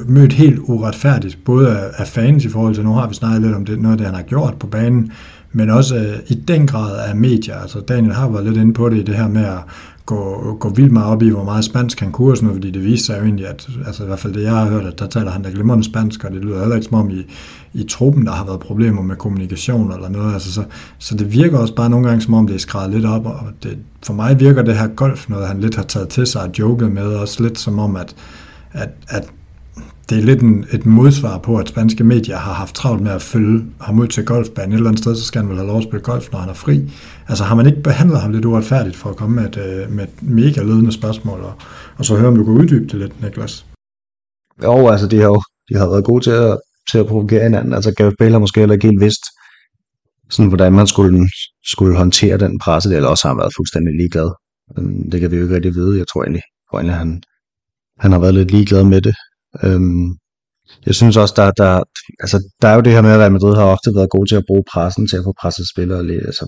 mødt 0.07 0.33
helt 0.33 0.59
uretfærdigt, 0.63 1.37
både 1.45 1.77
af, 1.77 1.85
af 1.97 2.07
fans 2.07 2.45
i 2.45 2.49
forhold 2.49 2.75
til, 2.75 2.83
nu 2.83 2.93
har 2.93 3.07
vi 3.07 3.13
snakket 3.13 3.41
lidt 3.41 3.55
om 3.55 3.65
det, 3.65 3.81
noget 3.81 3.93
af 3.93 3.97
det, 3.97 4.07
han 4.07 4.15
har 4.15 4.23
gjort 4.23 4.53
på 4.59 4.67
banen, 4.67 5.11
men 5.51 5.69
også 5.69 5.95
øh, 5.95 6.19
i 6.27 6.33
den 6.33 6.67
grad 6.67 7.07
af 7.07 7.15
medier. 7.15 7.55
Altså 7.55 7.79
Daniel 7.79 8.13
har 8.13 8.29
været 8.29 8.45
lidt 8.45 8.57
inde 8.57 8.73
på 8.73 8.89
det 8.89 8.97
i 8.97 9.03
det 9.03 9.15
her 9.15 9.27
med 9.27 9.45
at 9.45 9.59
gå, 10.05 10.57
gå 10.59 10.69
vildt 10.69 10.91
meget 10.91 11.07
op 11.07 11.21
i, 11.21 11.29
hvor 11.29 11.43
meget 11.43 11.65
spansk 11.65 11.99
han 11.99 12.11
kunne, 12.11 12.35
sådan 12.35 12.47
noget, 12.47 12.57
fordi 12.57 12.71
det 12.71 12.83
viste 12.83 13.05
sig 13.05 13.19
jo 13.19 13.23
egentlig, 13.23 13.47
at 13.47 13.67
altså 13.85 14.03
i 14.03 14.05
hvert 14.05 14.19
fald 14.19 14.33
det, 14.33 14.43
jeg 14.43 14.51
har 14.51 14.69
hørt, 14.69 14.85
at 14.85 14.99
der 14.99 15.07
taler 15.07 15.31
han 15.31 15.41
da 15.41 15.49
glimrende 15.49 15.83
spansk, 15.83 16.23
og 16.23 16.31
det 16.31 16.41
lyder 16.41 16.59
heller 16.59 16.75
ikke 16.75 16.87
som 16.87 16.97
om 16.97 17.09
i, 17.09 17.25
i 17.73 17.83
truppen, 17.83 18.25
der 18.25 18.31
har 18.31 18.45
været 18.45 18.59
problemer 18.59 19.01
med 19.01 19.15
kommunikation 19.15 19.91
eller 19.91 20.09
noget. 20.09 20.33
Altså, 20.33 20.53
så, 20.53 20.63
så 20.97 21.17
det 21.17 21.33
virker 21.33 21.57
også 21.57 21.75
bare 21.75 21.89
nogle 21.89 22.07
gange, 22.07 22.21
som 22.21 22.33
om 22.33 22.47
det 22.47 22.53
er 22.53 22.59
skrevet 22.59 22.91
lidt 22.91 23.05
op, 23.05 23.25
og 23.25 23.39
det, 23.63 23.77
for 24.05 24.13
mig 24.13 24.39
virker 24.39 24.61
det 24.61 24.77
her 24.77 24.87
golf 24.87 25.29
noget, 25.29 25.47
han 25.47 25.59
lidt 25.59 25.75
har 25.75 25.83
taget 25.83 26.09
til 26.09 26.27
sig 26.27 26.41
og 26.41 26.49
joket 26.59 26.91
med, 26.91 27.05
også 27.05 27.43
lidt 27.43 27.59
som 27.59 27.79
om, 27.79 27.95
at, 27.95 28.15
at, 28.71 28.89
at 29.09 29.29
det 30.09 30.17
er 30.17 30.21
lidt 30.21 30.41
en, 30.41 30.65
et 30.71 30.85
modsvar 30.85 31.37
på, 31.37 31.57
at 31.57 31.69
spanske 31.69 32.03
medier 32.03 32.37
har 32.37 32.53
haft 32.53 32.75
travlt 32.75 33.01
med 33.01 33.11
at 33.11 33.21
følge 33.21 33.65
ham 33.81 33.99
ud 33.99 34.07
til 34.07 34.25
golfbanen. 34.25 34.71
Et 34.71 34.77
eller 34.77 34.89
andet 34.89 35.03
sted, 35.03 35.15
så 35.15 35.25
skal 35.25 35.41
han 35.41 35.49
vel 35.49 35.57
have 35.57 35.67
lov 35.67 35.77
at 35.77 35.83
spille 35.83 36.03
golf, 36.03 36.31
når 36.31 36.39
han 36.39 36.49
er 36.49 36.53
fri. 36.53 36.91
Altså 37.27 37.43
har 37.43 37.55
man 37.55 37.65
ikke 37.65 37.81
behandlet 37.81 38.21
ham 38.21 38.31
lidt 38.31 38.45
uretfærdigt 38.45 38.95
for 38.95 39.09
at 39.09 39.15
komme 39.15 39.35
med 39.35 39.49
et, 39.49 39.57
øh, 39.57 39.91
med 39.91 40.03
et 40.03 40.23
mega 40.23 40.61
ledende 40.61 40.91
spørgsmål, 40.91 41.39
og, 41.39 41.53
og 41.97 42.05
så 42.05 42.15
høre, 42.15 42.27
om 42.27 42.35
du 42.35 42.43
kan 42.43 42.53
uddybe 42.53 42.85
det 42.85 42.95
lidt, 42.95 43.21
Niklas? 43.21 43.65
Jo, 44.63 44.87
altså 44.87 45.07
de 45.07 45.17
har 45.17 45.25
jo 45.25 45.41
de 45.69 45.75
har 45.77 45.89
været 45.89 46.05
gode 46.05 46.23
til 46.23 46.31
at, 46.31 46.57
til 46.91 46.97
at 46.97 47.07
provokere 47.07 47.43
hinanden. 47.43 47.73
Altså 47.73 47.93
Gareth 47.97 48.15
Bale 48.19 48.31
har 48.31 48.39
måske 48.39 48.59
heller 48.59 48.73
ikke 48.73 48.87
helt 48.87 49.01
vidst, 49.01 49.23
sådan, 50.29 50.49
hvordan 50.49 50.73
man 50.73 50.87
skulle, 50.87 51.29
skulle 51.65 51.97
håndtere 51.97 52.37
den 52.37 52.59
presse, 52.59 52.95
eller 52.95 53.09
også 53.09 53.27
har 53.27 53.33
han 53.33 53.41
været 53.41 53.53
fuldstændig 53.57 53.93
ligeglad. 53.95 54.29
Øhm, 54.77 55.11
det 55.11 55.21
kan 55.21 55.31
vi 55.31 55.35
jo 55.35 55.43
ikke 55.43 55.55
rigtig 55.55 55.75
vide. 55.75 55.97
Jeg 55.97 56.07
tror 56.07 56.23
egentlig, 56.23 56.43
jeg 56.59 56.65
tror 56.69 56.77
egentlig 56.79 56.95
han, 56.95 57.23
han 57.99 58.11
har 58.11 58.19
været 58.19 58.33
lidt 58.33 58.51
ligeglad 58.51 58.83
med 58.83 59.01
det. 59.01 59.15
Øhm, 59.63 60.07
jeg 60.85 60.95
synes 60.95 61.17
også, 61.17 61.33
der, 61.37 61.51
der, 61.51 61.83
altså, 62.19 62.37
der 62.61 62.67
er 62.67 62.75
jo 62.75 62.81
det 62.81 62.93
her 62.93 63.01
med, 63.01 63.11
at 63.11 63.19
Real 63.19 63.31
Madrid 63.31 63.55
har 63.55 63.63
ofte 63.63 63.95
været 63.95 64.09
gode 64.09 64.29
til 64.29 64.35
at 64.35 64.47
bruge 64.47 64.63
pressen 64.71 65.07
til 65.07 65.17
at 65.17 65.23
få 65.23 65.33
presset 65.41 65.65
spillere, 65.73 66.07
lidt, 66.07 66.25
altså 66.25 66.45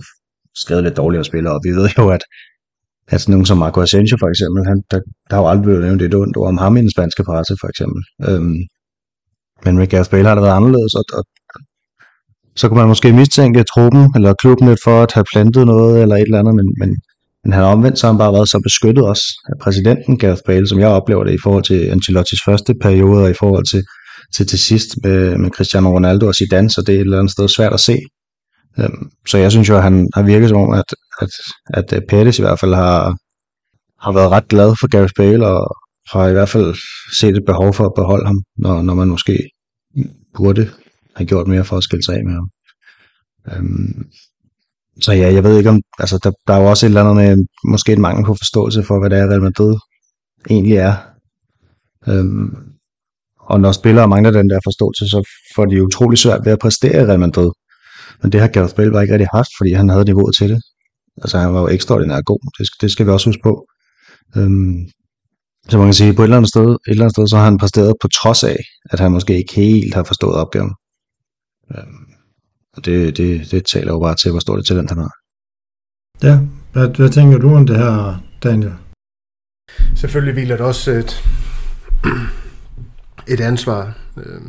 skrevet 0.54 0.84
lidt 0.84 0.96
dårligere 0.96 1.24
spillere, 1.24 1.54
og 1.54 1.60
vi 1.64 1.70
ved 1.78 1.88
jo, 1.98 2.08
at, 2.16 2.22
at 3.08 3.20
sådan 3.20 3.32
nogen 3.32 3.46
som 3.46 3.58
Marco 3.58 3.80
Asensio 3.80 4.16
for 4.20 4.28
eksempel, 4.28 4.60
han, 4.70 4.82
der, 4.90 5.00
der 5.28 5.34
har 5.36 5.42
jo 5.42 5.48
aldrig 5.48 5.64
blevet 5.64 5.84
nævnt 5.84 6.02
et 6.02 6.14
ondt 6.14 6.36
ord 6.36 6.48
om 6.48 6.58
ham 6.58 6.76
i 6.76 6.80
den 6.80 6.90
spanske 6.90 7.24
presse 7.24 7.54
for 7.60 7.68
eksempel. 7.72 8.00
Øhm, 8.28 8.58
men 9.64 9.76
med 9.76 9.86
Gareth 9.86 10.10
Bale 10.10 10.28
har 10.28 10.34
det 10.34 10.42
været 10.42 10.58
anderledes, 10.60 10.94
og, 10.94 11.04
og 11.18 11.24
så 12.56 12.68
kunne 12.68 12.80
man 12.80 12.88
måske 12.88 13.12
mistænke 13.12 13.64
truppen 13.72 14.02
eller 14.16 14.40
klubben 14.42 14.68
lidt 14.68 14.80
for 14.84 15.02
at 15.02 15.12
have 15.12 15.30
plantet 15.32 15.66
noget 15.66 16.02
eller 16.02 16.16
et 16.16 16.22
eller 16.22 16.38
andet, 16.38 16.54
men, 16.54 16.68
men 16.80 16.90
men 17.46 17.52
han 17.52 17.62
har 17.62 17.72
omvendt, 17.72 17.98
så 17.98 18.06
har 18.06 18.12
han 18.12 18.18
bare 18.18 18.32
været 18.32 18.48
så 18.48 18.60
beskyttet 18.62 19.04
også 19.04 19.24
af 19.48 19.58
præsidenten 19.60 20.18
Gareth 20.18 20.42
Bale, 20.46 20.68
som 20.68 20.78
jeg 20.78 20.88
oplever 20.88 21.24
det 21.24 21.34
i 21.34 21.42
forhold 21.42 21.64
til 21.64 21.80
Ancelottis 21.88 22.40
første 22.44 22.74
periode, 22.80 23.24
og 23.24 23.30
i 23.30 23.34
forhold 23.34 23.64
til, 23.70 23.82
til, 24.34 24.46
til 24.46 24.58
sidst 24.58 24.88
med, 25.02 25.38
med 25.38 25.50
Cristiano 25.50 25.88
Ronaldo 25.94 26.26
og 26.26 26.34
Zidane, 26.34 26.70
så 26.70 26.82
det 26.86 26.94
er 26.94 26.98
et 26.98 27.00
eller 27.00 27.18
andet 27.18 27.32
sted 27.32 27.48
svært 27.48 27.72
at 27.72 27.80
se. 27.80 27.98
Øhm, 28.78 29.10
så 29.28 29.38
jeg 29.38 29.50
synes 29.50 29.68
jo, 29.68 29.76
at 29.76 29.82
han 29.82 30.08
har 30.14 30.22
virket 30.22 30.48
som 30.48 30.58
om, 30.58 30.72
at, 30.72 30.90
at, 31.20 31.30
at 31.68 31.92
øh, 31.92 32.02
Pettis 32.08 32.38
i 32.38 32.42
hvert 32.42 32.60
fald 32.60 32.74
har, 32.74 33.16
har 34.04 34.12
været 34.12 34.30
ret 34.30 34.48
glad 34.48 34.74
for 34.80 34.88
Gareth 34.88 35.12
Bale, 35.16 35.46
og 35.46 35.76
har 36.12 36.28
i 36.28 36.32
hvert 36.32 36.48
fald 36.48 36.74
set 37.20 37.36
et 37.36 37.46
behov 37.46 37.74
for 37.74 37.84
at 37.86 37.96
beholde 37.96 38.26
ham, 38.26 38.42
når, 38.56 38.82
når 38.82 38.94
man 38.94 39.08
måske 39.08 39.48
burde 40.36 40.70
have 41.16 41.26
gjort 41.26 41.46
mere 41.46 41.64
for 41.64 41.76
at 41.76 41.82
skille 41.82 42.04
sig 42.04 42.14
af 42.16 42.24
med 42.24 42.34
ham. 42.34 42.48
Øhm, 43.52 44.04
så 45.00 45.12
ja, 45.12 45.32
jeg 45.32 45.44
ved 45.44 45.58
ikke 45.58 45.70
om, 45.70 45.80
altså 45.98 46.18
der, 46.24 46.32
der 46.46 46.54
er 46.54 46.60
jo 46.60 46.70
også 46.70 46.86
et 46.86 46.90
eller 46.90 47.04
andet 47.04 47.16
med, 47.16 47.46
måske 47.68 47.92
et 47.92 47.98
mangel 47.98 48.24
på 48.24 48.34
forståelse 48.34 48.82
for, 48.82 48.98
hvad 49.00 49.10
det 49.10 49.18
er, 49.18 49.28
Real 49.28 49.42
Madrid 49.42 49.76
egentlig 50.50 50.76
er. 50.76 50.94
Øhm, 52.08 52.56
og 53.40 53.60
når 53.60 53.72
spillere 53.72 54.08
mangler 54.08 54.30
den 54.30 54.50
der 54.50 54.60
forståelse, 54.64 55.08
så 55.08 55.28
får 55.54 55.66
de 55.66 55.84
utrolig 55.84 56.18
svært 56.18 56.44
ved 56.44 56.52
at 56.52 56.58
præstere 56.58 57.02
i 57.02 57.06
Real 57.06 57.20
Madrid. 57.20 57.50
Men 58.22 58.32
det 58.32 58.40
har 58.40 58.48
Gareth 58.48 58.74
Bale 58.74 58.90
bare 58.90 59.02
ikke 59.02 59.14
rigtig 59.14 59.28
haft, 59.34 59.48
fordi 59.58 59.72
han 59.72 59.88
havde 59.88 60.04
niveauet 60.04 60.34
til 60.36 60.48
det. 60.48 60.62
Altså 61.22 61.38
han 61.38 61.54
var 61.54 61.60
jo 61.60 61.68
ekstraordinært 61.68 62.24
god, 62.24 62.38
det, 62.58 62.66
det 62.80 62.90
skal 62.90 63.06
vi 63.06 63.10
også 63.10 63.28
huske 63.28 63.42
på. 63.42 63.66
Øhm, 64.36 64.76
så 65.68 65.78
man 65.78 65.86
kan 65.86 65.94
sige, 65.94 66.14
på 66.14 66.22
et 66.22 66.26
eller 66.26 66.36
andet 66.36 66.48
sted, 66.48 66.68
et 66.70 66.78
eller 66.86 67.04
andet 67.04 67.16
sted 67.16 67.26
så 67.26 67.36
har 67.36 67.44
han 67.44 67.58
præsteret 67.58 67.94
på 68.02 68.08
trods 68.08 68.44
af, 68.44 68.58
at 68.90 69.00
han 69.00 69.12
måske 69.12 69.36
ikke 69.36 69.54
helt 69.54 69.94
har 69.94 70.02
forstået 70.02 70.34
opgaven. 70.34 70.72
Øhm, 71.74 72.15
og 72.76 72.84
det, 72.84 73.16
det, 73.16 73.50
det 73.50 73.66
taler 73.66 73.92
jo 73.92 73.98
bare 73.98 74.14
til, 74.14 74.30
hvor 74.30 74.40
stort 74.40 74.58
et 74.58 74.66
talent 74.66 74.90
han 74.90 74.98
har. 74.98 75.12
Ja, 76.22 76.38
hvad, 76.72 76.96
hvad 76.96 77.08
tænker 77.08 77.38
du 77.38 77.54
om 77.54 77.66
det 77.66 77.76
her, 77.76 78.22
Daniel? 78.42 78.72
Selvfølgelig 79.96 80.34
hviler 80.34 80.56
det 80.56 80.66
også 80.66 80.90
et, 80.90 81.24
et 83.34 83.40
ansvar 83.40 83.92
øh, 84.16 84.40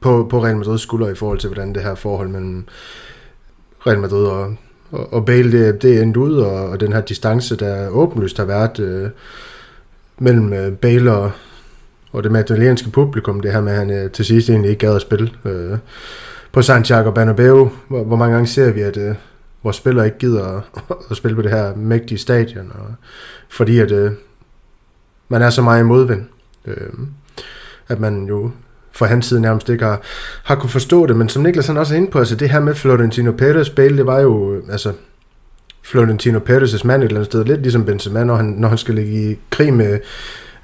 på, 0.00 0.26
på 0.30 0.44
Real 0.44 0.56
Madrids 0.56 0.80
skulder 0.80 1.08
i 1.08 1.14
forhold 1.14 1.38
til, 1.38 1.48
hvordan 1.48 1.74
det 1.74 1.82
her 1.82 1.94
forhold 1.94 2.28
mellem 2.28 2.66
Real 3.86 4.00
Madrid 4.00 4.24
og, 4.26 4.56
og, 4.90 5.12
og 5.12 5.24
Bale, 5.24 5.52
det, 5.52 5.82
det 5.82 5.98
er 5.98 6.02
endt 6.02 6.16
ud, 6.16 6.36
og, 6.36 6.68
og 6.68 6.80
den 6.80 6.92
her 6.92 7.00
distance, 7.00 7.56
der 7.56 7.88
åbenlyst 7.88 8.36
har 8.36 8.44
været 8.44 8.78
øh, 8.78 9.10
mellem 10.18 10.52
øh, 10.52 10.72
Bale 10.72 11.12
og, 11.12 11.30
og 12.12 12.22
det 12.22 12.32
madrilenske 12.32 12.90
publikum, 12.90 13.40
det 13.40 13.52
her 13.52 13.60
med, 13.60 13.72
at 13.72 13.78
han 13.78 13.90
øh, 13.90 14.10
til 14.10 14.24
sidst 14.24 14.50
egentlig 14.50 14.70
ikke 14.70 14.86
gad 14.86 14.96
at 14.96 15.02
spille. 15.02 15.30
Øh, 15.44 15.78
på 16.56 16.62
Santiago 16.62 17.10
Bernabeu, 17.10 17.70
hvor, 17.88 18.04
hvor 18.04 18.16
mange 18.16 18.34
gange 18.34 18.46
ser 18.46 18.72
vi, 18.72 18.80
at 18.80 18.96
øh, 18.96 19.14
vores 19.62 19.76
spillere 19.76 20.06
ikke 20.06 20.18
gider 20.18 20.46
at, 20.46 20.62
at 21.10 21.16
spille 21.16 21.34
på 21.34 21.42
det 21.42 21.50
her 21.50 21.76
mægtige 21.76 22.18
stadion, 22.18 22.72
og, 22.74 22.94
fordi 23.48 23.78
at 23.78 23.90
øh, 23.90 24.12
man 25.28 25.42
er 25.42 25.50
så 25.50 25.62
meget 25.62 25.80
i 25.80 25.84
modvind, 25.84 26.24
øh, 26.66 26.90
at 27.88 28.00
man 28.00 28.24
jo 28.24 28.50
fra 28.92 29.06
hans 29.06 29.26
side 29.26 29.40
nærmest 29.40 29.68
ikke 29.68 29.84
har, 29.84 30.00
har 30.44 30.54
kunne 30.54 30.70
forstå 30.70 31.06
det, 31.06 31.16
men 31.16 31.28
som 31.28 31.42
Niklas 31.42 31.66
han 31.66 31.76
også 31.76 31.94
er 31.94 31.98
inde 31.98 32.10
på, 32.10 32.18
altså 32.18 32.36
det 32.36 32.50
her 32.50 32.60
med 32.60 32.74
Florentino 32.74 33.32
Perez 33.32 33.70
Bale, 33.70 33.96
det 33.96 34.06
var 34.06 34.20
jo, 34.20 34.54
øh, 34.54 34.62
altså 34.70 34.92
Florentino 35.82 36.38
Perez' 36.38 36.86
mand 36.86 37.02
et 37.02 37.06
eller 37.06 37.20
andet 37.20 37.26
sted, 37.26 37.44
lidt 37.44 37.62
ligesom 37.62 37.84
Benzema, 37.84 38.24
når 38.24 38.36
han, 38.36 38.46
når 38.46 38.68
han 38.68 38.78
skal 38.78 38.94
ligge 38.94 39.30
i 39.30 39.38
krig 39.50 39.74
med, 39.74 39.98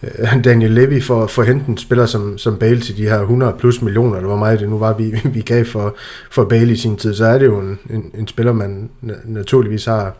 Øh, 0.03 0.45
Daniel 0.45 0.71
Levy 0.71 1.03
for, 1.03 1.27
for 1.27 1.43
at 1.43 1.49
hente 1.49 1.65
en 1.69 1.79
spiller 1.79 2.07
som, 2.07 2.38
som 2.38 2.59
Bale 2.59 2.81
til 2.81 2.97
de 2.97 3.09
her 3.09 3.21
100 3.21 3.55
plus 3.59 3.83
millioner, 3.83 4.17
eller 4.17 4.29
hvor 4.29 4.38
meget 4.38 4.61
det 4.61 4.69
nu 4.69 4.79
var, 4.79 4.93
vi, 4.93 5.21
vi 5.35 5.41
gav 5.41 5.65
for, 5.65 5.97
for 6.31 6.45
Bale 6.45 6.73
i 6.73 6.77
sin 6.77 6.97
tid, 6.97 7.15
så 7.15 7.25
er 7.25 7.38
det 7.38 7.47
jo 7.47 7.61
en, 7.61 7.79
en, 7.91 8.11
en 8.15 8.29
spiller, 8.29 8.53
man 8.53 8.91
naturligvis 9.25 9.85
har, 9.85 10.17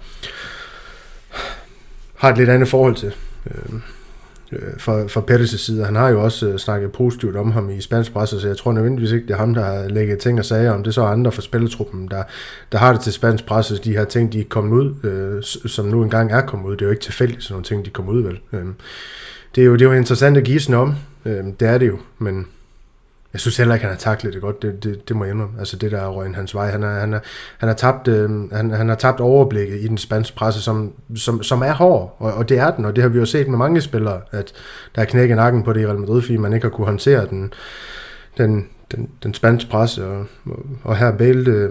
har 2.16 2.31
et 2.31 2.38
lidt 2.38 2.51
andet 2.51 2.68
forhold 2.68 2.95
til. 2.95 3.14
Øhm, 3.51 3.83
øh, 4.53 4.79
for, 4.79 5.09
for 5.09 5.21
Pettis' 5.31 5.59
side. 5.59 5.85
Han 5.85 5.97
har 5.97 6.09
jo 6.09 6.25
også 6.25 6.49
øh, 6.49 6.59
snakket 6.59 6.92
positivt 6.92 7.37
om 7.37 7.51
ham 7.51 7.71
i 7.71 7.81
spansk 7.81 8.12
presse, 8.12 8.40
så 8.40 8.49
jeg 8.49 8.57
tror 8.57 8.73
nødvendigvis 8.73 9.11
ikke, 9.11 9.27
det 9.27 9.33
er 9.33 9.38
ham, 9.38 9.55
der 9.55 9.64
har 9.64 9.88
lægget 9.88 10.18
ting 10.18 10.38
og 10.38 10.45
sager 10.45 10.73
om. 10.73 10.83
Det 10.83 10.90
er 10.90 10.92
så 10.92 11.05
andre 11.05 11.33
fra 11.33 11.42
spilletruppen, 11.42 12.09
der, 12.09 12.23
der 12.73 12.79
har 12.79 12.92
det 12.92 13.01
til 13.01 13.12
spansk 13.12 13.47
presse. 13.47 13.77
De 13.85 13.92
her 13.92 14.05
ting, 14.05 14.33
de 14.33 14.40
er 14.40 14.45
kommet 14.49 14.73
ud, 14.73 14.95
øh, 15.05 15.42
som 15.71 15.87
nu 15.87 16.03
engang 16.03 16.33
er 16.33 16.47
kommet 16.47 16.68
ud. 16.68 16.73
Det 16.73 16.83
er 16.83 16.87
jo 16.87 16.90
ikke 16.90 17.03
tilfældigt, 17.03 17.42
sådan 17.42 17.55
nogle 17.55 17.64
ting, 17.64 17.85
de 17.85 17.90
kommer 17.90 18.12
ud 18.12 18.23
vel. 18.23 18.40
Øh, 18.53 18.66
det 19.55 19.62
er 19.62 19.67
jo, 19.67 19.73
det 19.73 19.83
er 19.83 19.87
jo 19.87 19.93
interessant 19.93 20.37
at 20.37 20.45
give 20.45 20.61
sådan 20.61 20.81
om. 20.81 20.95
Øh, 21.25 21.45
det 21.61 21.69
er 21.69 21.79
det 21.79 21.88
jo, 21.88 21.99
men 22.19 22.47
jeg 23.33 23.41
synes 23.41 23.57
heller 23.57 23.75
ikke, 23.75 23.85
han 23.85 23.95
har 23.95 23.99
taklet 23.99 24.33
det 24.33 24.43
godt. 24.43 24.62
Det, 24.62 24.85
det, 24.85 25.09
det 25.09 25.17
må 25.17 25.25
jeg 25.25 25.35
indrømme. 25.35 25.59
Altså 25.59 25.77
det 25.77 25.91
der 25.91 26.01
er 26.01 26.09
røgen 26.09 26.35
hans 26.35 26.55
vej. 26.55 26.71
Han, 26.71 26.83
er, 26.83 27.01
han, 27.01 27.12
er, 27.12 27.19
han, 27.59 27.69
har 27.69 27.77
tabt, 27.77 28.09
øh, 28.09 28.53
han, 28.53 28.71
han 28.71 28.88
har 28.88 28.95
tabt 28.95 29.21
overblikket 29.21 29.81
i 29.81 29.88
den 29.88 29.99
spanske 29.99 30.37
presse, 30.37 30.62
som, 30.62 30.93
som, 31.17 31.43
som 31.43 31.62
er 31.62 31.73
hård. 31.73 32.17
Og, 32.19 32.35
og 32.35 32.49
det 32.49 32.59
er 32.59 32.71
den, 32.71 32.85
og 32.85 32.97
det 32.97 33.03
har 33.03 33.09
vi 33.09 33.19
jo 33.19 33.25
set 33.25 33.49
med 33.49 33.59
mange 33.59 33.81
spillere, 33.81 34.21
at 34.31 34.53
der 34.95 35.03
er 35.03 35.07
knækket 35.07 35.37
nakken 35.37 35.62
på 35.62 35.73
det 35.73 35.81
i 35.81 35.87
Real 35.87 35.99
Madrid, 35.99 36.23
fordi 36.23 36.37
man 36.37 36.53
ikke 36.53 36.65
har 36.65 36.71
kunne 36.71 36.87
håndtere 36.87 37.27
den, 37.27 37.53
den, 38.38 38.69
den, 38.91 39.09
den 39.23 39.35
spanske 39.35 39.71
presse. 39.71 40.07
Og, 40.07 40.27
og, 40.45 40.67
og 40.83 40.97
her 40.97 41.17
Bale, 41.17 41.51
øh, 41.51 41.71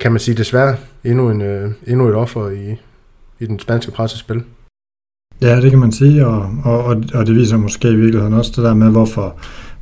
kan 0.00 0.12
man 0.12 0.20
sige 0.20 0.34
desværre, 0.34 0.76
endnu, 1.04 1.30
en, 1.30 1.42
øh, 1.42 1.70
endnu 1.86 2.08
et 2.08 2.14
offer 2.14 2.48
i, 2.48 2.80
i 3.38 3.46
den 3.46 3.58
spanske 3.58 3.90
pressespil. 3.90 4.44
Ja, 5.40 5.60
det 5.60 5.70
kan 5.70 5.78
man 5.78 5.92
sige, 5.92 6.26
og, 6.26 6.50
og, 6.64 6.96
og 7.14 7.26
det 7.26 7.34
viser 7.34 7.56
måske 7.56 7.88
i 7.88 7.96
virkeligheden 7.96 8.34
også 8.34 8.52
det 8.56 8.64
der 8.64 8.74
med, 8.74 8.90
hvorfor, 8.90 9.34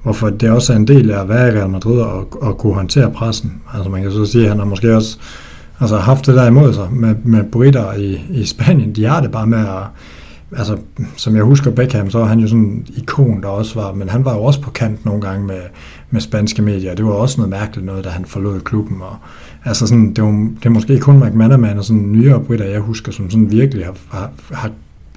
hvorfor 0.02 0.30
det 0.30 0.50
også 0.50 0.72
er 0.72 0.76
en 0.76 0.88
del 0.88 1.10
af 1.10 1.20
at 1.20 1.28
være 1.28 1.48
i 1.48 1.58
Real 1.58 1.70
Madrid 1.70 2.00
og, 2.00 2.42
og 2.42 2.58
kunne 2.58 2.74
håndtere 2.74 3.10
pressen. 3.10 3.62
Altså 3.74 3.90
man 3.90 4.02
kan 4.02 4.12
så 4.12 4.26
sige, 4.26 4.44
at 4.44 4.50
han 4.50 4.58
har 4.58 4.66
måske 4.66 4.96
også 4.96 5.18
altså, 5.80 5.96
haft 5.96 6.26
det 6.26 6.34
der 6.34 6.46
imod 6.46 6.72
sig 6.72 6.88
med, 6.92 7.14
med 7.24 7.44
britter 7.44 7.92
i, 7.92 8.20
i 8.30 8.44
Spanien. 8.44 8.92
De 8.92 9.04
har 9.04 9.20
det 9.20 9.30
bare 9.30 9.46
med 9.46 9.58
at 9.58 9.82
altså, 10.56 10.76
som 11.16 11.36
jeg 11.36 11.44
husker 11.44 11.70
Beckham, 11.70 12.10
så 12.10 12.18
var 12.18 12.26
han 12.26 12.38
jo 12.38 12.48
sådan 12.48 12.64
en 12.64 12.86
ikon, 12.96 13.42
der 13.42 13.48
også 13.48 13.80
var, 13.80 13.92
men 13.92 14.08
han 14.08 14.24
var 14.24 14.34
jo 14.34 14.42
også 14.42 14.60
på 14.60 14.70
kant 14.70 15.04
nogle 15.04 15.20
gange 15.20 15.46
med, 15.46 15.60
med 16.10 16.20
spanske 16.20 16.62
medier. 16.62 16.94
Det 16.94 17.04
var 17.04 17.12
også 17.12 17.36
noget 17.40 17.50
mærkeligt 17.50 17.86
noget, 17.86 18.04
da 18.04 18.08
han 18.08 18.24
forlod 18.24 18.60
klubben. 18.60 19.02
Og, 19.02 19.16
altså 19.64 19.86
sådan, 19.86 20.14
det, 20.14 20.24
var, 20.24 20.30
det 20.30 20.66
er 20.66 20.70
måske 20.70 20.98
kun 20.98 21.24
McManaman 21.24 21.78
og 21.78 21.84
sådan 21.84 22.12
nyere 22.12 22.40
britter, 22.40 22.66
jeg 22.66 22.80
husker, 22.80 23.12
som 23.12 23.30
sådan 23.30 23.50
virkelig 23.50 23.84
har, 23.84 23.94
har, 24.10 24.30
har 24.52 24.70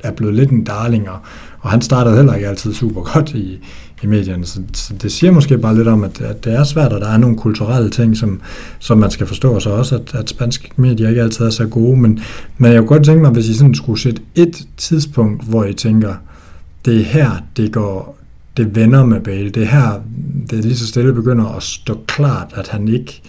er 0.04 0.12
blevet 0.12 0.36
lidt 0.36 0.50
en 0.50 0.64
darling, 0.64 1.10
og, 1.10 1.18
og 1.60 1.70
han 1.70 1.82
startede 1.82 2.16
heller 2.16 2.34
ikke 2.34 2.48
altid 2.48 2.74
super 2.74 3.02
godt 3.02 3.30
i, 3.30 3.60
i 4.04 4.08
medierne. 4.08 4.46
Så, 4.46 4.62
så 4.74 4.94
det 5.02 5.12
siger 5.12 5.32
måske 5.32 5.58
bare 5.58 5.76
lidt 5.76 5.88
om, 5.88 6.04
at, 6.04 6.22
at 6.22 6.46
det 6.46 6.54
er 6.54 6.64
svært, 6.64 6.94
og 6.94 7.02
der 7.02 7.08
er 7.08 7.18
nogle 7.18 7.38
kulturelle 7.38 7.90
ting, 7.90 8.18
som, 8.18 8.42
som 8.80 8.98
man 8.98 9.12
skal 9.12 9.28
forstå, 9.28 9.54
og 9.54 9.62
så 9.62 9.70
også, 9.70 9.96
at, 9.96 10.16
at 10.16 10.30
spanske 10.30 10.70
medier 10.76 11.10
ikke 11.10 11.22
altid 11.22 11.46
er 11.46 11.50
så 11.50 11.68
gode. 11.68 11.98
Men, 11.98 12.20
men 12.58 12.72
jeg 12.72 12.80
kunne 12.80 12.88
godt 12.88 13.06
tænke 13.06 13.22
mig, 13.22 13.32
hvis 13.32 13.50
I 13.50 13.54
sådan 13.54 13.76
skulle 13.76 14.00
sætte 14.00 14.22
et 14.36 14.68
tidspunkt, 14.78 15.44
hvor 15.50 15.64
I 15.66 15.74
tænker, 15.74 16.16
det 16.86 17.00
er 17.00 17.04
her, 17.04 17.32
det 17.58 17.74
går, 17.74 18.18
det 18.58 18.76
vender 18.76 19.06
med 19.06 19.22
Bale. 19.22 19.50
Det 19.50 19.64
er 19.64 19.68
her, 19.68 20.02
det 20.50 20.60
er 20.60 20.64
lige 20.64 20.78
så 20.78 20.88
stille 20.88 21.14
begynder 21.14 21.46
at 21.46 21.64
stå 21.64 22.04
klart, 22.08 22.54
at 22.56 22.68
han 22.68 22.88
ikke, 22.88 23.22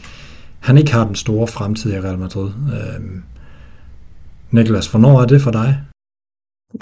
han 0.61 0.79
ikke 0.79 0.93
har 0.93 1.07
den 1.07 1.15
store 1.15 1.47
fremtid 1.47 1.93
i 1.93 2.01
Real 2.01 2.19
Madrid. 2.19 2.49
Øhm, 2.49 3.23
Niklas, 4.51 4.87
hvornår 4.87 5.23
er 5.23 5.27
det 5.27 5.43
for 5.43 5.51
dig? 5.51 5.79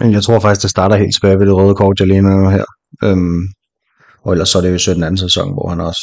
Jeg 0.00 0.22
tror 0.22 0.40
faktisk, 0.40 0.62
det 0.62 0.70
starter 0.70 0.96
helt 0.96 1.14
tilbage 1.14 1.38
ved 1.38 1.46
det 1.46 1.54
røde 1.54 1.74
kort, 1.74 2.00
jeg 2.00 2.08
lige 2.08 2.22
med 2.22 2.50
her. 2.50 2.64
Øhm, 3.04 3.42
og 4.22 4.32
ellers 4.32 4.48
så 4.48 4.58
er 4.58 4.62
det 4.62 4.72
jo 4.72 4.78
17. 4.78 5.02
anden 5.02 5.18
sæson, 5.18 5.52
hvor 5.52 5.68
han 5.68 5.80
også 5.80 6.02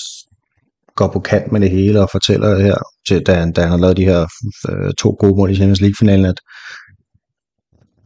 går 0.95 1.07
på 1.07 1.19
kant 1.19 1.51
med 1.51 1.61
det 1.61 1.69
hele 1.69 2.01
og 2.01 2.09
fortæller 2.11 2.59
her, 2.59 2.77
til, 3.07 3.23
da, 3.23 3.33
han, 3.33 3.51
da 3.51 3.61
han 3.61 3.69
har 3.71 3.77
lavet 3.77 3.97
de 3.97 4.05
her 4.05 4.27
øh, 4.69 4.93
to 4.93 5.15
gode 5.19 5.35
mål 5.35 5.51
i 5.51 5.55
Champions 5.55 5.81
League-finalen, 5.81 6.25
at, 6.25 6.39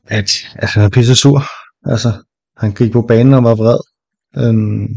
at, 0.08 0.30
altså, 0.56 0.80
han 0.80 0.84
er 0.84 0.90
pisse 0.90 1.16
sur. 1.16 1.44
Altså, 1.86 2.12
han 2.58 2.72
gik 2.74 2.92
på 2.92 3.02
banen 3.02 3.34
og 3.34 3.44
var 3.44 3.56
vred. 3.56 3.80
Øhm, 4.38 4.88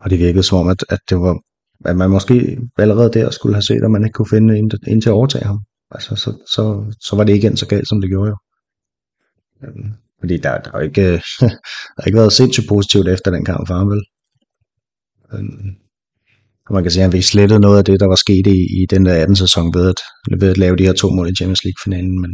og 0.00 0.10
det 0.10 0.18
virkede 0.18 0.42
som 0.42 0.58
om, 0.58 0.68
at, 0.68 0.84
at, 0.88 0.98
det 1.10 1.20
var, 1.20 1.38
at 1.84 1.96
man 1.96 2.10
måske 2.10 2.58
allerede 2.78 3.12
der 3.12 3.30
skulle 3.30 3.54
have 3.54 3.62
set, 3.62 3.84
at 3.84 3.90
man 3.90 4.04
ikke 4.04 4.12
kunne 4.12 4.30
finde 4.30 4.58
en, 4.58 4.70
en 4.86 5.00
til 5.00 5.08
at 5.08 5.12
overtage 5.12 5.44
ham. 5.44 5.60
Altså, 5.90 6.16
så, 6.16 6.32
så, 6.54 6.94
så 7.00 7.16
var 7.16 7.24
det 7.24 7.32
ikke 7.32 7.56
så 7.56 7.66
galt, 7.66 7.88
som 7.88 8.00
det 8.00 8.10
gjorde 8.10 8.28
jo. 8.28 8.36
Øhm, 9.64 9.92
fordi 10.20 10.36
der, 10.36 10.58
der, 10.58 10.70
har 10.70 10.80
ikke, 10.80 11.12
der 11.40 12.00
har 12.02 12.06
ikke 12.06 12.18
været 12.18 12.32
sindssygt 12.32 12.68
positivt 12.68 13.08
efter 13.08 13.30
den 13.30 13.44
kamp 13.44 13.66
for 13.66 13.74
ham, 13.74 13.90
vel? 13.90 14.02
Øhm, 15.32 15.70
og 16.66 16.74
man 16.74 16.82
kan 16.82 16.92
sige, 16.92 17.02
at 17.02 17.04
han 17.04 17.12
fik 17.12 17.22
slettet 17.22 17.60
noget 17.60 17.78
af 17.78 17.84
det, 17.84 18.00
der 18.00 18.06
var 18.06 18.14
sket 18.14 18.46
i, 18.46 18.58
i 18.82 18.86
den 18.90 19.06
der 19.06 19.14
18. 19.22 19.36
sæson 19.36 19.74
ved 19.74 19.88
at, 19.88 20.00
ved 20.40 20.50
at 20.50 20.58
lave 20.58 20.76
de 20.76 20.86
her 20.86 20.92
to 20.92 21.10
mål 21.10 21.28
i 21.28 21.34
Champions 21.34 21.64
League-finalen. 21.64 22.20
Men, 22.20 22.32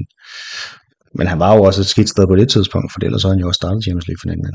men 1.15 1.27
han 1.27 1.39
var 1.39 1.57
jo 1.57 1.63
også 1.63 1.81
et 1.81 1.87
skidt 1.87 2.09
sted 2.09 2.27
på 2.27 2.37
det 2.37 2.49
tidspunkt, 2.49 2.93
for 2.93 3.01
ellers 3.05 3.23
har 3.23 3.31
han 3.31 3.39
jo 3.39 3.47
også 3.47 3.59
startet 3.63 3.85
Champions 3.85 4.09
League-finalen. 4.09 4.47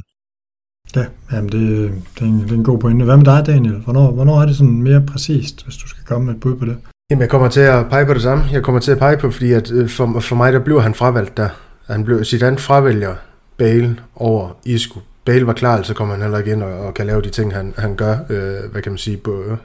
Ja, 0.95 1.05
jamen 1.31 1.51
det, 1.51 1.91
det, 2.15 2.21
er 2.21 2.25
en, 2.25 2.39
det 2.39 2.51
er 2.51 2.55
en 2.55 2.63
god 2.63 2.79
pointe. 2.79 3.05
Hvad 3.05 3.17
med 3.17 3.25
dig, 3.25 3.45
Daniel? 3.45 3.75
Hvornår, 3.75 4.11
hvornår 4.11 4.41
er 4.41 4.45
det 4.45 4.55
sådan 4.55 4.81
mere 4.81 5.01
præcist, 5.07 5.63
hvis 5.63 5.77
du 5.77 5.87
skal 5.87 6.03
komme 6.03 6.25
med 6.25 6.33
et 6.33 6.39
bud 6.39 6.55
på 6.55 6.65
det? 6.65 6.77
Jamen, 7.09 7.21
jeg 7.21 7.29
kommer 7.29 7.47
til 7.47 7.61
at 7.61 7.85
pege 7.89 8.05
på 8.05 8.13
det 8.13 8.21
samme. 8.21 8.43
Jeg 8.51 8.63
kommer 8.63 8.81
til 8.81 8.91
at 8.91 8.97
pege 8.97 9.17
på, 9.17 9.31
fordi 9.31 9.51
at 9.51 9.71
øh, 9.71 9.89
for, 9.89 10.19
for 10.19 10.35
mig, 10.35 10.53
der 10.53 10.59
blev 10.59 10.81
han 10.81 10.93
fravalgt 10.93 11.37
der. 11.37 11.49
Han 11.87 12.05
blev, 12.05 12.25
Zidane 12.25 12.57
fravælger 12.57 13.15
Bale 13.57 13.99
over 14.15 14.53
Isco. 14.65 14.99
Bale 15.25 15.47
var 15.47 15.53
klar, 15.53 15.81
så 15.81 15.93
kommer 15.93 16.13
han 16.13 16.21
heller 16.21 16.37
ikke 16.37 16.51
ind 16.51 16.63
og, 16.63 16.79
og 16.79 16.93
kan 16.93 17.05
lave 17.05 17.21
de 17.21 17.29
ting, 17.29 17.53
han, 17.53 17.73
han 17.77 17.95
gør. 17.95 18.17
Øh, 18.29 18.71
hvad 18.71 18.81
kan 18.81 18.91
man 18.91 18.97
sige? 18.97 19.17
På, 19.17 19.43
øh, 19.43 19.57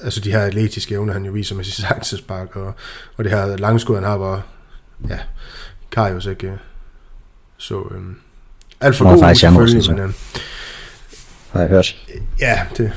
altså 0.00 0.20
de 0.20 0.32
her 0.32 0.40
atletiske 0.40 0.94
evner, 0.94 1.12
han 1.12 1.24
jo 1.24 1.32
viser 1.32 1.54
med 1.56 1.64
sit 1.64 1.74
saksespark, 1.88 2.56
og, 2.56 2.74
og 3.16 3.24
det 3.24 3.32
her 3.32 3.56
langskud, 3.56 3.94
han 3.94 4.04
har, 4.04 4.16
hvor 4.16 4.44
ja, 5.08 5.18
Karius 5.92 6.26
ikke 6.26 6.46
øh, 6.46 6.52
så 7.56 7.74
øh, 7.90 8.00
alt 8.80 8.96
for 8.96 9.04
god 9.04 9.34
selvfølgelig, 9.34 9.90
men 9.90 10.00
øh, 10.00 10.12
har 11.52 11.60
jeg 11.60 11.68
hørt. 11.68 11.96
Ja, 12.40 12.62
det 12.76 12.92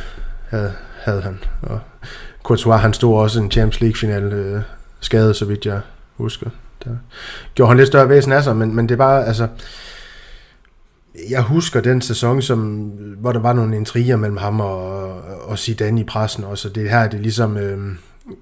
havde, 0.50 0.74
havde 1.04 1.22
han. 1.22 1.40
Og 1.62 1.80
Courtois, 2.44 2.82
han 2.82 2.94
stod 2.94 3.20
også 3.20 3.40
i 3.40 3.44
en 3.44 3.52
Champions 3.52 3.82
League-final 3.82 4.24
øh, 4.34 4.62
skadet, 5.00 5.36
så 5.36 5.46
vidt 5.46 5.66
jeg 5.66 5.82
husker. 6.18 6.50
Der 6.88 6.98
gjorde 7.56 7.70
han 7.70 7.78
lidt 7.78 7.88
større 7.88 8.10
væsen 8.10 8.32
af 8.32 8.44
sig, 8.44 8.56
men, 8.56 8.76
men 8.76 8.90
det 8.90 8.96
er 8.96 8.98
bare, 8.98 9.26
altså... 9.26 9.48
Jeg 11.30 11.42
husker 11.42 11.82
den 11.82 12.02
sæson, 12.02 12.42
som, 12.42 12.60
hvor 13.18 13.32
der 13.32 13.40
var 13.40 13.54
nogle 13.54 13.76
intriger 13.76 14.16
mellem 14.16 14.38
ham 14.38 14.60
og, 14.60 15.22
og 15.22 15.60
Zidane 15.60 16.02
i 16.02 16.04
pressen 16.04 16.44
også, 16.44 16.70
og 16.70 16.76
det 16.76 16.90
her, 16.90 17.10
det 17.10 17.20
ligesom 17.20 17.58
øh, 17.58 17.96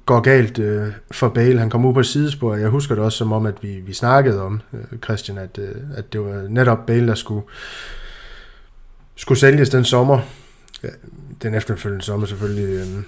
går 0.05 0.19
galt 0.19 0.59
øh, 0.59 0.87
for 1.11 1.29
Bale. 1.29 1.59
Han 1.59 1.69
kom 1.69 1.85
ud 1.85 1.93
på 1.93 1.99
et 1.99 2.05
sidespor, 2.05 2.55
jeg 2.55 2.69
husker 2.69 2.95
det 2.95 3.03
også 3.03 3.17
som 3.17 3.31
om, 3.31 3.45
at 3.45 3.55
vi, 3.61 3.79
vi 3.79 3.93
snakkede 3.93 4.41
om, 4.41 4.61
øh, 4.73 4.99
Christian, 5.03 5.37
at, 5.37 5.57
øh, 5.57 5.75
at 5.95 6.13
det 6.13 6.21
var 6.21 6.47
netop 6.49 6.85
Bale, 6.85 7.07
der 7.07 7.15
skulle, 7.15 7.45
skulle 9.15 9.39
sælges 9.39 9.69
den 9.69 9.85
sommer. 9.85 10.19
Ja, 10.83 10.89
den 11.41 11.53
efterfølgende 11.53 12.05
sommer 12.05 12.27
selvfølgelig. 12.27 12.65
Øh, 12.65 13.03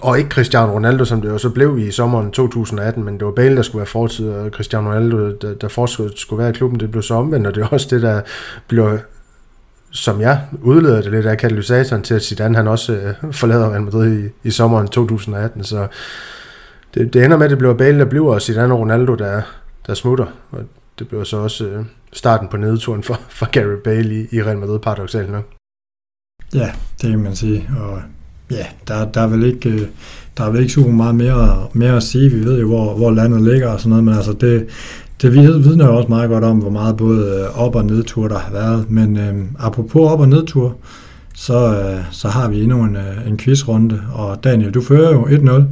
og 0.00 0.18
ikke 0.18 0.30
Cristiano 0.30 0.72
Ronaldo, 0.72 1.04
som 1.04 1.22
det 1.22 1.28
jo 1.28 1.38
så 1.38 1.50
blev 1.50 1.78
i 1.78 1.90
sommeren 1.90 2.30
2018, 2.30 3.04
men 3.04 3.14
det 3.14 3.24
var 3.24 3.32
Bale, 3.32 3.56
der 3.56 3.62
skulle 3.62 3.80
være 3.80 3.86
fortid, 3.86 4.28
og 4.28 4.50
Cristiano 4.50 4.88
Ronaldo, 4.88 5.32
der, 5.32 5.54
der 5.54 5.68
fortsat 5.68 6.10
skulle 6.16 6.42
være 6.42 6.50
i 6.50 6.52
klubben, 6.52 6.80
det 6.80 6.90
blev 6.90 7.02
så 7.02 7.14
omvendt, 7.14 7.46
og 7.46 7.54
det 7.54 7.62
er 7.62 7.66
også 7.66 7.86
det, 7.90 8.02
der 8.02 8.20
blev, 8.68 8.98
som 9.90 10.20
jeg 10.20 10.40
udleder 10.62 11.02
det 11.02 11.10
lidt 11.10 11.26
af 11.26 11.38
katalysatoren 11.38 12.02
til, 12.02 12.14
at 12.14 12.22
Zidane 12.22 12.56
han 12.56 12.68
også 12.68 12.92
øh, 12.92 13.32
forlader 13.32 13.70
Real 13.70 13.82
Madrid 13.82 14.24
i, 14.24 14.28
i 14.48 14.50
sommeren 14.50 14.88
2018, 14.88 15.64
så 15.64 15.86
det, 16.94 17.12
det 17.12 17.24
ender 17.24 17.36
med, 17.36 17.44
at 17.46 17.50
det 17.50 17.58
bliver 17.58 17.74
Bale, 17.74 17.98
der 17.98 18.04
bliver, 18.04 18.34
og 18.34 18.42
Zidane 18.42 18.74
og 18.74 18.80
Ronaldo, 18.80 19.14
der, 19.14 19.42
der 19.86 19.94
smutter, 19.94 20.26
og 20.50 20.60
det 20.98 21.08
blev 21.08 21.24
så 21.24 21.36
også 21.36 21.64
øh, 21.64 21.84
starten 22.12 22.48
på 22.48 22.56
nedturen 22.56 23.02
for, 23.02 23.20
for 23.28 23.50
Gary 23.50 23.76
Bale 23.84 24.14
i, 24.14 24.26
i 24.32 24.42
Real 24.42 24.58
Madrid, 24.58 24.78
paradoxalt 24.78 25.30
nok. 25.30 25.44
Ja, 26.54 26.72
det 27.02 27.10
kan 27.10 27.22
man 27.22 27.36
sige, 27.36 27.70
og 27.78 28.02
ja, 28.50 28.66
der, 28.88 29.04
der, 29.04 29.20
er 29.20 29.26
vel 29.26 29.44
ikke, 29.44 29.68
øh, 29.70 29.86
der 30.36 30.44
er 30.44 30.50
vel 30.50 30.60
ikke 30.60 30.72
super 30.72 30.90
meget 30.90 31.14
mere, 31.14 31.66
mere 31.72 31.96
at 31.96 32.02
sige. 32.02 32.30
Vi 32.30 32.44
ved 32.44 32.60
jo, 32.60 32.66
hvor, 32.66 32.94
hvor 32.94 33.10
landet 33.10 33.42
ligger 33.42 33.68
og 33.68 33.80
sådan 33.80 33.90
noget, 33.90 34.04
men 34.04 34.14
altså 34.14 34.32
det, 34.32 34.66
det 35.22 35.34
vidner 35.34 35.86
jo 35.86 35.96
også 35.96 36.08
meget 36.08 36.28
godt 36.28 36.44
om, 36.44 36.58
hvor 36.58 36.70
meget 36.70 36.96
både 36.96 37.40
øh, 37.40 37.60
op- 37.60 37.74
og 37.74 37.84
nedtur 37.84 38.28
der 38.28 38.38
har 38.38 38.52
været. 38.52 38.90
Men 38.90 39.16
øh, 39.16 39.34
apropos 39.58 40.12
op- 40.12 40.20
og 40.20 40.28
nedtur, 40.28 40.76
så, 41.34 41.80
øh, 41.80 42.04
så 42.10 42.28
har 42.28 42.48
vi 42.48 42.62
endnu 42.62 42.84
en, 42.84 42.96
øh, 42.96 43.28
en 43.28 43.36
quizrunde, 43.38 44.02
og 44.12 44.44
Daniel, 44.44 44.74
du 44.74 44.82
fører 44.82 45.12
jo 45.12 45.26
1-0, 45.26 45.62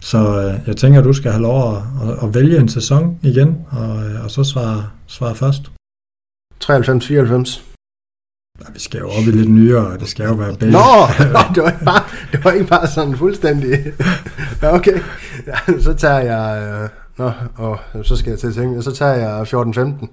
så 0.00 0.18
øh, 0.18 0.54
jeg 0.66 0.76
tænker, 0.76 1.02
du 1.02 1.12
skal 1.12 1.30
have 1.30 1.42
lov 1.42 1.76
at, 1.76 2.08
at, 2.08 2.18
at 2.22 2.34
vælge 2.34 2.58
en 2.58 2.68
sæson 2.68 3.18
igen, 3.22 3.56
og, 3.70 4.04
øh, 4.04 4.24
og 4.24 4.30
så 4.30 4.44
svare, 4.44 4.86
svare 5.06 5.34
først. 5.34 5.62
93-94. 6.64 7.62
Vi 8.74 8.80
skal 8.80 8.98
jo 9.00 9.08
op 9.08 9.22
i 9.26 9.30
lidt 9.30 9.50
nyere, 9.50 9.98
det 9.98 10.08
skal 10.08 10.26
jo 10.26 10.34
være 10.34 10.56
Bale. 10.56 10.72
Nå, 10.72 10.78
det, 11.54 11.62
var 11.62 11.78
bare, 11.84 12.01
det 12.32 12.44
var 12.44 12.50
ikke 12.50 12.66
bare 12.66 12.86
sådan 12.86 13.16
fuldstændig. 13.16 13.78
Ja, 14.62 14.74
okay, 14.74 14.98
ja, 15.46 15.80
så 15.80 15.94
tager 15.94 16.18
jeg... 16.18 16.62
Øh, 16.82 16.88
nå, 17.18 17.32
og 17.54 17.78
så 18.02 18.16
skal 18.16 18.30
jeg 18.30 18.38
til 18.38 18.46
at 18.46 18.54
tænke, 18.54 18.82
så 18.82 18.92
tager 18.92 19.14
jeg 19.14 19.42
14-15. 19.42 20.06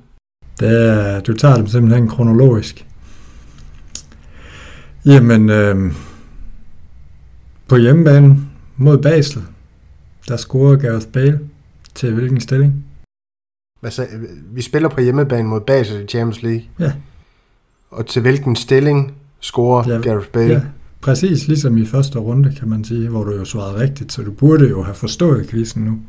Det 0.60 0.89
er, 0.89 1.19
du 1.19 1.34
tager 1.34 1.55
dem 1.55 1.67
simpelthen 1.67 2.08
kronologisk. 2.08 2.86
Jamen, 5.05 5.49
øh, 5.49 5.93
på 7.67 7.75
hjemmebane 7.75 8.38
mod 8.77 8.97
Basel, 8.97 9.43
der 10.27 10.38
scorer 10.38 10.75
Gareth 10.75 11.08
Bale 11.08 11.39
til 11.95 12.13
hvilken 12.13 12.41
stilling? 12.41 12.86
Hvad 13.79 13.91
sagde, 13.91 14.10
vi 14.51 14.62
spiller 14.62 14.89
på 14.89 15.01
hjemmebane 15.01 15.47
mod 15.47 15.62
Basel 15.62 16.03
i 16.03 16.08
Champions 16.08 16.41
League. 16.41 16.63
Ja. 16.79 16.93
Og 17.89 18.05
til 18.05 18.21
hvilken 18.21 18.55
stilling 18.55 19.13
scorer 19.39 19.93
ja, 19.93 20.01
Gareth 20.01 20.27
Bale? 20.27 20.53
Ja, 20.53 20.62
præcis 21.02 21.48
ligesom 21.48 21.78
i 21.78 21.86
første 21.86 22.20
runde, 22.20 22.56
kan 22.56 22.70
man 22.70 22.84
sige, 22.84 23.10
hvor 23.10 23.24
du 23.24 23.36
jo 23.36 23.46
svarede 23.46 23.80
rigtigt, 23.80 24.12
så 24.12 24.24
du 24.24 24.32
burde 24.32 24.70
jo 24.70 24.84
have 24.84 24.96
forstået 24.96 25.50
quizzen 25.50 25.84
nu. 25.84 26.02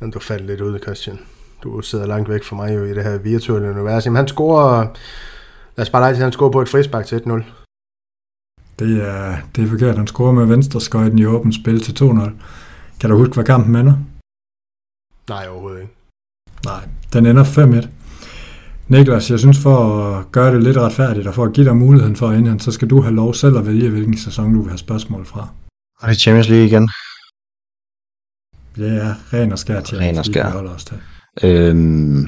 Jamen, 0.00 0.12
du 0.12 0.18
faldt 0.18 0.46
lidt 0.46 0.60
ud, 0.60 0.78
Christian. 0.78 1.18
Du 1.62 1.80
sidder 1.80 2.06
langt 2.06 2.28
væk 2.28 2.44
fra 2.44 2.56
mig 2.56 2.74
jo 2.74 2.84
i 2.84 2.94
det 2.94 3.04
her 3.04 3.18
virtuelle 3.18 3.70
univers. 3.70 4.04
Jamen, 4.06 4.16
han 4.16 4.28
scorer... 4.28 4.86
Lad 5.76 5.86
os 5.86 5.90
bare 5.90 6.02
lege 6.02 6.14
til, 6.14 6.22
han 6.22 6.32
scorer 6.32 6.52
på 6.52 6.62
et 6.62 6.68
frispark 6.68 7.06
til 7.06 7.16
1-0. 7.16 7.44
Det 8.78 9.02
er, 9.08 9.36
det 9.56 9.64
er 9.64 9.68
forkert. 9.68 9.96
Han 9.96 10.06
scorer 10.06 10.32
med 10.32 10.46
venstre 10.46 10.80
skøjten 10.80 11.18
i 11.18 11.26
åbent 11.26 11.54
spil 11.54 11.80
til 11.80 12.04
2-0. 12.04 12.30
Kan 13.00 13.10
du 13.10 13.16
huske, 13.16 13.34
hvad 13.34 13.44
kampen 13.44 13.76
ender? 13.76 13.96
Nej, 15.28 15.48
overhovedet 15.48 15.80
ikke. 15.80 15.94
Nej, 16.64 16.88
den 17.12 17.26
ender 17.26 17.44
5-1. 17.44 17.88
Niklas, 18.92 19.30
jeg 19.30 19.38
synes 19.38 19.58
for 19.58 19.78
at 20.04 20.32
gøre 20.32 20.54
det 20.54 20.62
lidt 20.62 20.76
retfærdigt, 20.76 21.26
og 21.26 21.34
for 21.34 21.44
at 21.44 21.52
give 21.52 21.66
dig 21.66 21.76
muligheden 21.76 22.16
for 22.16 22.28
at 22.28 22.38
indhente, 22.38 22.64
så 22.64 22.72
skal 22.72 22.90
du 22.90 23.00
have 23.00 23.14
lov 23.14 23.34
selv 23.34 23.56
at 23.58 23.66
vælge, 23.66 23.90
hvilken 23.90 24.18
sæson 24.18 24.54
du 24.54 24.60
vil 24.60 24.70
have 24.70 24.78
spørgsmål 24.78 25.26
fra. 25.26 25.48
Og 26.00 26.08
det 26.08 26.14
er 26.14 26.18
Champions 26.18 26.48
League 26.48 26.66
igen. 26.66 26.88
Det 28.76 29.02
er 29.02 29.14
ren 29.32 29.52
og 29.52 29.58
skær 29.58 29.80
Champions 29.80 30.08
ren 30.08 30.18
og 30.18 30.24
skær. 30.24 30.42
League, 30.42 30.70
os 30.70 30.84
til. 30.84 31.00
Øhm, 31.42 32.26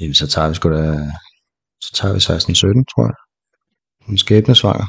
jamen, 0.00 0.14
så 0.14 0.26
tager 0.26 0.48
vi 0.48 0.54
sgu 0.54 0.70
da 0.70 1.10
Så 1.82 1.90
tager 1.94 2.14
vi 2.14 2.18
16-17, 2.18 2.84
tror 2.94 3.04
jeg. 3.06 3.14
En 4.08 4.18
skæbnesvanger. 4.18 4.86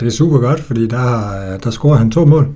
Det 0.00 0.06
er 0.06 0.10
super 0.10 0.38
godt, 0.38 0.60
fordi 0.60 0.86
der, 0.86 1.58
der 1.58 1.70
scorer 1.70 1.96
han 1.96 2.10
to 2.10 2.24
mål. 2.24 2.54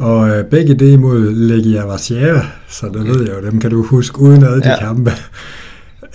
Og 0.00 0.28
øh, 0.28 0.44
begge 0.44 0.74
det 0.74 0.94
er 0.94 0.98
mod 0.98 1.30
Legia 1.34 1.86
Warszawa, 1.88 2.42
så 2.68 2.86
det 2.94 3.06
ved 3.06 3.22
jeg 3.26 3.42
jo, 3.42 3.50
dem 3.50 3.60
kan 3.60 3.70
du 3.70 3.82
huske 3.82 4.20
uden 4.20 4.44
ad 4.44 4.60
de 4.60 4.68
Ja. 4.68 4.78
kampe. 4.78 5.10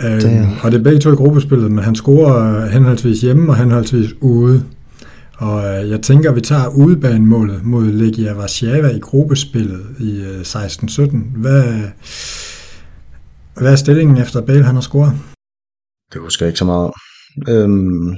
Øhm, 0.01 0.19
Det- 0.19 0.47
og 0.63 0.71
det 0.71 0.79
er 0.79 0.83
begge 0.83 0.99
to 0.99 1.11
i 1.11 1.15
gruppespillet, 1.15 1.71
men 1.71 1.83
han 1.83 1.95
scorer 1.95 2.63
øh, 2.63 2.69
henholdsvis 2.69 3.21
hjemme 3.21 3.51
og 3.51 3.57
henholdsvis 3.57 4.09
ude. 4.21 4.63
Og 5.37 5.63
øh, 5.83 5.89
jeg 5.89 6.01
tænker, 6.01 6.29
at 6.29 6.35
vi 6.35 6.41
tager 6.41 6.67
udebanemålet 6.67 7.65
mod 7.65 7.85
Legia 7.85 8.33
Warszawa 8.37 8.87
i 8.89 8.99
gruppespillet 8.99 9.81
i 9.99 10.21
øh, 10.21 10.41
16-17. 10.41 11.17
Hvad, 11.37 11.63
hvad 13.59 13.71
er 13.71 13.75
stillingen 13.75 14.17
efter 14.17 14.41
Bale 14.41 14.63
han 14.63 14.75
har 14.75 14.81
scoret? 14.81 15.13
Det 16.13 16.21
husker 16.21 16.45
jeg 16.45 16.49
ikke 16.49 16.59
så 16.59 16.65
meget. 16.65 16.91
Øhm, 17.49 18.15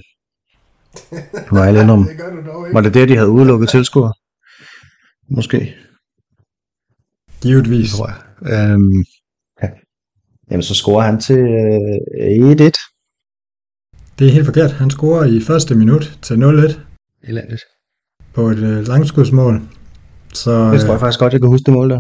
det 1.12 1.52
må 1.52 1.64
jeg 1.64 1.82
indrømme. 1.82 2.06
Det 2.10 2.18
gør 2.18 2.30
du 2.30 2.48
dog 2.52 2.66
Var 2.74 2.82
det 2.82 2.94
der, 2.94 3.06
de 3.06 3.16
havde 3.16 3.30
udelukket 3.30 3.70
tilskuere? 3.70 4.14
Måske, 5.30 5.76
Givetvis. 7.42 7.92
tror 7.94 8.08
jeg. 8.08 8.18
Øhm, 8.54 9.04
ja. 9.64 9.68
Jamen, 10.52 10.64
så 10.64 10.76
scorer 10.76 11.06
han 11.06 11.20
til 11.20 11.38
øh, 11.40 12.52
1-1. 12.52 12.56
Det 14.20 14.28
er 14.28 14.32
helt 14.32 14.46
forkert. 14.46 14.72
Han 14.72 14.90
scorer 14.90 15.24
i 15.26 15.42
første 15.42 15.76
minut 15.76 16.20
til 16.22 16.34
0-1 16.36 16.38
Elendigt. 17.24 17.62
på 18.34 18.50
et 18.50 18.58
øh, 18.58 18.88
langskudsmål. 18.88 19.62
Så 20.34 20.52
Det 20.72 20.80
tror 20.82 20.88
jeg 20.88 20.94
øh, 20.94 21.00
faktisk 21.00 21.20
godt, 21.20 21.34
jeg 21.34 21.42
kan 21.42 21.50
huske 21.50 21.66
det 21.66 21.74
mål 21.74 21.90
der. 21.90 22.00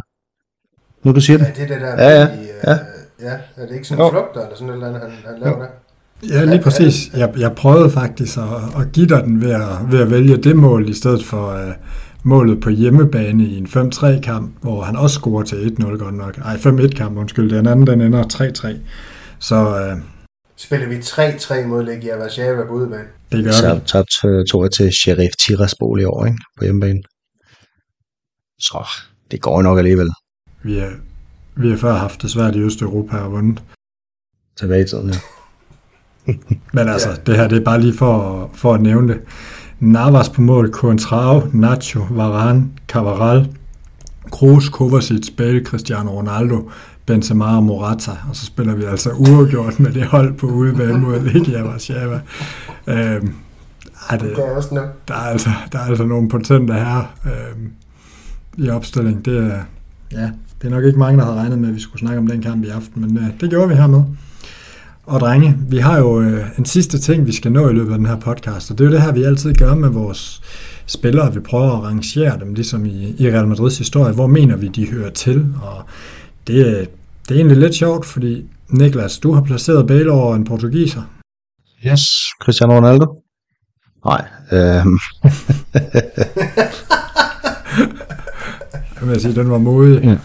Nu 1.03 1.13
du 1.13 1.21
siger 1.21 1.37
det. 1.37 1.45
Ja, 1.45 1.51
det 1.51 1.63
er 1.63 1.67
det 1.67 1.81
der, 1.81 2.03
Ja, 2.03 2.09
ja, 2.21 2.27
i, 2.33 2.39
øh, 2.41 2.47
ja. 2.63 2.77
ja, 3.21 3.39
er 3.55 3.65
det 3.67 3.75
ikke 3.75 3.87
sådan 3.87 4.01
Jo. 4.03 4.07
en 4.07 4.13
flugter 4.13 4.41
eller 4.41 4.55
sådan 4.55 4.69
et 4.69 4.73
eller 4.73 4.87
andet, 4.87 5.01
han, 5.01 5.11
han 5.25 5.39
laver 5.39 5.59
der? 5.59 5.67
ja, 6.29 6.45
lige 6.45 6.63
præcis. 6.63 7.13
Jeg, 7.13 7.33
jeg 7.37 7.55
prøvede 7.55 7.89
faktisk 7.89 8.37
at, 8.37 8.81
at 8.81 8.91
give 8.93 9.07
dig 9.07 9.23
den 9.23 9.41
ved 9.41 9.51
at, 9.51 9.91
ved 9.91 9.99
at 10.01 10.11
vælge 10.11 10.37
det 10.37 10.55
mål 10.55 10.89
i 10.89 10.93
stedet 10.93 11.25
for 11.25 11.47
øh, 11.49 11.73
målet 12.23 12.61
på 12.61 12.69
hjemmebane 12.69 13.43
i 13.45 13.57
en 13.57 13.65
5-3 13.65 14.21
kamp, 14.21 14.51
hvor 14.61 14.81
han 14.83 14.95
også 14.95 15.13
scorer 15.19 15.43
til 15.43 15.75
1-0 15.79 15.85
godt 15.97 16.15
nok. 16.15 16.37
Ej, 16.37 16.55
5-1 16.55 16.87
kamp, 16.87 17.17
undskyld. 17.17 17.49
Den 17.55 17.67
anden, 17.67 17.87
den 17.87 18.01
ender 18.01 18.23
3-3. 18.23 18.77
Så 19.39 19.55
øh, 19.55 19.97
Spiller 20.55 20.87
vi 20.87 20.95
3-3 20.97 21.65
mod 21.67 21.83
Legia 21.83 22.19
Warszawa 22.21 22.65
på 22.65 22.73
udebane? 22.73 23.07
det 23.31 23.43
gør 23.43 23.51
Så 23.51 23.75
vi. 23.75 23.81
tabt 23.85 24.09
øh, 24.25 24.45
tog 24.45 24.63
jeg 24.63 24.71
til 24.71 24.91
Sheriff 24.93 25.35
Tiraspol 25.35 26.01
i 26.01 26.03
år, 26.03 26.25
ikke? 26.25 26.37
På 26.57 26.63
hjemmebane. 26.63 26.99
Så 28.59 28.87
det 29.31 29.41
går 29.41 29.61
nok 29.61 29.77
alligevel 29.77 30.09
Vi, 30.63 30.77
er, 30.77 30.89
vi 31.55 31.69
har 31.69 31.77
før 31.77 31.93
haft 31.93 32.21
det 32.21 32.31
svært 32.31 32.55
i 32.55 32.59
Østeuropa 32.59 33.17
og 33.17 33.31
vundet. 33.31 33.63
tilbage 34.57 34.83
i 34.83 34.87
tiden, 34.87 35.09
ja. 35.09 35.15
Men 36.73 36.87
altså, 36.89 37.19
det 37.25 37.35
her 37.37 37.47
det 37.47 37.57
er 37.57 37.63
bare 37.63 37.81
lige 37.81 37.93
for, 37.97 38.49
for 38.53 38.73
at 38.73 38.81
nævne 38.81 39.07
det. 39.13 39.21
Navas 39.79 40.29
på 40.29 40.41
mål, 40.41 40.71
Contrao, 40.71 41.41
Nacho, 41.53 42.01
Varane, 42.09 42.63
Cavaral, 42.87 43.47
Kroos, 44.31 44.69
Kovacic, 44.69 45.29
Bale, 45.37 45.63
Cristiano 45.65 46.11
Ronaldo, 46.11 46.69
Benzema 47.05 47.45
og 47.45 47.63
Morata. 47.63 48.11
Og 48.29 48.35
så 48.35 48.45
spiller 48.45 48.75
vi 48.75 48.83
altså 48.83 49.09
uafgjort 49.11 49.79
med 49.79 49.91
det 49.91 50.05
hold 50.05 50.33
på 50.33 50.47
udebane 50.47 50.97
mod 50.97 51.19
Legia 51.19 51.63
Warszawa. 51.65 52.19
Øhm, 52.87 53.33
ej, 54.09 54.17
det, 54.17 54.29
Det 54.35 54.39
er 54.45 54.55
også 54.55 54.73
nemt. 54.73 55.07
der, 55.07 55.13
er 55.13 55.17
altså, 55.17 55.49
der 55.71 55.79
er 55.79 55.83
altså 55.83 56.03
nogle 56.05 56.29
potente 56.29 56.73
her 56.73 57.13
øhm, 57.25 57.71
i 58.57 58.69
opstilling. 58.69 59.25
Det 59.25 59.37
er, 59.37 59.59
ja, 60.11 60.29
det 60.61 60.67
er 60.67 60.69
nok 60.69 60.83
ikke 60.83 60.99
mange, 60.99 61.19
der 61.19 61.25
havde 61.25 61.37
regnet 61.37 61.59
med, 61.59 61.69
at 61.69 61.75
vi 61.75 61.79
skulle 61.79 61.99
snakke 61.99 62.19
om 62.19 62.27
den 62.27 62.41
kamp 62.41 62.63
i 62.65 62.67
aften, 62.69 63.01
men 63.01 63.17
øh, 63.17 63.23
det 63.41 63.49
gjorde 63.49 63.69
vi 63.69 63.75
hermed. 63.75 64.01
Og 65.07 65.19
drenge, 65.19 65.55
vi 65.69 65.77
har 65.77 65.97
jo 65.99 66.21
øh, 66.21 66.45
en 66.57 66.65
sidste 66.65 66.99
ting, 66.99 67.25
vi 67.25 67.31
skal 67.31 67.51
nå 67.51 67.69
i 67.69 67.73
løbet 67.73 67.91
af 67.91 67.97
den 67.97 68.07
her 68.07 68.15
podcast, 68.15 68.71
og 68.71 68.77
det 68.77 68.83
er 68.83 68.87
jo 68.89 68.93
det 68.95 69.01
her, 69.01 69.11
vi 69.11 69.23
altid 69.23 69.53
gør 69.53 69.75
med 69.75 69.89
vores 69.89 70.41
spillere. 70.85 71.33
Vi 71.33 71.39
prøver 71.39 71.77
at 71.77 71.83
rangere 71.83 72.39
dem, 72.39 72.53
ligesom 72.53 72.85
i, 72.85 73.15
i 73.17 73.31
Real 73.31 73.47
Madrids 73.47 73.77
historie. 73.77 74.13
Hvor 74.13 74.27
mener 74.27 74.55
vi, 74.55 74.67
de 74.67 74.91
hører 74.91 75.09
til? 75.09 75.45
Og 75.61 75.83
det, 76.47 76.65
øh, 76.65 76.85
det 77.27 77.31
er 77.31 77.35
egentlig 77.35 77.57
lidt 77.57 77.75
sjovt, 77.75 78.05
fordi 78.05 78.45
Niklas, 78.69 79.17
du 79.19 79.33
har 79.33 79.41
placeret 79.41 79.87
Bale 79.87 80.11
over 80.11 80.35
en 80.35 80.43
portugiser. 80.45 81.01
Yes, 81.85 82.01
Cristiano 82.41 82.73
Ronaldo? 82.73 83.21
Nej, 84.05 84.25
øhm, 84.51 84.99
Jeg 89.01 89.09
vil 89.09 89.21
sige, 89.21 89.35
den 89.35 89.51
var 89.51 89.57
modig. 89.57 90.19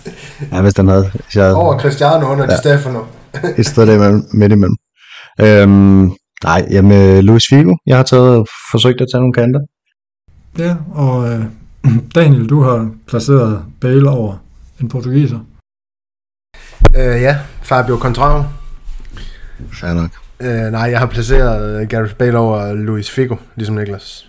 ja, 0.52 0.62
hvis 0.62 0.74
den 0.74 0.88
havde, 0.88 1.10
hvis 1.14 1.36
jeg 1.36 1.54
Over 1.54 1.78
Cristiano 1.78 2.26
under 2.26 2.44
ja. 2.44 2.50
Ja. 2.50 2.56
Di 2.56 2.60
Stefano. 2.60 3.00
Et 3.58 3.66
sted 3.66 3.86
der 3.86 3.94
imellem, 3.94 4.22
midt 4.32 4.52
imellem. 4.52 4.76
Øhm, 5.40 6.12
nej, 6.44 6.66
jamen 6.70 7.24
Luis 7.24 7.44
Figo, 7.48 7.76
jeg 7.86 7.96
har 7.96 8.02
taget 8.02 8.48
forsøgt 8.70 9.00
at 9.00 9.08
tage 9.12 9.20
nogle 9.20 9.32
kanter. 9.32 9.60
Ja, 10.58 10.76
og 10.94 11.32
øh, 11.32 11.44
Daniel, 12.14 12.48
du 12.48 12.60
har 12.60 12.90
placeret 13.06 13.64
Bale 13.80 14.10
over 14.10 14.36
en 14.80 14.88
portugiser. 14.88 15.38
Øh, 16.96 17.22
ja, 17.22 17.38
Fabio 17.62 17.98
Contrao. 17.98 18.42
Fair 19.72 19.94
nok. 19.94 20.10
Øh, 20.40 20.72
nej, 20.72 20.82
jeg 20.82 20.98
har 20.98 21.06
placeret 21.06 21.80
øh, 21.80 21.88
Gareth 21.88 22.14
Bale 22.14 22.38
over 22.38 22.74
Luis 22.74 23.10
Figo, 23.10 23.36
ligesom 23.56 23.74
Niklas. 23.74 24.28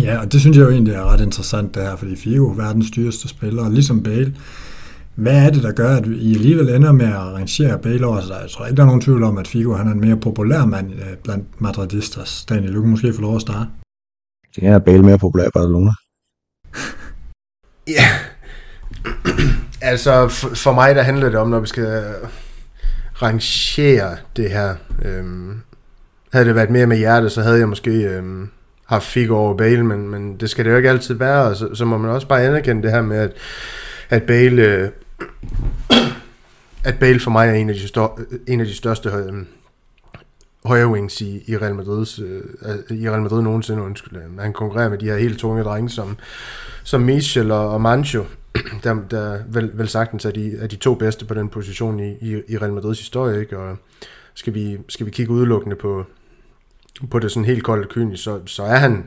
Ja, 0.00 0.18
og 0.18 0.32
det 0.32 0.40
synes 0.40 0.56
jeg 0.56 0.64
jo 0.64 0.70
egentlig 0.70 0.94
er 0.94 1.12
ret 1.12 1.20
interessant 1.20 1.74
det 1.74 1.82
her, 1.82 1.96
fordi 1.96 2.16
Figo 2.16 2.50
er 2.50 2.54
verdens 2.54 2.90
dyreste 2.90 3.28
spiller, 3.28 3.64
og 3.64 3.70
ligesom 3.70 4.02
Bale. 4.02 4.34
Hvad 5.14 5.46
er 5.46 5.50
det, 5.50 5.62
der 5.62 5.72
gør, 5.72 5.96
at 5.96 6.06
I 6.06 6.34
alligevel 6.34 6.68
ender 6.68 6.92
med 6.92 7.06
at 7.06 7.14
rangere 7.14 7.78
Bale 7.78 8.06
over 8.06 8.20
sig? 8.20 8.38
Jeg 8.42 8.50
tror 8.50 8.66
ikke, 8.66 8.76
der 8.76 8.82
er 8.82 8.86
nogen 8.86 9.00
tvivl 9.00 9.22
om, 9.22 9.38
at 9.38 9.48
Figo 9.48 9.74
han 9.74 9.88
er 9.88 9.92
en 9.92 10.00
mere 10.00 10.16
populær 10.16 10.64
mand 10.64 10.92
øh, 10.92 11.16
blandt 11.24 11.60
madridistas. 11.60 12.44
Daniel, 12.44 12.74
du 12.74 12.80
kan 12.80 12.90
måske 12.90 13.12
få 13.14 13.20
lov 13.20 13.34
at 13.34 13.40
starte. 13.40 13.70
Det 14.56 14.66
er 14.66 14.78
Bale 14.78 15.02
mere 15.02 15.18
populær 15.18 15.44
i 15.44 15.50
Barcelona. 15.54 15.90
Ja. 17.88 18.04
altså, 19.92 20.28
for, 20.28 20.48
for 20.54 20.72
mig 20.72 20.94
der 20.94 21.02
handler 21.02 21.28
det 21.28 21.38
om, 21.38 21.48
når 21.48 21.60
vi 21.60 21.66
skal 21.66 22.04
rangere 23.22 24.16
det 24.36 24.50
her. 24.50 24.74
Øhm, 25.04 25.60
havde 26.32 26.46
det 26.46 26.54
været 26.54 26.70
mere 26.70 26.86
med 26.86 26.96
hjertet, 26.96 27.32
så 27.32 27.42
havde 27.42 27.58
jeg 27.58 27.68
måske 27.68 27.90
øhm, 27.90 28.48
haft 28.86 29.04
Figo 29.04 29.36
over 29.36 29.56
Bale, 29.56 29.84
men, 29.84 30.08
men 30.08 30.36
det 30.36 30.50
skal 30.50 30.64
det 30.64 30.70
jo 30.70 30.76
ikke 30.76 30.90
altid 30.90 31.14
være, 31.14 31.44
og 31.44 31.56
så, 31.56 31.74
så 31.74 31.84
må 31.84 31.98
man 31.98 32.10
også 32.10 32.28
bare 32.28 32.42
anerkende 32.42 32.82
det 32.82 32.90
her 32.90 33.02
med, 33.02 33.16
at, 33.16 33.32
at 34.10 34.22
Bale... 34.22 34.90
At 36.84 36.98
Bale 36.98 37.20
for 37.20 37.30
mig 37.30 37.48
er 37.48 37.52
en 37.52 37.68
af 37.68 37.74
de, 37.74 37.88
stør, 37.88 38.20
en 38.46 38.60
af 38.60 38.66
de 38.66 38.74
største 38.74 39.08
øh, 39.08 39.44
højre 40.64 40.88
wings 40.88 41.20
i, 41.20 41.42
i 41.46 41.56
Real 41.56 41.74
Madrids, 41.74 42.18
øh, 42.18 42.42
i 42.90 43.10
Real 43.10 43.22
Madrid 43.22 43.42
nogensinde, 43.42 43.82
undskyld. 43.82 44.18
Øhm, 44.18 44.38
han 44.38 44.52
konkurrerer 44.52 44.88
med 44.88 44.98
de 44.98 45.06
her 45.06 45.16
helt 45.16 45.38
tunge 45.38 45.62
drenge, 45.62 45.90
som, 45.90 46.16
som 46.84 47.00
Michel 47.00 47.50
og, 47.50 47.70
og 47.70 47.80
Mancho, 47.80 48.24
der, 48.84 48.96
der 49.10 49.38
vel, 49.48 49.70
vel 49.74 49.88
sagtens 49.88 50.24
er 50.24 50.30
de, 50.30 50.56
er 50.56 50.66
de 50.66 50.76
to 50.76 50.94
bedste 50.94 51.24
på 51.24 51.34
den 51.34 51.48
position 51.48 52.00
i, 52.00 52.12
i, 52.20 52.42
i 52.48 52.58
Real 52.58 52.72
Madrids 52.72 52.98
historie, 52.98 53.40
ikke? 53.40 53.58
Og 53.58 53.76
skal 54.34 54.54
vi, 54.54 54.78
skal 54.88 55.06
vi 55.06 55.10
kigge 55.10 55.32
udelukkende 55.32 55.76
på, 55.76 56.04
på 57.10 57.18
det 57.18 57.30
sådan 57.32 57.44
helt 57.44 57.64
koldt 57.64 57.88
kynisk, 57.88 58.22
så, 58.22 58.40
så 58.46 58.62
er 58.62 58.76
han 58.76 59.04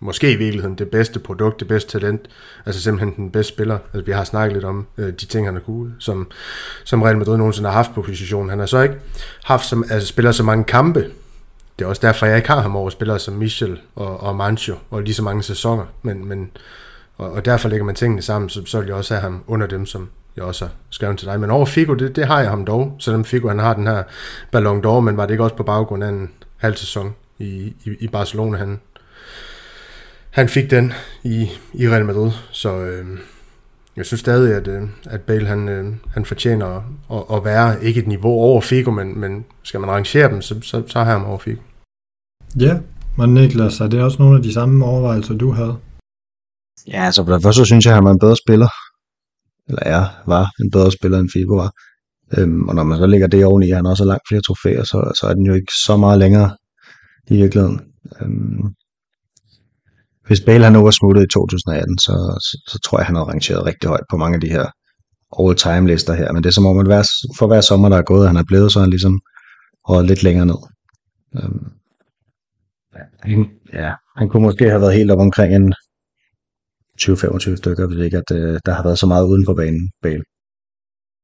måske 0.00 0.32
i 0.32 0.36
virkeligheden 0.36 0.78
det 0.78 0.90
bedste 0.90 1.18
produkt, 1.18 1.60
det 1.60 1.68
bedste 1.68 1.98
talent, 1.98 2.20
altså 2.66 2.82
simpelthen 2.82 3.16
den 3.16 3.30
bedste 3.30 3.52
spiller. 3.52 3.78
Altså, 3.94 4.06
vi 4.06 4.12
har 4.12 4.24
snakket 4.24 4.52
lidt 4.52 4.64
om 4.64 4.86
øh, 4.98 5.06
de 5.06 5.26
ting, 5.26 5.46
han 5.46 5.54
har 5.54 5.60
kunne, 5.60 5.94
som, 5.98 6.30
som 6.84 7.02
Real 7.02 7.18
Madrid 7.18 7.36
nogensinde 7.36 7.68
har 7.68 7.76
haft 7.76 7.94
på 7.94 8.02
positionen. 8.02 8.50
Han 8.50 8.58
har 8.58 8.66
så 8.66 8.82
ikke 8.82 8.94
haft 9.44 9.66
som, 9.66 9.84
altså, 9.90 10.08
spiller 10.08 10.32
så 10.32 10.42
mange 10.42 10.64
kampe. 10.64 11.10
Det 11.78 11.84
er 11.84 11.88
også 11.88 12.06
derfor, 12.06 12.26
jeg 12.26 12.36
ikke 12.36 12.48
har 12.48 12.60
ham 12.60 12.76
over 12.76 12.90
spillere 12.90 13.18
som 13.18 13.34
Michel 13.34 13.80
og, 13.94 14.20
og 14.20 14.36
Mancho, 14.36 14.74
og 14.90 15.02
lige 15.02 15.14
så 15.14 15.22
mange 15.22 15.42
sæsoner. 15.42 15.84
Men, 16.02 16.28
men, 16.28 16.50
og, 17.16 17.32
og 17.32 17.44
derfor 17.44 17.68
lægger 17.68 17.84
man 17.84 17.94
tingene 17.94 18.22
sammen, 18.22 18.48
så, 18.48 18.62
så 18.66 18.78
vil 18.78 18.86
jeg 18.86 18.96
også 18.96 19.14
have 19.14 19.22
ham 19.22 19.42
under 19.46 19.66
dem, 19.66 19.86
som 19.86 20.08
jeg 20.36 20.44
også 20.44 20.64
har 20.64 20.72
skrevet 20.90 21.18
til 21.18 21.28
dig. 21.28 21.40
Men 21.40 21.50
over 21.50 21.66
Figo, 21.66 21.94
det, 21.94 22.16
det 22.16 22.26
har 22.26 22.40
jeg 22.40 22.50
ham 22.50 22.64
dog, 22.64 22.96
selvom 22.98 23.24
Figo 23.24 23.48
han 23.48 23.58
har 23.58 23.74
den 23.74 23.86
her 23.86 24.02
Ballon 24.52 24.84
d'Or, 24.84 25.00
men 25.00 25.16
var 25.16 25.26
det 25.26 25.34
ikke 25.34 25.44
også 25.44 25.56
på 25.56 25.62
baggrund 25.62 26.04
af 26.04 26.08
en 26.08 26.30
halv 26.56 26.76
sæson 26.76 27.14
i, 27.38 27.74
i, 27.84 27.90
i 28.00 28.08
Barcelona, 28.08 28.58
han, 28.58 28.80
han 30.34 30.48
fik 30.48 30.70
den 30.70 30.92
i, 31.24 31.48
i 31.74 31.88
Real 31.88 32.04
Madrid, 32.04 32.30
så 32.50 32.70
øh, 32.80 33.18
jeg 33.96 34.06
synes 34.06 34.20
stadig, 34.20 34.54
at, 34.54 34.68
øh, 34.68 34.82
at 35.04 35.20
Bale 35.20 35.46
han, 35.46 35.68
øh, 35.68 35.94
han 36.10 36.24
fortjener 36.24 36.66
at, 37.10 37.36
at, 37.36 37.44
være 37.44 37.84
ikke 37.84 38.00
et 38.00 38.06
niveau 38.06 38.32
over 38.32 38.60
Figo, 38.60 38.90
men, 38.90 39.20
men 39.20 39.44
skal 39.62 39.80
man 39.80 39.90
rangere 39.90 40.30
dem, 40.30 40.42
så, 40.42 40.60
så, 40.62 40.82
så 40.86 40.98
har 40.98 41.06
jeg 41.06 41.14
ham 41.14 41.24
over 41.24 41.38
Figo. 41.38 41.60
Ja, 42.60 42.78
men 43.18 43.34
Niklas, 43.34 43.80
er 43.80 43.86
det 43.86 44.02
også 44.02 44.18
nogle 44.22 44.36
af 44.36 44.42
de 44.42 44.52
samme 44.52 44.84
overvejelser, 44.84 45.34
du 45.34 45.50
havde? 45.50 45.76
Ja, 46.88 47.04
altså 47.04 47.24
for 47.24 47.32
det 47.32 47.42
første 47.42 47.66
synes 47.66 47.84
jeg, 47.84 47.92
at 47.92 47.96
han 47.96 48.04
var 48.04 48.10
en 48.10 48.18
bedre 48.18 48.36
spiller. 48.36 48.68
Eller 49.68 49.82
er, 49.82 50.04
var 50.26 50.50
en 50.60 50.70
bedre 50.70 50.92
spiller, 50.92 51.18
end 51.18 51.30
Figo 51.32 51.54
var. 51.54 51.70
Øhm, 52.38 52.68
og 52.68 52.74
når 52.74 52.82
man 52.82 52.98
så 52.98 53.06
lægger 53.06 53.26
det 53.26 53.44
oveni, 53.44 53.70
at 53.70 53.76
han 53.76 53.86
også 53.86 54.04
har 54.04 54.08
langt 54.08 54.28
flere 54.28 54.42
trofæer, 54.42 54.84
så, 54.84 55.12
så 55.20 55.26
er 55.26 55.34
den 55.34 55.46
jo 55.46 55.54
ikke 55.54 55.72
så 55.86 55.96
meget 55.96 56.18
længere 56.18 56.56
i 57.30 57.36
virkeligheden. 57.36 57.80
Øhm, 58.20 58.74
hvis 60.26 60.40
Bale 60.40 60.64
han 60.64 60.72
nu 60.72 60.82
var 60.82 60.90
smuttet 60.90 61.22
i 61.22 61.32
2018, 61.32 61.98
så, 61.98 62.12
så, 62.46 62.70
så 62.72 62.78
tror 62.84 62.98
jeg, 62.98 63.06
han 63.06 63.16
har 63.16 63.24
rangeret 63.24 63.66
rigtig 63.66 63.88
højt 63.88 64.06
på 64.10 64.16
mange 64.16 64.34
af 64.34 64.40
de 64.40 64.48
her 64.48 64.66
all-time 65.40 65.86
lister 65.86 66.14
her. 66.14 66.32
Men 66.32 66.42
det 66.42 66.48
er 66.48 66.52
som 66.52 66.66
om, 66.66 66.78
at 66.78 66.86
hver, 66.86 67.02
for 67.38 67.46
hver 67.46 67.60
sommer, 67.60 67.88
der 67.88 67.96
er 67.96 68.02
gået, 68.02 68.26
han 68.26 68.36
er 68.36 68.44
blevet, 68.46 68.72
så 68.72 68.78
er 68.78 68.80
han 68.80 68.90
ligesom 68.90 69.20
røget 69.88 70.06
lidt 70.06 70.22
længere 70.22 70.46
ned. 70.46 70.60
Øhm, 71.36 71.66
han, 73.22 73.46
ja, 73.72 73.92
han 74.16 74.28
kunne 74.28 74.42
måske 74.42 74.68
have 74.68 74.80
været 74.80 74.94
helt 74.94 75.10
op 75.10 75.18
omkring 75.18 75.54
en 75.54 75.74
20-25 77.00 77.56
stykker, 77.56 77.86
hvis 77.86 78.04
ikke 78.04 78.16
at 78.16 78.30
øh, 78.32 78.60
der 78.66 78.72
har 78.74 78.82
været 78.82 78.98
så 78.98 79.06
meget 79.06 79.26
uden 79.26 79.44
for 79.46 79.54
banen. 79.54 79.90
Bale. 80.02 80.22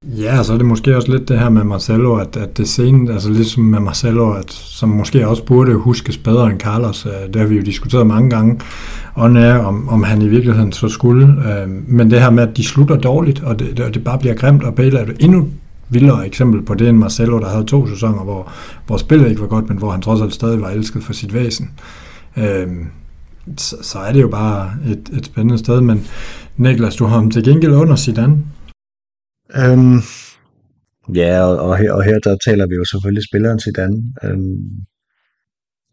Ja, 0.07 0.43
så 0.43 0.53
er 0.53 0.57
det 0.57 0.67
måske 0.67 0.97
også 0.97 1.13
lidt 1.13 1.29
det 1.29 1.39
her 1.39 1.49
med 1.49 1.65
Marcelo, 1.65 2.17
at, 2.17 2.37
at 2.37 2.57
det 2.57 2.69
scene, 2.69 3.13
altså 3.13 3.31
ligesom 3.31 3.65
med 3.65 3.81
Marcelo, 3.81 4.33
at, 4.33 4.53
som 4.53 4.89
måske 4.89 5.29
også 5.29 5.45
burde 5.45 5.75
huskes 5.75 6.19
bedre 6.19 6.51
end 6.51 6.61
Carlos, 6.61 7.07
øh, 7.07 7.33
det 7.33 7.41
har 7.41 7.49
vi 7.49 7.57
jo 7.57 7.63
diskuteret 7.63 8.07
mange 8.07 8.31
gange, 8.31 8.61
og 9.15 9.31
nær, 9.31 9.55
om, 9.55 9.89
om 9.89 10.03
han 10.03 10.23
i 10.23 10.29
virkeligheden 10.29 10.73
så 10.73 10.89
skulle. 10.89 11.27
Øh, 11.27 11.69
men 11.89 12.11
det 12.11 12.21
her 12.21 12.31
med, 12.31 12.43
at 12.43 12.57
de 12.57 12.65
slutter 12.65 12.97
dårligt, 12.97 13.43
og 13.43 13.59
det, 13.59 13.77
det, 13.77 13.95
det 13.95 14.05
bare 14.05 14.19
bliver 14.19 14.35
grimt, 14.35 14.65
og 14.65 14.75
Bale 14.75 14.99
er 14.99 15.05
det 15.05 15.17
endnu 15.21 15.49
vildere 15.89 16.27
eksempel 16.27 16.63
på 16.63 16.75
det 16.75 16.89
end 16.89 16.99
Marcelo, 16.99 17.39
der 17.39 17.49
havde 17.49 17.65
to 17.65 17.87
sæsoner, 17.87 18.25
hvor, 18.25 18.53
hvor 18.87 18.97
spillet 18.97 19.29
ikke 19.29 19.41
var 19.41 19.49
godt, 19.49 19.69
men 19.69 19.79
hvor 19.79 19.91
han 19.91 20.03
trods 20.03 20.21
alt 20.21 20.35
stadig 20.35 20.61
var 20.61 20.71
elsket 20.71 21.03
for 21.03 21.13
sit 21.13 21.35
væsen. 21.35 21.71
Øhm, 22.37 22.87
så, 23.57 23.77
så 23.83 23.99
er 23.99 24.13
det 24.13 24.23
jo 24.23 24.29
bare 24.29 24.71
et, 24.87 25.11
et 25.19 25.27
spændende 25.27 25.59
sted, 25.59 25.81
men 25.81 26.07
Niklas, 26.57 26.97
du 26.97 27.05
har 27.05 27.15
ham 27.15 27.31
til 27.31 27.45
gengæld 27.45 27.73
under 27.73 27.97
Zidane. 27.97 28.39
Øhm, 29.57 29.99
ja, 31.15 31.41
og, 31.43 31.59
og, 31.59 31.77
her, 31.77 31.93
og 31.93 32.03
her 32.05 32.19
der 32.19 32.37
taler 32.47 32.67
vi 32.67 32.75
jo 32.75 32.85
selvfølgelig 32.85 33.25
spilleren 33.31 33.61
Zidane. 33.61 33.97
Øhm, 34.25 34.57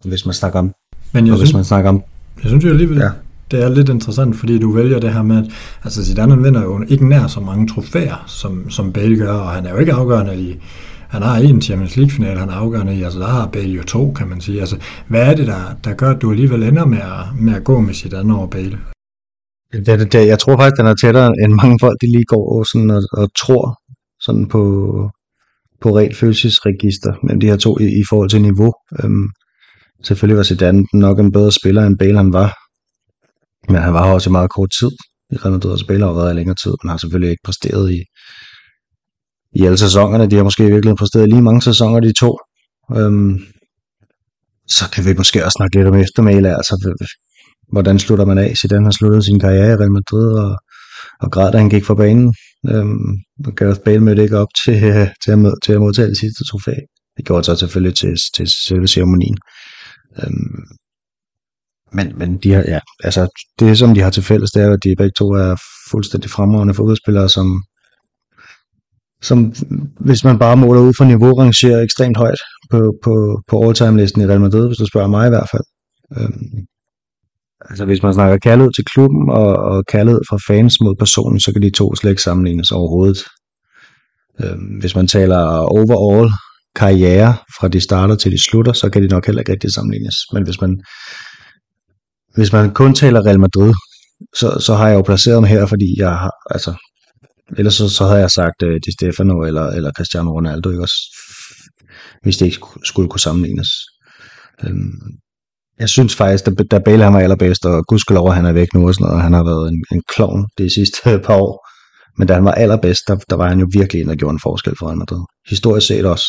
hvis 0.05 0.25
man 0.25 0.33
snakker 0.33 0.59
om 0.59 0.71
Men 1.13 1.25
jeg 1.25 1.33
og 1.33 1.37
hvis 1.39 1.47
synes, 1.47 1.55
man 1.57 1.63
snakker 1.63 1.89
om 1.89 2.03
jeg 2.43 2.49
synes 2.49 2.63
jo 2.65 2.69
alligevel, 2.69 2.97
Ja. 2.97 3.09
det 3.51 3.63
er 3.63 3.69
lidt 3.69 3.89
interessant, 3.89 4.35
fordi 4.35 4.59
du 4.59 4.71
vælger 4.71 4.99
det 4.99 5.13
her 5.13 5.21
med, 5.23 5.37
at 5.37 5.45
altså 5.83 6.05
Zidane 6.05 6.43
vinder 6.43 6.63
jo 6.63 6.83
ikke 6.87 7.07
nær 7.09 7.27
så 7.27 7.39
mange 7.39 7.67
trofæer, 7.67 8.23
som, 8.27 8.69
som 8.69 8.93
Bale 8.93 9.17
gør, 9.17 9.31
og 9.33 9.49
han 9.49 9.65
er 9.65 9.71
jo 9.71 9.77
ikke 9.77 9.93
afgørende 9.93 10.41
i, 10.41 10.59
han 11.07 11.21
har 11.21 11.35
en 11.37 11.61
Champions 11.61 11.95
League-final, 11.97 12.37
han 12.37 12.49
er 12.49 12.53
afgørende 12.53 12.95
i, 12.95 13.03
altså 13.03 13.19
der 13.19 13.27
har 13.27 13.47
Bale 13.47 13.69
jo 13.69 13.83
to, 13.83 14.11
kan 14.11 14.27
man 14.27 14.41
sige. 14.41 14.59
Altså, 14.59 14.77
hvad 15.07 15.21
er 15.31 15.35
det, 15.35 15.47
der, 15.47 15.75
der 15.83 15.93
gør, 15.93 16.09
at 16.11 16.21
du 16.21 16.31
alligevel 16.31 16.63
ender 16.63 16.85
med 16.85 16.97
at, 16.97 17.41
med 17.41 17.53
at 17.55 17.63
gå 17.63 17.79
med 17.79 17.93
Zidane 17.93 18.35
over 18.37 18.47
Bale? 18.47 18.77
Det, 19.71 19.85
det, 19.85 20.13
det, 20.13 20.27
jeg 20.27 20.39
tror 20.39 20.57
faktisk, 20.57 20.77
den 20.77 20.87
er 20.87 20.95
tættere, 20.95 21.33
end 21.43 21.53
mange 21.53 21.77
folk 21.81 21.97
de 22.01 22.11
lige 22.11 22.25
går 22.25 22.63
sådan 22.63 22.89
og, 22.89 23.01
og 23.13 23.29
tror 23.43 23.63
sådan 24.21 24.47
på, 24.47 24.61
på 25.81 25.97
rent 25.97 26.15
følelsesregister 26.15 27.13
mellem 27.23 27.39
de 27.39 27.47
her 27.47 27.57
to 27.57 27.79
i, 27.79 27.83
i 27.83 28.03
forhold 28.09 28.29
til 28.29 28.41
niveau. 28.41 28.73
Øhm, 29.03 29.27
selvfølgelig 30.03 30.37
var 30.37 30.43
Zidane 30.43 30.85
nok 30.93 31.19
en 31.19 31.31
bedre 31.31 31.51
spiller, 31.51 31.85
end 31.85 31.97
Bale 31.97 32.17
han 32.17 32.33
var. 32.33 32.49
Men 33.71 33.81
han 33.81 33.93
var 33.93 34.05
her 34.05 34.13
også 34.13 34.29
i 34.29 34.31
meget 34.31 34.49
kort 34.49 34.69
tid. 34.79 34.91
I 35.31 35.35
Real 35.35 35.51
Madrid 35.51 35.71
og 35.71 35.79
spiller 35.79 36.07
har 36.07 36.13
været 36.13 36.33
i 36.33 36.35
længere 36.35 36.55
tid, 36.55 36.73
men 36.83 36.89
har 36.89 36.97
selvfølgelig 36.97 37.29
ikke 37.31 37.43
præsteret 37.43 37.91
i, 37.91 37.99
i 39.59 39.65
alle 39.65 39.77
sæsonerne. 39.77 40.29
De 40.29 40.35
har 40.35 40.43
måske 40.43 40.63
i 40.63 40.71
virkeligheden 40.75 40.97
præsteret 40.97 41.29
lige 41.29 41.41
mange 41.41 41.61
sæsoner, 41.61 41.99
de 41.99 42.13
to. 42.13 42.37
Øhm, 42.97 43.39
så 44.67 44.89
kan 44.93 45.05
vi 45.05 45.13
måske 45.17 45.45
også 45.45 45.57
snakke 45.57 45.75
lidt 45.75 45.87
om 45.87 45.95
eftermæle. 45.95 46.55
Altså, 46.55 46.73
hvordan 47.71 47.99
slutter 47.99 48.25
man 48.25 48.37
af? 48.37 48.57
Zidane 48.57 48.85
har 48.85 48.91
sluttet 48.91 49.25
sin 49.25 49.39
karriere 49.39 49.71
i 49.73 49.75
Real 49.75 49.91
Madrid 49.91 50.27
og, 50.39 50.57
og 51.19 51.31
græd, 51.31 51.51
da 51.51 51.57
han 51.57 51.69
gik 51.69 51.85
fra 51.85 51.95
banen. 51.95 52.35
Øhm, 52.69 53.09
og 53.45 53.53
Gareth 53.55 53.79
Bale 53.79 53.99
mødte 53.99 54.23
ikke 54.23 54.37
op 54.37 54.47
til, 54.65 54.73
til, 55.23 55.31
at, 55.31 55.53
til 55.63 55.73
at 55.73 55.79
modtage 55.79 56.07
det 56.07 56.17
sidste 56.17 56.43
trofæ. 56.43 56.73
Det 57.17 57.25
gjorde 57.25 57.43
så 57.43 57.55
selvfølgelig 57.55 57.95
til, 57.95 58.13
til 58.35 58.47
selve 58.67 58.87
ceremonien. 58.87 59.37
Øhm, 60.23 60.63
men, 61.93 62.13
men 62.17 62.37
de 62.37 62.53
har, 62.53 62.63
ja, 62.67 62.79
altså, 63.03 63.41
det 63.59 63.77
som 63.77 63.93
de 63.93 64.01
har 64.01 64.09
til 64.09 64.23
fælles, 64.23 64.51
det 64.51 64.63
er, 64.63 64.73
at 64.73 64.83
de 64.83 64.95
begge 64.97 65.13
to 65.17 65.31
er 65.31 65.55
fuldstændig 65.91 66.29
fremragende 66.29 66.73
fodboldspillere, 66.73 67.29
som, 67.29 67.63
som 69.21 69.53
hvis 69.99 70.23
man 70.23 70.39
bare 70.39 70.57
måler 70.57 70.81
ud 70.81 70.93
fra 70.97 71.05
niveau, 71.05 71.33
rangerer 71.33 71.81
ekstremt 71.81 72.17
højt 72.17 72.39
på, 72.71 72.93
på, 73.03 73.41
på 73.47 73.63
all-time-listen 73.67 74.21
i 74.21 74.25
Real 74.25 74.41
Madrid, 74.41 74.67
hvis 74.67 74.77
du 74.77 74.85
spørger 74.85 75.07
mig 75.07 75.27
i 75.27 75.29
hvert 75.29 75.49
fald. 75.51 75.63
Øhm, 76.17 76.65
altså 77.69 77.85
hvis 77.85 78.03
man 78.03 78.13
snakker 78.13 78.37
kærlighed 78.37 78.71
til 78.73 78.85
klubben 78.85 79.29
og, 79.29 79.55
og 79.55 79.83
kærlighed 79.85 80.21
fra 80.29 80.37
fans 80.47 80.81
mod 80.81 80.95
personen, 80.99 81.39
så 81.39 81.53
kan 81.53 81.61
de 81.61 81.69
to 81.69 81.95
slet 81.95 82.09
ikke 82.11 82.21
sammenlignes 82.21 82.71
overhovedet. 82.71 83.23
Øhm, 84.43 84.77
hvis 84.79 84.95
man 84.95 85.07
taler 85.07 85.39
overall 85.57 86.29
karriere, 86.75 87.37
fra 87.59 87.67
de 87.67 87.79
starter 87.81 88.15
til 88.15 88.31
de 88.31 88.43
slutter, 88.43 88.73
så 88.73 88.89
kan 88.89 89.03
de 89.03 89.07
nok 89.07 89.25
heller 89.25 89.41
ikke 89.41 89.51
rigtig 89.51 89.73
sammenlignes. 89.73 90.15
Men 90.33 90.43
hvis 90.43 90.61
man, 90.61 90.81
hvis 92.35 92.53
man 92.53 92.73
kun 92.73 92.93
taler 92.93 93.25
Real 93.25 93.39
Madrid, 93.39 93.73
så, 94.35 94.59
så 94.59 94.75
har 94.75 94.87
jeg 94.87 94.95
jo 94.95 95.01
placeret 95.01 95.35
dem 95.35 95.43
her, 95.43 95.65
fordi 95.65 95.95
jeg 95.97 96.09
har, 96.09 96.31
altså, 96.49 96.73
ellers 97.57 97.73
så, 97.73 97.89
så 97.89 98.05
havde 98.05 98.19
jeg 98.19 98.31
sagt 98.31 98.63
uh, 98.63 98.69
Di 98.85 98.91
Stefano 98.91 99.41
eller, 99.41 99.67
eller 99.67 99.91
Cristiano 99.91 100.31
Ronaldo, 100.31 100.69
ikke 100.69 100.81
også? 100.81 100.95
Hvis 102.23 102.37
det 102.37 102.45
ikke 102.45 102.55
skulle- 102.55 102.85
skulle 102.85 103.09
kunne 103.09 103.19
sammenlignes. 103.19 103.67
Øhm, 104.63 104.91
jeg 105.79 105.89
synes 105.89 106.15
faktisk, 106.15 106.45
da, 106.45 106.51
da 106.71 106.79
Bale 106.79 107.03
han 107.03 107.13
var 107.13 107.19
allerbedst, 107.19 107.65
og 107.65 107.85
gudskelov, 107.87 108.27
at 108.29 108.35
han 108.35 108.45
er 108.45 108.51
væk 108.51 108.73
nu 108.73 108.87
og 108.87 108.93
sådan 108.93 109.03
noget, 109.03 109.15
og 109.15 109.23
han 109.23 109.33
har 109.33 109.43
været 109.43 109.71
en, 109.71 109.83
en 109.91 110.01
klovn 110.15 110.45
de 110.57 110.73
sidste 110.73 110.97
par 111.25 111.35
år. 111.35 111.67
Men 112.17 112.27
da 112.27 112.33
han 112.33 112.45
var 112.45 112.51
allerbedst, 112.51 113.03
der, 113.07 113.15
der 113.29 113.35
var 113.35 113.49
han 113.49 113.59
jo 113.59 113.67
virkelig 113.73 114.01
en, 114.01 114.09
der 114.09 114.15
gjorde 114.15 114.33
en 114.33 114.39
forskel 114.39 114.75
for 114.79 114.87
Real 114.87 114.97
Madrid. 114.97 115.23
Historisk 115.49 115.87
set 115.87 116.05
også. 116.05 116.25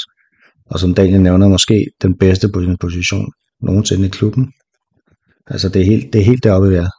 Og 0.70 0.80
som 0.80 0.94
Daniel 0.94 1.20
nævner, 1.22 1.48
måske 1.48 1.86
den 2.02 2.18
bedste 2.18 2.48
på 2.48 2.60
sin 2.60 2.76
position 2.80 3.26
nogensinde 3.62 4.06
i 4.06 4.08
klubben. 4.08 4.52
Altså 5.46 5.68
det 5.68 5.82
er 5.82 5.86
helt, 5.86 6.12
det 6.12 6.20
er 6.20 6.24
helt 6.24 6.44
deroppe, 6.44 6.68
vi 6.68 6.76
er 6.76 6.90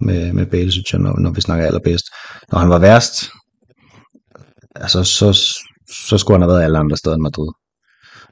med, 0.00 0.32
med 0.32 0.46
Bale, 0.46 0.72
synes 0.72 0.92
jeg, 0.92 1.00
når, 1.00 1.18
når 1.20 1.30
vi 1.30 1.40
snakker 1.40 1.66
allerbedst. 1.66 2.04
Når 2.52 2.58
han 2.58 2.68
var 2.68 2.78
værst, 2.78 3.30
altså 4.74 5.04
så, 5.04 5.32
så 6.08 6.18
skulle 6.18 6.34
han 6.34 6.42
have 6.42 6.52
været 6.52 6.64
alle 6.64 6.78
andre 6.78 6.96
steder 6.96 7.14
end 7.14 7.22
Madrid. 7.22 7.52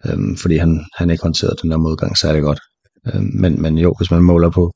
Øhm, 0.06 0.36
fordi 0.36 0.56
han, 0.56 0.84
han 0.96 1.10
ikke 1.10 1.22
håndterede 1.22 1.56
den 1.62 1.70
der 1.70 1.76
modgang 1.76 2.16
særlig 2.16 2.42
godt. 2.42 2.60
Øh, 3.06 3.22
men, 3.22 3.62
men 3.62 3.78
jo, 3.78 3.94
hvis 3.98 4.10
man 4.10 4.22
måler 4.22 4.50
på, 4.50 4.72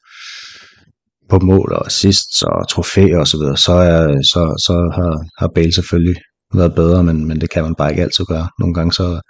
på 1.30 1.38
mål 1.38 1.72
og 1.72 1.86
assist 1.86 2.42
og 2.42 2.68
trofæer 2.68 3.18
og 3.18 3.26
så 3.26 3.36
videre, 3.36 3.56
så, 3.56 3.72
er, 3.72 4.02
så, 4.32 4.42
så 4.66 4.72
har, 4.94 5.24
har 5.38 5.50
Bale 5.54 5.74
selvfølgelig 5.74 6.16
været 6.54 6.74
bedre, 6.74 7.04
men, 7.04 7.24
men 7.28 7.40
det 7.40 7.50
kan 7.50 7.62
man 7.62 7.74
bare 7.74 7.90
ikke 7.90 8.02
altid 8.02 8.24
gøre. 8.24 8.48
Nogle 8.60 8.74
gange 8.74 8.92
så 8.92 9.20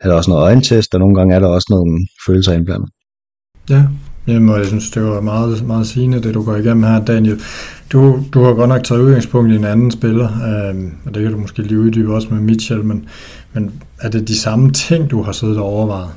er 0.00 0.08
der 0.08 0.14
også 0.14 0.30
noget 0.30 0.42
øjentest, 0.42 0.94
og 0.94 1.00
nogle 1.00 1.14
gange 1.14 1.34
er 1.34 1.40
der 1.40 1.48
også 1.48 1.66
nogle 1.70 2.06
følelser 2.26 2.52
indblandet. 2.52 2.88
Ja, 3.70 3.84
Jamen, 4.26 4.48
og 4.48 4.58
jeg 4.58 4.66
synes, 4.66 4.90
det 4.90 5.02
var 5.02 5.20
meget, 5.20 5.66
meget 5.66 5.86
sigende, 5.86 6.22
det 6.22 6.34
du 6.34 6.44
går 6.44 6.56
igennem 6.56 6.82
her, 6.82 7.04
Daniel. 7.04 7.40
Du, 7.92 8.24
du 8.34 8.42
har 8.42 8.54
godt 8.54 8.68
nok 8.68 8.84
taget 8.84 9.00
udgangspunkt 9.00 9.52
i 9.52 9.56
en 9.56 9.64
anden 9.64 9.90
spiller, 9.90 10.26
øh, 10.26 10.92
og 11.06 11.14
det 11.14 11.22
kan 11.22 11.32
du 11.32 11.38
måske 11.38 11.62
lige 11.62 11.80
uddybe 11.80 12.14
også 12.14 12.28
med 12.30 12.40
Mitchell, 12.40 12.84
men, 12.84 13.08
men 13.52 13.72
er 14.00 14.10
det 14.10 14.28
de 14.28 14.38
samme 14.38 14.70
ting, 14.70 15.10
du 15.10 15.22
har 15.22 15.32
siddet 15.32 15.58
og 15.58 15.64
overvejet? 15.64 16.10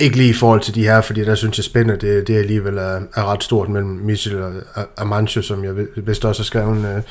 Ikke 0.00 0.16
lige 0.16 0.30
i 0.30 0.32
forhold 0.32 0.60
til 0.60 0.74
de 0.74 0.82
her, 0.82 1.00
fordi 1.00 1.24
der 1.24 1.34
synes 1.34 1.58
jeg 1.58 1.64
spændende, 1.64 2.06
det, 2.06 2.26
det 2.28 2.36
alligevel 2.38 2.78
er, 2.78 3.00
er 3.14 3.32
ret 3.32 3.44
stort 3.44 3.68
mellem 3.68 3.90
Michel 3.90 4.42
og 4.42 4.52
Amancio, 4.96 5.42
som 5.42 5.64
jeg 5.64 5.72
vist 5.96 6.24
også 6.24 6.42
har 6.42 6.44
skrevet, 6.44 6.96
øh, 6.96 7.02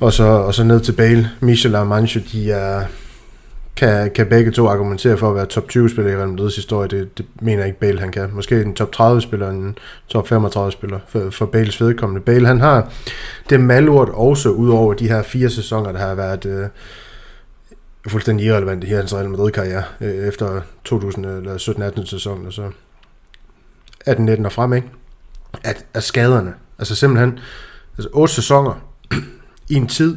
og, 0.00 0.12
så, 0.12 0.24
og 0.24 0.54
så 0.54 0.64
ned 0.64 0.80
til 0.80 0.92
Bale. 0.92 1.30
Michel 1.40 1.74
og 1.74 1.80
Amancio, 1.80 2.20
de 2.32 2.50
er, 2.50 2.84
kan, 3.76 4.10
kan 4.10 4.26
begge 4.26 4.50
to 4.50 4.68
argumentere 4.68 5.18
for 5.18 5.28
at 5.28 5.34
være 5.34 5.46
top 5.46 5.68
20 5.68 5.90
spiller 5.90 6.12
i 6.12 6.16
Real 6.16 6.28
Madrid's 6.28 6.56
historie. 6.56 6.88
Det, 6.88 7.18
det 7.18 7.26
mener 7.40 7.64
ikke 7.64 7.78
Bale, 7.78 8.00
han 8.00 8.12
kan. 8.12 8.30
Måske 8.32 8.62
en 8.62 8.74
top 8.74 8.92
30 8.92 9.20
spiller, 9.20 9.50
en 9.50 9.78
top 10.08 10.28
35 10.28 10.72
spiller 10.72 10.98
for, 11.08 11.30
for 11.30 11.46
Bales 11.46 11.80
vedkommende. 11.80 12.20
Bale, 12.20 12.46
han 12.46 12.60
har 12.60 12.92
det 13.50 13.60
malurt 13.60 14.08
også 14.08 14.48
ud 14.48 14.70
over 14.70 14.94
de 14.94 15.08
her 15.08 15.22
fire 15.22 15.50
sæsoner, 15.50 15.92
der 15.92 15.98
har 15.98 16.14
været 16.14 16.46
øh, 16.46 16.66
fuldstændig 18.08 18.46
irrelevant 18.46 18.84
i 18.84 18.86
hans 18.86 19.14
Real 19.14 19.28
Madrid-karriere 19.28 19.84
øh, 20.00 20.28
efter 20.28 20.60
2000 20.84 21.26
eller 21.26 21.58
17-18 22.00 22.06
sæsonen, 22.06 22.46
og 22.46 22.52
så 22.52 22.70
18-19 24.08 24.44
og 24.44 24.52
frem, 24.52 24.72
ikke? 24.72 24.90
At, 25.64 25.86
at 25.94 26.02
skaderne, 26.02 26.54
altså 26.78 26.94
simpelthen, 26.94 27.38
altså 27.98 28.08
otte 28.12 28.34
sæsoner 28.34 28.74
i 29.70 29.74
en 29.74 29.86
tid, 29.86 30.16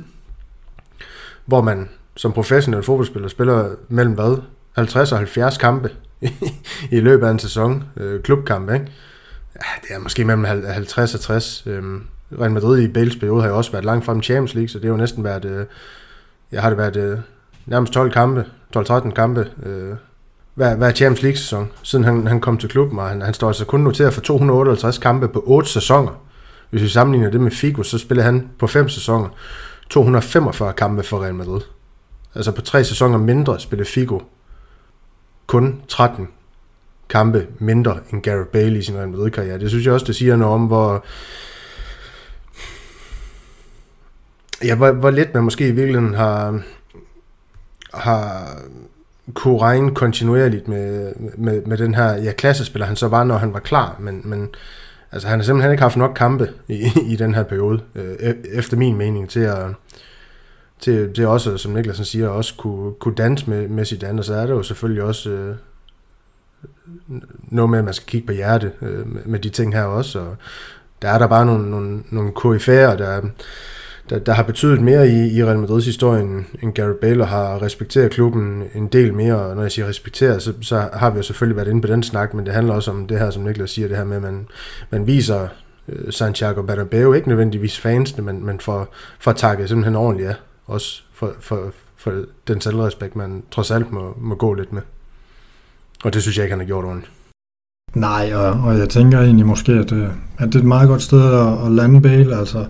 hvor 1.46 1.62
man 1.62 1.90
som 2.16 2.34
professionel 2.34 2.84
fodboldspiller 2.84 3.30
spiller 3.30 3.76
mellem 3.90 4.14
hvad? 4.14 4.42
50 4.76 5.12
og 5.12 5.18
70 5.18 5.58
kampe 5.58 5.92
i 6.92 7.00
løbet 7.00 7.28
af 7.28 7.32
en 7.32 7.40
sæson, 7.40 7.84
øh, 7.98 8.22
klubkampe, 8.22 8.74
ikke? 8.74 8.92
Ja, 9.56 9.68
det 9.82 9.96
er 9.96 10.00
måske 10.00 10.26
mellem 10.26 10.44
50 10.44 11.14
og 11.14 11.20
60. 11.20 11.64
Øh, 11.68 11.84
Real 12.40 12.52
Madrid 12.52 12.82
i 12.82 12.88
Bales 12.88 13.16
periode 13.16 13.42
har 13.42 13.50
jo 13.50 13.58
også 13.58 13.72
været 13.72 13.86
langt 13.86 14.06
frem 14.06 14.20
i 14.20 14.24
Champions 14.24 14.54
League, 14.54 14.70
så 14.70 14.78
det 14.78 14.86
har 14.86 14.92
jo 14.92 14.98
næsten 14.98 15.24
været, 15.24 15.46
øh, 15.46 15.66
jeg 16.52 16.62
har 16.62 16.70
det 16.70 16.78
været 16.78 16.96
øh, 16.96 17.20
nærmest 17.66 17.94
12 17.94 18.12
kampe, 18.12 18.46
12-13 18.78 19.12
kampe, 19.12 19.50
øh, 19.64 19.96
hver, 20.56 20.76
hver 20.76 20.92
Champions 20.92 21.22
League 21.22 21.38
sæson, 21.38 21.68
siden 21.84 22.06
han, 22.06 22.28
han 22.28 22.42
kom 22.42 22.58
til 22.58 22.70
klubben, 22.70 23.00
og 23.00 23.10
han, 23.10 23.22
han 23.22 23.34
står 23.34 23.48
altså 23.48 23.66
kun 23.66 23.80
noteret 23.80 24.14
for 24.14 24.22
258 24.22 24.98
kampe 24.98 25.28
på 25.28 25.44
8 25.46 25.70
sæsoner. 25.70 26.12
Hvis 26.70 26.82
vi 26.82 26.88
sammenligner 26.88 27.32
det 27.32 27.42
med 27.42 27.52
Figo, 27.52 27.84
så 27.84 27.98
spiller 27.98 28.24
han 28.24 28.50
på 28.60 28.68
5 28.68 28.90
sæsoner 28.90 29.30
245 29.90 30.74
kampe 30.74 31.04
for 31.04 31.24
Real 31.24 31.36
Madrid. 31.36 31.62
Altså 32.36 32.52
på 32.52 32.62
3 32.62 32.84
sæsoner 32.84 33.18
mindre 33.18 33.60
spiller 33.60 33.86
Figo 33.86 34.20
kun 35.48 35.82
13 35.88 36.28
kampe 37.10 37.48
mindre 37.60 38.00
end 38.14 38.22
Gareth 38.22 38.50
Bale 38.50 38.78
i 38.78 38.82
sin 38.82 38.98
Real 38.98 39.10
Madrid-karriere. 39.10 39.60
Det 39.60 39.70
synes 39.70 39.86
jeg 39.86 39.94
også, 39.94 40.06
det 40.06 40.16
siger 40.16 40.36
noget 40.36 40.54
om, 40.54 40.66
hvor 40.66 41.06
ja, 44.64 44.76
hvor, 44.76 44.92
hvor 44.92 45.12
lidt 45.12 45.34
man 45.34 45.44
måske 45.44 45.68
i 45.68 45.72
virkeligheden 45.72 46.14
har, 46.14 46.62
har 47.96 48.58
kunne 49.34 49.58
regne 49.58 49.96
kontinuerligt 49.96 50.68
med, 50.68 51.14
med, 51.38 51.62
med 51.66 51.78
den 51.78 51.96
her 51.96 52.14
ja, 52.14 52.32
klassespiller, 52.32 52.86
han 52.86 52.96
så 52.96 53.08
var, 53.08 53.24
når 53.24 53.38
han 53.38 53.54
var 53.54 53.60
klar, 53.60 53.96
men, 54.00 54.22
men 54.26 54.50
altså, 55.12 55.28
han 55.28 55.40
har 55.40 55.44
simpelthen 55.44 55.72
ikke 55.72 55.82
haft 55.82 55.98
nok 55.98 56.14
kampe 56.16 56.50
i, 56.68 56.92
i 57.14 57.16
den 57.16 57.36
her 57.36 57.44
periode, 57.44 57.82
øh, 57.96 58.14
e-, 58.14 58.58
efter 58.58 58.78
min 58.78 58.98
mening, 58.98 59.30
til 59.30 59.40
at, 59.40 59.66
til, 60.80 61.14
til 61.14 61.28
også, 61.28 61.58
som 61.58 61.72
Niklas 61.72 61.98
siger, 61.98 62.28
også 62.28 62.54
kunne, 62.58 62.94
kunne 62.94 63.16
danse 63.16 63.50
med, 63.50 63.68
med 63.68 63.86
sit 63.86 64.04
andet, 64.04 64.26
så 64.26 64.34
er 64.34 64.46
det 64.46 64.54
jo 64.54 64.64
selvfølgelig 64.64 65.04
også 65.04 65.30
øh, 65.30 65.56
noget 67.44 67.70
med, 67.70 67.80
at 67.80 67.86
man 67.86 67.94
skal 67.94 68.08
kigge 68.08 68.28
på 68.28 68.34
hjerte 68.34 68.72
øh, 68.82 69.08
med, 69.08 69.22
med 69.26 69.40
de 69.40 69.50
ting 69.50 69.74
her 69.74 69.84
også, 69.84 70.20
og 70.20 70.36
der 71.02 71.10
er 71.10 71.18
der 71.18 71.28
bare 71.28 71.46
nogle, 71.46 71.70
nogle, 71.70 72.04
nogle 72.10 72.32
KF'er, 72.32 72.98
der, 72.98 73.22
der, 74.10 74.20
der 74.20 74.34
har 74.34 74.44
betydet 74.44 74.82
mere 74.82 75.10
i, 75.10 75.38
i 75.38 75.44
Real 75.44 75.60
Madrids 75.60 75.86
historie, 75.86 76.22
end 76.64 76.74
Gareth 76.74 77.00
Bale, 77.00 77.24
og 77.24 77.28
har 77.28 77.62
respekteret 77.62 78.12
klubben 78.12 78.64
en 78.76 78.88
del 78.88 79.14
mere, 79.14 79.40
og 79.40 79.56
når 79.56 79.62
jeg 79.62 79.72
siger 79.72 79.88
respekteret, 79.88 80.42
så, 80.42 80.54
så 80.62 80.90
har 80.94 81.10
vi 81.10 81.18
jo 81.18 81.24
selvfølgelig 81.24 81.56
været 81.56 81.68
inde 81.68 81.82
på 81.82 81.88
den 81.88 82.04
snak, 82.04 82.34
men 82.34 82.46
det 82.46 82.54
handler 82.54 82.74
også 82.74 82.92
om 82.92 83.08
det 83.08 83.20
her, 83.20 83.30
som 83.30 83.44
Niklas 83.44 83.72
siger, 83.72 83.88
det 83.88 83.98
her 83.98 84.04
med, 84.04 84.16
at 84.16 84.22
man, 84.22 84.48
man 84.90 85.08
viser 85.08 85.48
øh, 85.90 86.14
Santiago 86.14 86.62
Bernabeu, 86.62 87.14
ikke 87.14 87.28
nødvendigvis 87.28 87.80
fansene, 87.80 88.24
men, 88.24 88.46
men 88.46 88.60
for, 88.60 88.90
for 89.20 89.32
at 89.32 89.38
takke 89.38 89.68
simpelthen 89.68 89.96
ordentligt 89.96 90.30
af, 90.30 90.36
også 90.66 91.02
for, 91.14 91.32
for, 91.40 91.72
for 91.98 92.14
den 92.48 92.62
selvrespekt, 92.62 93.16
man 93.16 93.44
trods 93.52 93.72
alt 93.72 93.92
må, 93.92 94.18
må 94.18 94.36
gå 94.36 94.54
lidt 94.54 94.74
med. 94.74 94.82
Og 96.04 96.14
det 96.14 96.22
synes 96.22 96.38
jeg 96.38 96.44
ikke, 96.44 96.54
han 96.54 96.60
har 96.60 96.68
gjort 96.68 96.86
ordentligt. 96.86 97.12
Nej, 97.94 98.32
og, 98.34 98.52
og 98.52 98.78
jeg 98.78 98.90
tænker 98.90 99.20
egentlig 99.20 99.46
måske, 99.46 99.72
at, 99.72 99.92
øh, 99.92 100.08
at 100.38 100.48
det 100.48 100.56
er 100.56 100.60
et 100.60 100.66
meget 100.66 100.88
godt 100.88 101.02
sted 101.02 101.34
at, 101.34 101.66
at 101.66 101.72
lande 101.72 102.02
Bale. 102.02 102.38
Altså, 102.38 102.66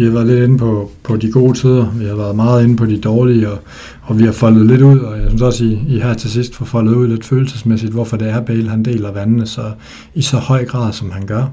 vi 0.00 0.04
har 0.04 0.12
været 0.12 0.26
lidt 0.26 0.44
inde 0.44 0.58
på, 0.58 0.90
på 1.02 1.16
de 1.16 1.32
gode 1.32 1.58
tider, 1.58 1.90
vi 1.90 2.04
har 2.04 2.16
været 2.16 2.36
meget 2.36 2.64
inde 2.64 2.76
på 2.76 2.86
de 2.86 3.00
dårlige, 3.00 3.50
og, 3.50 3.58
og 4.02 4.18
vi 4.18 4.24
har 4.24 4.32
foldet 4.32 4.66
lidt 4.66 4.82
ud, 4.82 4.98
og 4.98 5.18
jeg 5.18 5.28
synes 5.28 5.42
også, 5.42 5.64
I, 5.64 5.72
I 5.88 6.00
her 6.00 6.14
til 6.14 6.30
sidst 6.30 6.54
får 6.54 6.64
foldet 6.64 6.94
ud 6.94 7.08
lidt 7.08 7.24
følelsesmæssigt, 7.24 7.92
hvorfor 7.92 8.16
det 8.16 8.28
er 8.28 8.40
Bale, 8.40 8.68
han 8.68 8.84
deler 8.84 9.12
vandene 9.12 9.46
så, 9.46 9.72
i 10.14 10.22
så 10.22 10.36
høj 10.36 10.64
grad, 10.64 10.92
som 10.92 11.10
han 11.10 11.26
gør. 11.26 11.44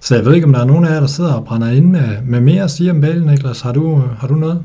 Så 0.00 0.14
jeg 0.16 0.24
ved 0.24 0.34
ikke, 0.34 0.46
om 0.46 0.52
der 0.52 0.60
er 0.60 0.64
nogen 0.64 0.84
af 0.84 0.90
jer, 0.90 1.00
der 1.00 1.06
sidder 1.06 1.32
og 1.32 1.44
brænder 1.44 1.70
ind 1.70 1.90
med, 1.90 2.22
med 2.22 2.40
mere 2.40 2.62
at 2.62 2.70
sige 2.70 2.90
om 2.90 3.00
Bale, 3.00 3.26
Niklas. 3.26 3.60
Har 3.60 3.72
du, 3.72 3.96
har 3.96 4.28
du 4.28 4.34
noget? 4.34 4.64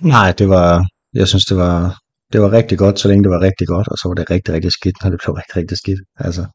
Nej, 0.00 0.32
det 0.38 0.48
var, 0.48 0.86
jeg 1.14 1.28
synes, 1.28 1.44
det 1.44 1.56
var, 1.56 1.98
det 2.32 2.40
var 2.40 2.52
rigtig 2.52 2.78
godt, 2.78 3.00
så 3.00 3.08
længe 3.08 3.22
det 3.24 3.30
var 3.30 3.40
rigtig 3.40 3.66
godt, 3.66 3.88
og 3.88 3.96
så 3.98 4.08
var 4.08 4.14
det 4.14 4.30
rigtig, 4.30 4.54
rigtig 4.54 4.72
skidt, 4.72 4.96
når 5.02 5.10
det 5.10 5.20
blev 5.24 5.34
rigtig, 5.34 5.56
rigtig 5.56 5.78
skidt. 5.78 6.00
Altså, 6.16 6.46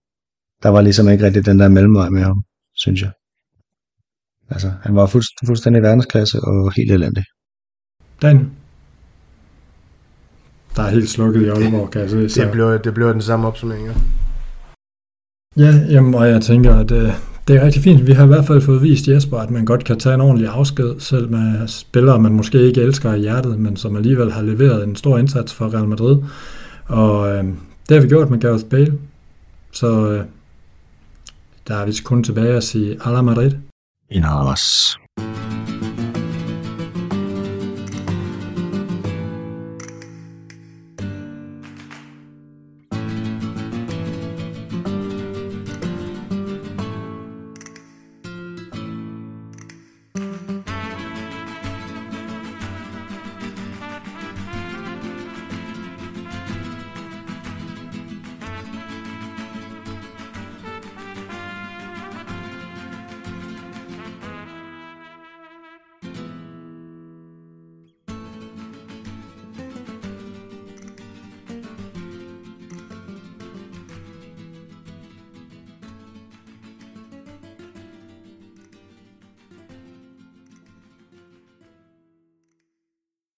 der 0.63 0.69
var 0.69 0.81
ligesom 0.81 1.09
ikke 1.09 1.25
rigtig 1.25 1.45
den 1.45 1.59
der 1.59 1.67
mellemvej 1.67 2.09
med 2.09 2.21
ham, 2.21 2.43
synes 2.75 3.01
jeg. 3.01 3.11
Altså, 4.51 4.71
han 4.81 4.95
var 4.95 5.05
fuldst, 5.05 5.31
fuldstændig 5.45 5.83
verdensklasse 5.83 6.39
og 6.39 6.73
helt 6.75 6.91
elendig. 6.91 7.23
Dan? 8.21 8.51
Der 10.75 10.83
er 10.83 10.89
helt 10.89 11.09
slukket 11.09 11.41
i 11.41 11.47
Aalborg, 11.47 11.91
kan 11.91 12.01
jeg 12.01 12.09
se. 12.09 12.29
Så. 12.29 12.41
Det, 12.41 12.51
blev, 12.51 12.79
det 12.83 12.93
blev 12.93 13.13
den 13.13 13.21
samme 13.21 13.47
opsummering, 13.47 13.87
ja. 13.87 13.93
Ja, 15.57 15.73
jamen, 15.89 16.15
og 16.15 16.27
jeg 16.27 16.41
tænker, 16.41 16.75
at 16.75 16.89
det, 16.89 17.13
det 17.47 17.55
er 17.55 17.65
rigtig 17.65 17.81
fint. 17.81 18.07
Vi 18.07 18.11
har 18.11 18.23
i 18.23 18.27
hvert 18.27 18.45
fald 18.45 18.61
fået 18.61 18.81
vist 18.81 19.07
Jesper, 19.07 19.37
at 19.37 19.51
man 19.51 19.65
godt 19.65 19.85
kan 19.85 19.99
tage 19.99 20.15
en 20.15 20.21
ordentlig 20.21 20.49
afsked, 20.49 20.99
selv 20.99 21.29
med 21.29 21.67
spillere, 21.67 22.19
man 22.19 22.33
måske 22.33 22.61
ikke 22.61 22.81
elsker 22.81 23.13
i 23.13 23.19
hjertet, 23.19 23.59
men 23.59 23.77
som 23.77 23.95
alligevel 23.95 24.31
har 24.31 24.41
leveret 24.41 24.83
en 24.83 24.95
stor 24.95 25.17
indsats 25.17 25.53
for 25.53 25.73
Real 25.73 25.87
Madrid. 25.87 26.17
Og 26.85 27.31
øh, 27.31 27.43
det 27.89 27.97
har 27.97 28.01
vi 28.01 28.07
gjort 28.07 28.29
med 28.29 28.39
Gareth 28.39 28.65
Bale. 28.65 28.97
Så 29.71 30.11
øh, 30.11 30.25
der 31.67 31.75
er 31.75 31.85
vi 31.85 31.93
kun 32.03 32.23
tilbage 32.23 32.55
at 32.55 32.63
sige, 32.63 32.97
Ala 33.05 33.21
Madrid. 33.21 33.51
In 34.11 34.25
Alas. 34.25 34.97